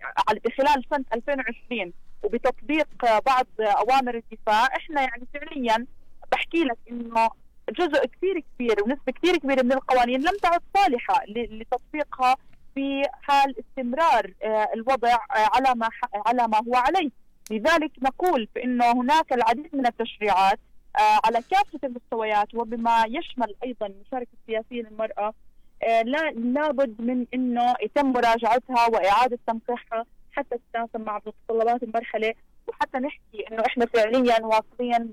بخلال 0.44 0.84
سنة 0.90 1.04
2020 1.14 1.92
وبتطبيق 2.22 2.88
بعض 3.26 3.46
أوامر 3.60 4.14
الدفاع 4.14 4.66
إحنا 4.76 5.00
يعني 5.00 5.26
فعليا 5.34 5.86
بحكي 6.32 6.64
لك 6.64 6.78
إنه 6.90 7.28
جزء 7.70 8.06
كثير 8.06 8.42
كبير 8.54 8.76
ونسبة 8.84 9.12
كثير 9.12 9.36
كبيرة 9.36 9.62
من 9.62 9.72
القوانين 9.72 10.20
لم 10.20 10.36
تعد 10.42 10.60
صالحة 10.76 11.22
لتطبيقها 11.28 12.36
في 12.74 13.02
حال 13.22 13.54
استمرار 13.58 14.32
آه، 14.42 14.68
الوضع 14.74 15.14
آه، 15.14 15.18
على 15.54 15.74
ما 15.76 15.88
على 16.26 16.48
ما 16.48 16.58
هو 16.68 16.74
عليه. 16.74 17.10
لذلك 17.50 17.90
نقول 18.02 18.48
بأنه 18.54 18.92
هناك 18.92 19.32
العديد 19.32 19.68
من 19.76 19.86
التشريعات 19.86 20.58
آه، 20.98 21.20
على 21.24 21.38
كافة 21.50 21.78
المستويات 21.84 22.54
وبما 22.54 23.04
يشمل 23.08 23.54
أيضا 23.64 23.86
المشاركة 23.86 24.30
السياسية 24.40 24.82
للمرأة 24.82 25.34
آه، 25.82 26.02
لا 26.02 26.30
لابد 26.30 27.00
من 27.00 27.26
أنه 27.34 27.74
يتم 27.82 28.06
مراجعتها 28.12 28.86
وإعادة 28.92 29.38
تنقيحها 29.46 30.04
حتى 30.32 30.56
تتناسب 30.58 31.00
مع 31.06 31.20
متطلبات 31.26 31.82
المرحلة 31.82 32.34
وحتى 32.66 32.98
نحكي 32.98 33.48
أنه 33.52 33.62
إحنا 33.66 33.86
فعليا 33.86 34.46
واصلين 34.46 35.10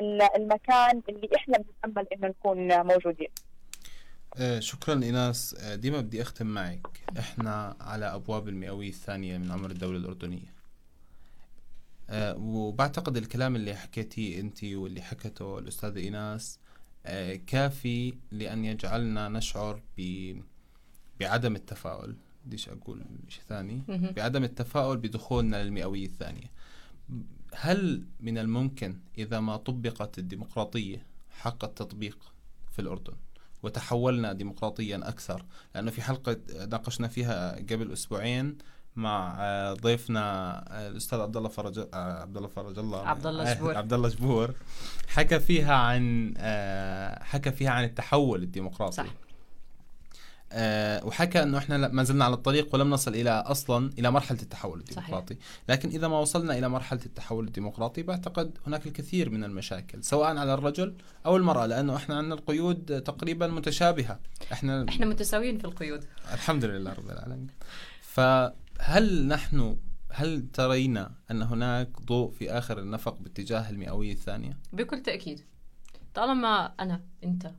للمكان 0.00 1.02
اللي 1.08 1.28
إحنا 1.36 1.58
بنتأمل 1.58 2.06
إنه 2.12 2.28
نكون 2.28 2.86
موجودين. 2.86 3.28
آه، 4.36 4.60
شكرا 4.60 5.02
إيناس. 5.02 5.54
ديما 5.54 6.00
بدي 6.00 6.22
أختم 6.22 6.46
معك. 6.46 6.86
إحنا 7.18 7.76
على 7.80 8.14
أبواب 8.14 8.48
المئوية 8.48 8.88
الثانية 8.88 9.38
من 9.38 9.50
عمر 9.50 9.70
الدولة 9.70 9.98
الأردنية. 9.98 10.52
آه، 12.10 12.36
وبعتقد 12.36 13.16
الكلام 13.16 13.56
اللي 13.56 13.74
حكيتيه 13.74 14.40
أنت 14.40 14.64
واللي 14.64 15.02
حكته 15.02 15.58
الأستاذة 15.58 15.98
إيناس 15.98 16.58
آه، 17.06 17.34
كافي 17.46 18.14
لأن 18.30 18.64
يجعلنا 18.64 19.28
نشعر 19.28 19.82
ب 19.98 20.32
بعدم 21.20 21.56
التفاؤل. 21.56 22.16
بديش 22.44 22.68
أقول 22.68 23.02
شيء 23.28 23.42
ثاني. 23.48 23.82
بعدم 23.88 24.44
التفاؤل 24.44 24.96
بدخولنا 24.96 25.64
للمئوية 25.64 26.06
الثانية. 26.06 26.50
هل 27.54 28.04
من 28.20 28.38
الممكن 28.38 28.98
إذا 29.18 29.40
ما 29.40 29.56
طبقت 29.56 30.18
الديمقراطية 30.18 31.06
حق 31.30 31.64
التطبيق 31.64 32.18
في 32.72 32.78
الأردن 32.78 33.14
وتحولنا 33.62 34.32
ديمقراطيا 34.32 35.08
أكثر؟ 35.08 35.44
لأنه 35.74 35.90
في 35.90 36.02
حلقة 36.02 36.36
ناقشنا 36.70 37.08
فيها 37.08 37.56
قبل 37.56 37.92
أسبوعين 37.92 38.58
مع 38.96 39.38
ضيفنا 39.72 40.58
الأستاذ 40.88 41.20
عبد 41.20 41.36
الله 41.36 41.48
فرج 41.48 41.88
عبد 41.94 42.36
الله 42.36 42.48
فرج 42.48 42.78
الله. 42.78 43.08
عبد 43.08 43.26
الله 43.26 43.44
جبور. 43.54 43.76
عبد 43.76 43.92
الله 43.92 44.08
جبور. 44.08 44.54
حكى 45.08 45.40
فيها 45.40 45.74
عن 45.74 46.34
حكى 47.22 47.52
فيها 47.52 47.70
عن 47.70 47.84
التحول 47.84 48.42
الديمقراطي. 48.42 48.96
صح. 48.96 49.14
أه 50.54 51.04
وحكى 51.06 51.42
إنه 51.42 51.58
إحنا 51.58 51.88
ما 51.88 52.02
زلنا 52.02 52.24
على 52.24 52.34
الطريق 52.34 52.74
ولم 52.74 52.90
نصل 52.90 53.14
إلى 53.14 53.30
أصلا 53.30 53.90
إلى 53.98 54.10
مرحلة 54.10 54.42
التحول 54.42 54.78
الديمقراطي. 54.78 55.34
صحيح. 55.34 55.46
لكن 55.68 55.88
إذا 55.88 56.08
ما 56.08 56.18
وصلنا 56.18 56.58
إلى 56.58 56.68
مرحلة 56.68 57.00
التحول 57.06 57.46
الديمقراطي 57.46 58.02
بعتقد 58.02 58.58
هناك 58.66 58.86
الكثير 58.86 59.30
من 59.30 59.44
المشاكل 59.44 60.04
سواء 60.04 60.36
على 60.36 60.54
الرجل 60.54 60.94
أو 61.26 61.36
المرأة 61.36 61.66
لأنه 61.66 61.96
إحنا 61.96 62.16
عندنا 62.16 62.34
القيود 62.34 63.02
تقريبا 63.02 63.46
متشابهة. 63.46 64.20
إحنا 64.52 64.86
إحنا 64.88 65.06
متساويين 65.06 65.58
في 65.58 65.64
القيود. 65.64 66.04
الحمد 66.32 66.64
لله 66.64 66.92
رب 66.92 67.10
العالمين. 67.10 67.46
فهل 68.00 69.26
نحن 69.28 69.76
هل 70.10 70.46
ترينا 70.52 71.12
أن 71.30 71.42
هناك 71.42 72.00
ضوء 72.00 72.30
في 72.30 72.50
آخر 72.50 72.78
النفق 72.78 73.18
باتجاه 73.18 73.70
المئوية 73.70 74.12
الثانية؟ 74.12 74.58
بكل 74.72 75.02
تأكيد. 75.02 75.44
طالما 76.14 76.72
أنا 76.80 77.00
أنت 77.24 77.50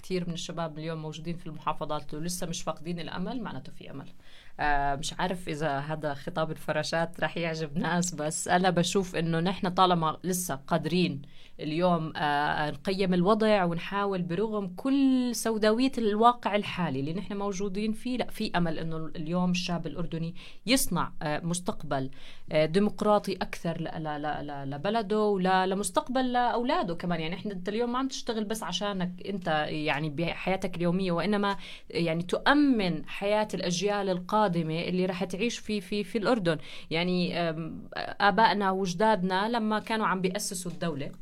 كثير 0.00 0.28
من 0.28 0.34
الشباب 0.34 0.78
اليوم 0.78 1.02
موجودين 1.02 1.36
في 1.36 1.46
المحافظات 1.46 2.14
ولسه 2.14 2.46
مش 2.46 2.62
فاقدين 2.62 3.00
الأمل 3.00 3.42
معناته 3.42 3.72
في 3.72 3.90
أمل. 3.90 4.06
آه 4.60 4.94
مش 4.96 5.12
عارف 5.18 5.48
إذا 5.48 5.78
هذا 5.78 6.14
خطاب 6.14 6.50
الفراشات 6.50 7.20
رح 7.20 7.36
يعجب 7.36 7.78
ناس 7.78 8.14
بس 8.14 8.48
أنا 8.48 8.70
بشوف 8.70 9.16
إنه 9.16 9.40
نحن 9.40 9.68
طالما 9.68 10.16
لسه 10.24 10.54
قادرين 10.54 11.22
اليوم 11.60 12.12
آه 12.16 12.70
نقيم 12.70 13.14
الوضع 13.14 13.64
ونحاول 13.64 14.22
برغم 14.22 14.72
كل 14.76 15.30
سوداوية 15.34 15.92
الواقع 15.98 16.56
الحالي 16.56 17.00
اللي 17.00 17.12
نحن 17.12 17.36
موجودين 17.36 17.92
فيه 17.92 18.16
لا 18.16 18.30
في 18.30 18.50
أمل 18.56 18.78
إنه 18.78 18.96
اليوم 19.16 19.50
الشاب 19.50 19.86
الأردني 19.86 20.34
يصنع 20.66 21.12
آه 21.22 21.40
مستقبل 21.40 22.10
ديمقراطي 22.54 23.32
أكثر 23.32 23.90
لبلده 24.64 25.20
ولمستقبل 25.24 26.32
لأولاده 26.32 26.94
كمان. 26.94 27.20
يعني 27.20 27.34
إحنا 27.34 27.52
أنت 27.52 27.68
اليوم 27.68 27.92
ما 27.92 27.98
عم 27.98 28.08
تشتغل 28.08 28.44
بس 28.44 28.62
عشانك 28.62 29.26
أنت 29.26 29.66
يعني 29.68 30.10
بحياتك 30.10 30.76
اليومية 30.76 31.12
وإنما 31.12 31.56
يعني 31.90 32.22
تؤمن 32.22 33.08
حياة 33.08 33.48
الأجيال 33.54 34.08
القادمة 34.08 34.80
اللي 34.80 35.06
راح 35.06 35.24
تعيش 35.24 35.58
في 35.58 35.80
في 35.80 36.04
في 36.04 36.18
الأردن. 36.18 36.58
يعني 36.90 37.38
آبائنا 37.96 38.70
واجدادنا 38.70 39.48
لما 39.48 39.78
كانوا 39.78 40.06
عم 40.06 40.20
بيأسسوا 40.20 40.70
الدولة 40.70 41.12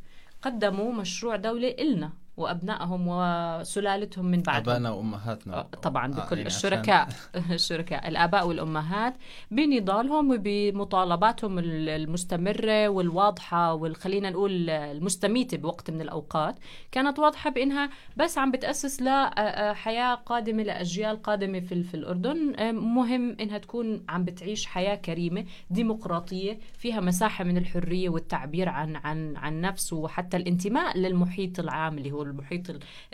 قدموا 0.43 0.93
مشروع 0.93 1.37
دولة 1.37 1.68
إلنا. 1.68 2.12
وأبنائهم 2.39 3.05
وسلالتهم 3.09 4.24
من 4.24 4.43
بعدهم. 4.43 4.68
ابائنا 4.70 4.91
وأمهاتنا. 4.91 5.57
آه، 5.57 5.62
طبعا 5.82 6.07
بكل 6.07 6.20
آه 6.20 6.36
يعني 6.36 6.47
الشركاء. 6.47 7.09
الشركاء 7.51 8.09
الآباء 8.09 8.49
والأمهات 8.49 9.14
بنضالهم 9.51 10.30
وبمطالباتهم 10.30 11.59
المستمرة 11.59 12.89
والواضحة 12.89 13.74
والخلينا 13.74 14.30
نقول 14.30 14.70
المستميتة 14.70 15.57
بوقت 15.57 15.91
من 15.91 16.01
الأوقات. 16.01 16.59
كانت 16.93 17.18
واضحة 17.18 17.51
بإنها 17.51 17.91
بس 18.16 18.39
عم 18.39 18.51
بتأسس 18.51 19.03
لحياه 19.03 20.14
قادمة 20.14 20.62
لأجيال 20.62 21.22
قادمة 21.22 21.61
في 21.61 21.82
في 21.82 21.95
الأردن. 21.95 22.55
مهم 22.74 23.36
إنها 23.41 23.59
تكون 23.59 24.05
عم 24.09 24.24
بتعيش 24.24 24.66
حياة 24.66 24.95
كريمة 24.95 25.45
ديمقراطية 25.70 26.59
فيها 26.78 27.01
مساحة 27.01 27.45
من 27.45 27.57
الحرية 27.57 28.09
والتعبير 28.09 28.68
عن 28.68 28.97
عن 28.97 29.36
عن 29.36 29.61
نفسه 29.61 29.97
وحتى 29.97 30.36
الانتماء 30.36 30.99
للمحيط 30.99 31.61
العام 31.61 31.99
اللي 31.99 32.12
هو 32.12 32.22
المحيط 32.31 32.62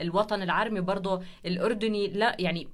الوطن 0.01 0.43
العربي 0.43 0.81
برضه 0.81 1.23
الأردني 1.47 2.09
لا 2.09 2.37
يعني 2.41 2.69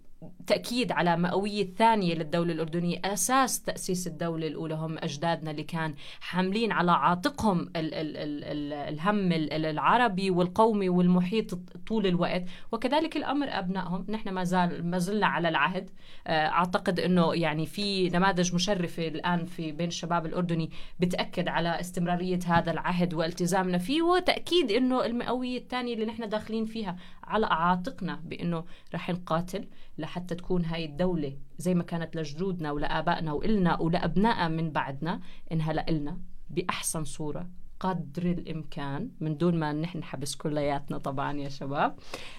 تأكيد 0.46 0.92
على 0.92 1.16
مئوية 1.16 1.74
ثانية 1.74 2.14
للدولة 2.14 2.52
الأردنية 2.52 3.00
أساس 3.04 3.62
تأسيس 3.62 4.06
الدولة 4.06 4.46
الأولى 4.46 4.74
هم 4.74 4.98
أجدادنا 4.98 5.50
اللي 5.50 5.62
كان 5.62 5.94
حاملين 6.20 6.72
على 6.72 6.92
عاتقهم 6.92 7.60
ال 7.60 7.94
ال 7.94 8.16
ال 8.16 8.44
ال 8.44 8.72
الهم 8.72 9.32
العربي 9.52 10.30
والقومي 10.30 10.88
والمحيط 10.88 11.54
طول 11.86 12.06
الوقت. 12.06 12.44
وكذلك 12.72 13.16
الأمر 13.16 13.46
أبنائهم 13.50 14.06
نحن 14.08 14.28
ما 14.28 14.44
زال 14.44 14.86
ما 14.86 14.98
زلنا 14.98 15.26
على 15.26 15.48
العهد. 15.48 15.90
آه، 16.26 16.46
أعتقد 16.46 17.00
أنه 17.00 17.34
يعني 17.34 17.66
في 17.66 18.08
نماذج 18.08 18.54
مشرفة 18.54 19.08
الآن 19.08 19.44
في 19.44 19.72
بين 19.72 19.88
الشباب 19.88 20.26
الأردني 20.26 20.70
بتأكد 21.00 21.48
على 21.48 21.80
استمرارية 21.80 22.38
هذا 22.46 22.70
العهد 22.70 23.14
والتزامنا 23.14 23.78
فيه 23.78 24.02
وتأكيد 24.02 24.70
أنه 24.72 25.04
المئوية 25.04 25.58
الثانية 25.58 25.94
اللي 25.94 26.06
نحن 26.06 26.28
داخلين 26.28 26.64
فيها 26.64 26.96
على 27.30 27.46
عاتقنا 27.46 28.20
بأنه 28.24 28.64
رح 28.94 29.10
نقاتل 29.10 29.68
لحتى 29.98 30.34
تكون 30.34 30.64
هاي 30.64 30.84
الدولة 30.84 31.36
زي 31.58 31.74
ما 31.74 31.82
كانت 31.82 32.16
لجدودنا 32.16 32.72
ولآبائنا 32.72 33.32
وإلنا 33.32 33.80
ولأبنائنا 33.80 34.48
من 34.48 34.70
بعدنا 34.70 35.20
إنها 35.52 35.72
لإلنا 35.72 36.18
بأحسن 36.50 37.04
صورة. 37.04 37.50
قدر 37.80 38.22
الإمكان 38.22 39.10
من 39.20 39.36
دون 39.36 39.54
ما 39.58 39.72
نحن 39.72 39.98
نحبس 39.98 40.34
كلياتنا 40.34 40.98
طبعا 40.98 41.38
يا 41.40 41.48
شباب 41.48 41.96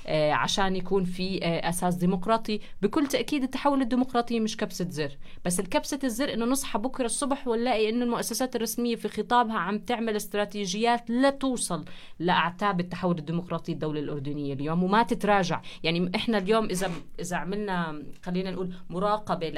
آه 0.07 0.31
عشان 0.31 0.75
يكون 0.75 1.03
في 1.03 1.43
آه 1.45 1.69
أساس 1.69 1.95
ديمقراطي. 1.95 2.59
بكل 2.81 3.07
تأكيد 3.07 3.43
التحول 3.43 3.81
الديمقراطي 3.81 4.39
مش 4.39 4.57
كبسة 4.57 4.89
زر 4.89 5.17
بس 5.45 5.59
الكبسة 5.59 5.99
الزر 6.03 6.33
إنه 6.33 6.45
نصحى 6.45 6.79
بكرة 6.79 7.05
الصبح 7.05 7.47
ونلاقي 7.47 7.89
إنه 7.89 8.05
المؤسسات 8.05 8.55
الرسمية 8.55 8.95
في 8.95 9.07
خطابها 9.09 9.57
عم 9.57 9.79
تعمل 9.79 10.15
استراتيجيات 10.15 11.09
لا 11.09 11.29
توصل 11.29 11.85
لأعتاب 12.19 12.79
التحول 12.79 13.17
الديمقراطي 13.17 13.71
الدولة 13.71 13.99
الأردنية 13.99 14.53
اليوم 14.53 14.83
وما 14.83 15.03
تتراجع. 15.03 15.61
يعني 15.83 16.11
إحنا 16.15 16.37
اليوم 16.37 16.65
إذا 16.65 16.91
إذا 17.19 17.35
عملنا 17.37 18.03
خلينا 18.23 18.51
نقول 18.51 18.73
مراقبة 18.89 19.49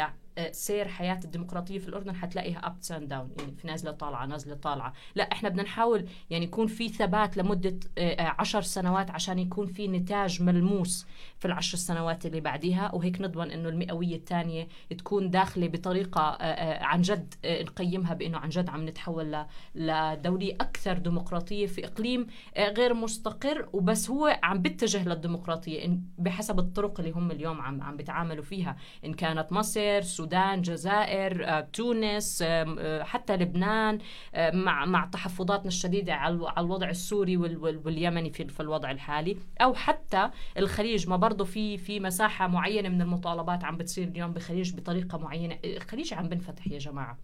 سير 0.52 0.88
حياة 0.88 1.20
الديمقراطية 1.26 1.80
في 1.80 1.88
الأردن 1.88 2.16
حتلاقيها 2.16 2.68
ups 2.68 2.91
and 2.91 3.08
down 3.10 3.32
يعني 3.40 3.52
في 3.56 3.68
نازلة 3.68 3.92
طالعة 3.92 4.26
نازلة 4.26 4.56
طالعة. 4.56 4.94
لا 5.16 5.32
إحنا 5.32 5.50
بدنا 5.50 5.64
نحاول 5.64 6.06
يعني 6.30 6.46
يكون 6.46 6.68
في 6.68 6.90
ثبات 6.90 7.38
لمدة 7.38 7.80
آه، 7.98 8.14
آه، 8.14 8.36
عشر 8.40 8.62
سنوات 8.62 9.12
عشان 9.12 9.40
يكون 9.40 9.68
في 9.68 9.88
نتاج 9.88 10.42
ملموس 10.42 11.08
في 11.40 11.46
العشر 11.46 11.78
سنوات 11.78 12.26
اللي 12.26 12.42
بعديها. 12.42 12.96
وهيك 12.96 13.22
نضمن 13.22 13.52
إنه 13.52 13.70
المئوية 13.70 14.16
الثانية 14.16 14.68
تكون 14.98 15.30
داخلة 15.30 15.68
بطريقة 15.68 16.22
آه، 16.22 16.84
عن 16.84 17.02
جد 17.02 17.34
نقيمها 17.46 18.14
بإنه 18.14 18.38
عن 18.38 18.50
جد 18.50 18.70
عم 18.70 18.90
نتحول 18.90 19.46
لدولة 19.76 20.56
أكثر 20.62 20.98
ديمقراطية 20.98 21.66
في 21.66 21.86
إقليم 21.86 22.28
غير 22.58 22.94
مستقر. 22.94 23.70
وبس 23.74 24.10
هو 24.10 24.40
عم 24.44 24.62
بيتجه 24.62 25.10
للديمقراطية 25.10 26.00
بحسب 26.18 26.60
الطرق 26.60 27.00
اللي 27.00 27.12
هم 27.12 27.32
اليوم 27.32 27.62
عم 27.62 27.82
عم 27.82 27.98
بيتعاملوا 27.98 28.44
فيها 28.44 28.78
إن 29.06 29.14
كانت 29.14 29.52
مصر 29.52 30.02
السودان 30.24 30.62
جزائر 30.62 31.46
آه، 31.46 31.62
تونس 31.74 32.44
آه، 32.46 33.04
حتى 33.04 33.36
لبنان 33.36 34.00
آه، 34.36 34.52
مع 34.52 34.86
مع 34.86 35.06
تحفظاتنا 35.06 35.68
الشديدة 35.68 36.14
على 36.14 36.34
الوضع 36.58 36.90
السوري 36.90 37.38
واليمني 37.38 38.32
في 38.32 38.60
الوضع 38.60 38.92
الحالي. 38.92 39.38
أو 39.62 39.74
حتى 39.74 40.30
الخليج 40.58 41.10
ما 41.10 41.16
برضه 41.16 41.46
في 41.46 41.78
في 41.78 42.00
مساحة 42.00 42.48
معينة 42.48 42.90
من 42.90 43.02
المطالبات 43.02 43.64
عم 43.64 43.78
بتصير 43.78 44.08
اليوم 44.08 44.34
بخليج 44.34 44.76
بطريقة 44.76 45.18
معينة. 45.18 45.60
الخليج 45.66 46.14
عم 46.14 46.30
بنفتح 46.30 46.68
يا 46.68 46.80
جماعة. 46.80 47.18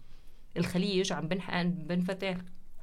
الخليج 0.56 1.12
عم 1.12 1.28
بنفتح. 1.88 2.36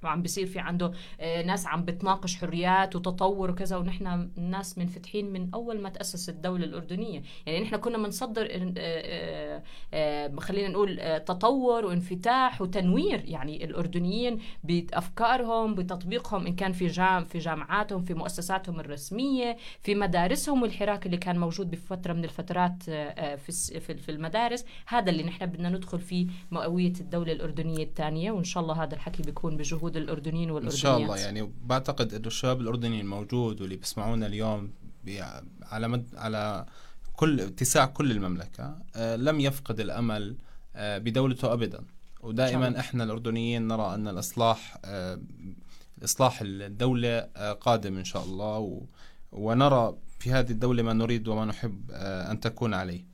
وعم 0.03 0.21
بيصير 0.21 0.45
في 0.47 0.59
عنده 0.59 0.91
آه، 1.19 1.41
ناس 1.41 1.67
عم 1.67 1.85
بتناقش 1.85 2.35
حريات 2.37 2.95
وتطور 2.95 3.51
وكذا 3.51 3.77
ونحن 3.77 4.29
الناس 4.37 4.77
منفتحين 4.77 5.33
من 5.33 5.49
أول 5.53 5.81
ما 5.81 5.89
تأسس 5.89 6.29
الدولة 6.29 6.65
الأردنية. 6.65 7.21
يعني 7.45 7.59
نحن 7.59 7.75
كنا 7.75 7.97
بنصدر 7.97 8.47
آه، 8.77 9.63
آه، 9.93 10.35
خلينا 10.39 10.67
نقول 10.67 11.19
تطور 11.25 11.85
وانفتاح 11.85 12.61
وتنوير 12.61 13.21
يعني 13.25 13.63
الأردنيين 13.63 14.39
بأفكارهم 14.63 15.75
بتطبيقهم 15.75 16.47
إن 16.47 16.55
كان 16.55 16.71
في 16.71 16.87
جام 16.87 17.25
في 17.25 17.39
جامعاتهم 17.39 18.03
في 18.03 18.13
مؤسساتهم 18.13 18.79
الرسمية 18.79 19.57
في 19.81 19.95
مدارسهم 19.95 20.61
والحراك 20.61 21.05
اللي 21.05 21.17
كان 21.17 21.39
موجود 21.39 21.71
بفترة 21.71 22.13
من 22.13 22.23
الفترات 22.23 22.83
في 22.83 23.79
في 23.79 24.09
المدارس. 24.09 24.65
هذا 24.87 25.09
اللي 25.09 25.23
نحن 25.23 25.45
بدنا 25.45 25.69
ندخل 25.69 25.99
فيه 25.99 26.27
مئوية 26.51 26.93
الدولة 26.99 27.31
الأردنية 27.31 27.83
الثانية 27.83 28.31
وإن 28.31 28.43
شاء 28.43 28.63
الله 28.63 28.83
هذا 28.83 28.95
الحكي 28.95 29.23
بيكون 29.23 29.57
بجهود 29.57 29.86
جهود 29.87 29.97
الأردنيين 29.97 30.51
والاردنيات 30.51 30.73
إن 30.73 30.81
شاء 30.81 30.97
الله 30.97 31.17
يعني 31.17 31.51
بعتقد 31.63 32.13
إنه 32.13 32.27
الشباب 32.27 32.61
الاردني 32.61 33.01
الموجود 33.01 33.61
واللي 33.61 33.75
بيسمعونا 33.75 34.25
اليوم 34.25 34.71
على 35.63 35.87
مد 35.87 36.05
على 36.15 36.65
كل 37.13 37.41
اتساع 37.41 37.85
كل 37.85 38.11
المملكة 38.11 38.75
آه 38.95 39.15
لم 39.15 39.39
يفقد 39.39 39.79
الأمل 39.79 40.35
آه 40.75 40.97
بدولته 40.97 41.53
ابدا. 41.53 41.83
ودائما 42.21 42.79
إحنا 42.79 43.03
الأردنيين 43.03 43.67
نرى 43.67 43.93
أن 43.95 44.07
الإصلاح 44.07 44.77
آه 44.85 45.19
إصلاح 46.03 46.39
الدولة 46.41 47.09
آه 47.35 47.53
قادم 47.53 47.97
إن 47.97 48.05
شاء 48.05 48.23
الله 48.23 48.57
و 48.59 48.81
ونرى 49.31 49.97
في 50.19 50.31
هذه 50.31 50.51
الدولة 50.51 50.83
ما 50.83 50.93
نريد 50.93 51.27
وما 51.27 51.45
نحب 51.45 51.91
آه 51.91 52.31
أن 52.31 52.39
تكون 52.39 52.73
عليه. 52.73 53.05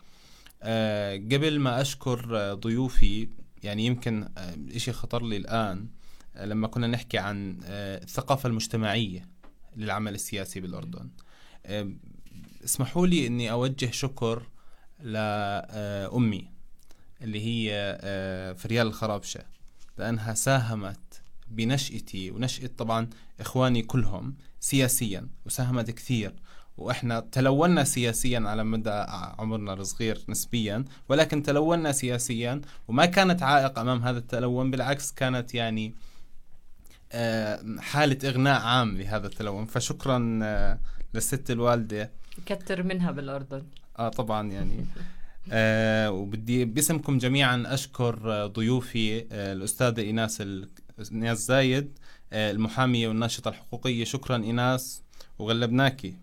آه 0.64 1.16
قبل 1.16 1.60
ما 1.60 1.82
أشكر 1.82 2.54
ضيوفي 2.54 3.28
يعني 3.64 3.86
يمكن 3.86 4.28
شيء 4.78 4.94
خطر 4.94 5.24
لي 5.26 5.38
الآن 5.38 5.88
لما 6.36 6.68
كنا 6.68 6.88
نحكي 6.88 7.18
عن 7.18 7.60
آه، 7.66 8.04
الثقافة 8.04 8.50
المجتمعية 8.50 9.28
للعمل 9.76 10.16
السياسي 10.16 10.60
بالأردن. 10.60 11.10
آه، 11.66 11.92
اسمحوا 12.64 13.08
لي 13.08 13.28
أني 13.28 13.52
أوجه 13.52 13.92
شكر 13.92 14.44
لأمي 15.00 16.52
اللي 17.22 17.46
هي 17.46 17.72
آه، 18.02 18.54
فريال 18.54 18.88
الخرابشة 18.88 19.44
لأنها 19.98 20.34
ساهمت 20.34 21.22
بنشأتي 21.48 22.32
ونشأة 22.32 22.70
طبعا 22.78 23.10
إخواني 23.40 23.82
كلهم 23.82 24.36
سياسيا 24.60 25.28
وساهمت 25.46 25.92
كثير. 25.92 26.34
وإحنا 26.78 27.20
تلونا 27.20 27.84
سياسيا 27.84 28.40
على 28.40 28.64
مدى 28.64 29.06
عمرنا 29.40 29.74
الصغير 29.74 30.22
نسبيا 30.30 30.86
ولكن 31.10 31.44
تلونا 31.44 31.92
سياسيا 31.92 32.62
وما 32.88 33.06
كانت 33.06 33.44
عائق 33.44 33.80
أمام 33.80 34.04
هذا 34.04 34.18
التلون 34.18 34.72
بالعكس 34.72 35.12
كانت 35.12 35.56
يعني 35.56 35.88
آه، 35.88 36.13
حالة 37.80 38.30
إغناء 38.30 38.62
عام 38.62 38.98
لهذا 38.98 39.28
التلون 39.28 39.66
فشكرا 39.66 40.40
آه، 40.44 40.80
للست 41.14 41.52
الوالدة. 41.52 42.12
كتر 42.46 42.84
منها 42.84 43.12
بالأردن. 43.12 43.64
آه 44.00 44.10
طبعا 44.10 44.52
يعني. 44.52 44.86
آه 45.52 46.12
وبدي 46.12 46.66
باسمكم 46.66 47.18
جميعا 47.18 47.64
أشكر 47.68 48.46
ضيوفي 48.48 49.26
آه 49.32 49.54
الأستاذة 49.54 50.02
إيناس. 50.02 50.44
إيناس 51.12 51.38
زايد 51.38 52.00
آه 52.34 52.52
المحامية 52.52 53.08
والناشطة 53.08 53.50
الحقوقية. 53.50 54.04
شكرا 54.04 54.44
إيناس 54.44 55.02
وغلبناكي. 55.40 56.16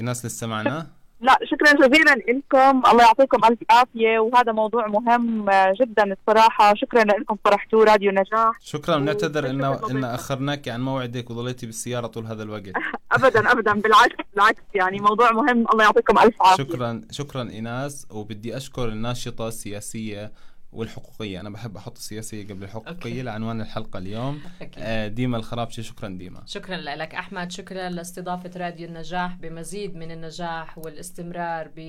إيناس 0.00 0.26
لسه 0.26 0.46
معنا؟ 0.46 0.90
لا 1.22 1.38
شكرا 1.44 1.72
جزيلا 1.88 2.14
لكم. 2.14 2.82
الله 2.90 3.02
يعطيكم 3.02 3.44
ألف 3.44 3.58
عافية 3.70 4.18
وهذا 4.18 4.52
موضوع 4.52 4.86
مهم 4.86 5.50
جدا 5.80 6.12
الصراحة. 6.12 6.74
شكرا 6.74 7.04
لكم 7.04 7.36
فرحتوا 7.44 7.84
راديو 7.84 8.10
نجاح. 8.12 8.52
شكرا. 8.60 8.96
ونعتذر 8.96 9.50
ان 9.50 9.64
إن 9.64 10.04
أخرناك 10.04 10.68
عن 10.68 10.80
موعدك 10.80 11.30
وظليتي 11.30 11.66
بالسيارة 11.66 12.06
طول 12.06 12.26
هذا 12.26 12.42
الوقت. 12.42 12.72
ابدا 13.16 13.52
ابدا. 13.52 13.72
بالعكس 13.72 14.16
بالعكس 14.34 14.62
يعني 14.74 14.98
موضوع 14.98 15.32
مهم. 15.32 15.64
الله 15.72 15.84
يعطيكم 15.84 16.18
ألف 16.18 16.42
عافية. 16.42 16.64
شكرا 16.64 17.02
شكرا 17.10 17.50
إيناس. 17.50 18.06
وبدي 18.10 18.56
أشكر 18.56 18.88
الناشطة 18.88 19.48
السياسية 19.48 20.32
والحقوقية. 20.72 21.40
أنا 21.40 21.50
بحب 21.50 21.76
أحط 21.76 21.96
السياسية 21.96 22.44
قبل 22.44 22.64
الحقوقية 22.64 22.92
أوكي. 22.92 23.22
لعنوان 23.22 23.60
الحلقة 23.60 23.98
اليوم. 23.98 24.40
أكيد. 24.62 24.82
آه، 24.86 25.08
ديما 25.08 25.36
الخرابشي 25.36 25.82
شكرا 25.82 26.08
ديما. 26.08 26.42
شكرا 26.46 26.76
لك. 26.76 27.14
أحمد 27.14 27.52
شكرا 27.52 27.88
لاستضافة 27.88 28.50
راديو 28.56 28.88
النجاح 28.88 29.36
بمزيد 29.36 29.96
من 29.96 30.10
النجاح 30.10 30.78
والاستمرار 30.78 31.70
ب 31.76 31.80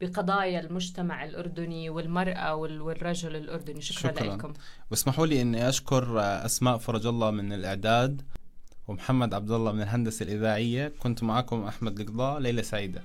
بقضايا 0.00 0.60
المجتمع 0.60 1.24
الأردني 1.24 1.90
والمرأة 1.90 2.54
والرجل 2.54 3.36
الأردني. 3.36 3.80
شكرا, 3.80 4.12
شكرا. 4.12 4.36
لكم. 4.36 4.52
واسمحوا 4.90 5.26
لي 5.26 5.42
أني 5.42 5.68
أشكر 5.68 6.20
أسماء 6.20 6.78
فرج 6.78 7.06
الله 7.06 7.30
من 7.30 7.52
الإعداد 7.52 8.22
ومحمد 8.88 9.34
عبد 9.34 9.50
الله 9.50 9.72
من 9.72 9.82
الهندسة 9.82 10.22
الإذاعية. 10.22 10.92
كنت 10.98 11.22
معكم 11.22 11.64
أحمد 11.64 12.00
القضاء 12.00 12.38
ليلة 12.40 12.62
سعيدة. 12.62 13.02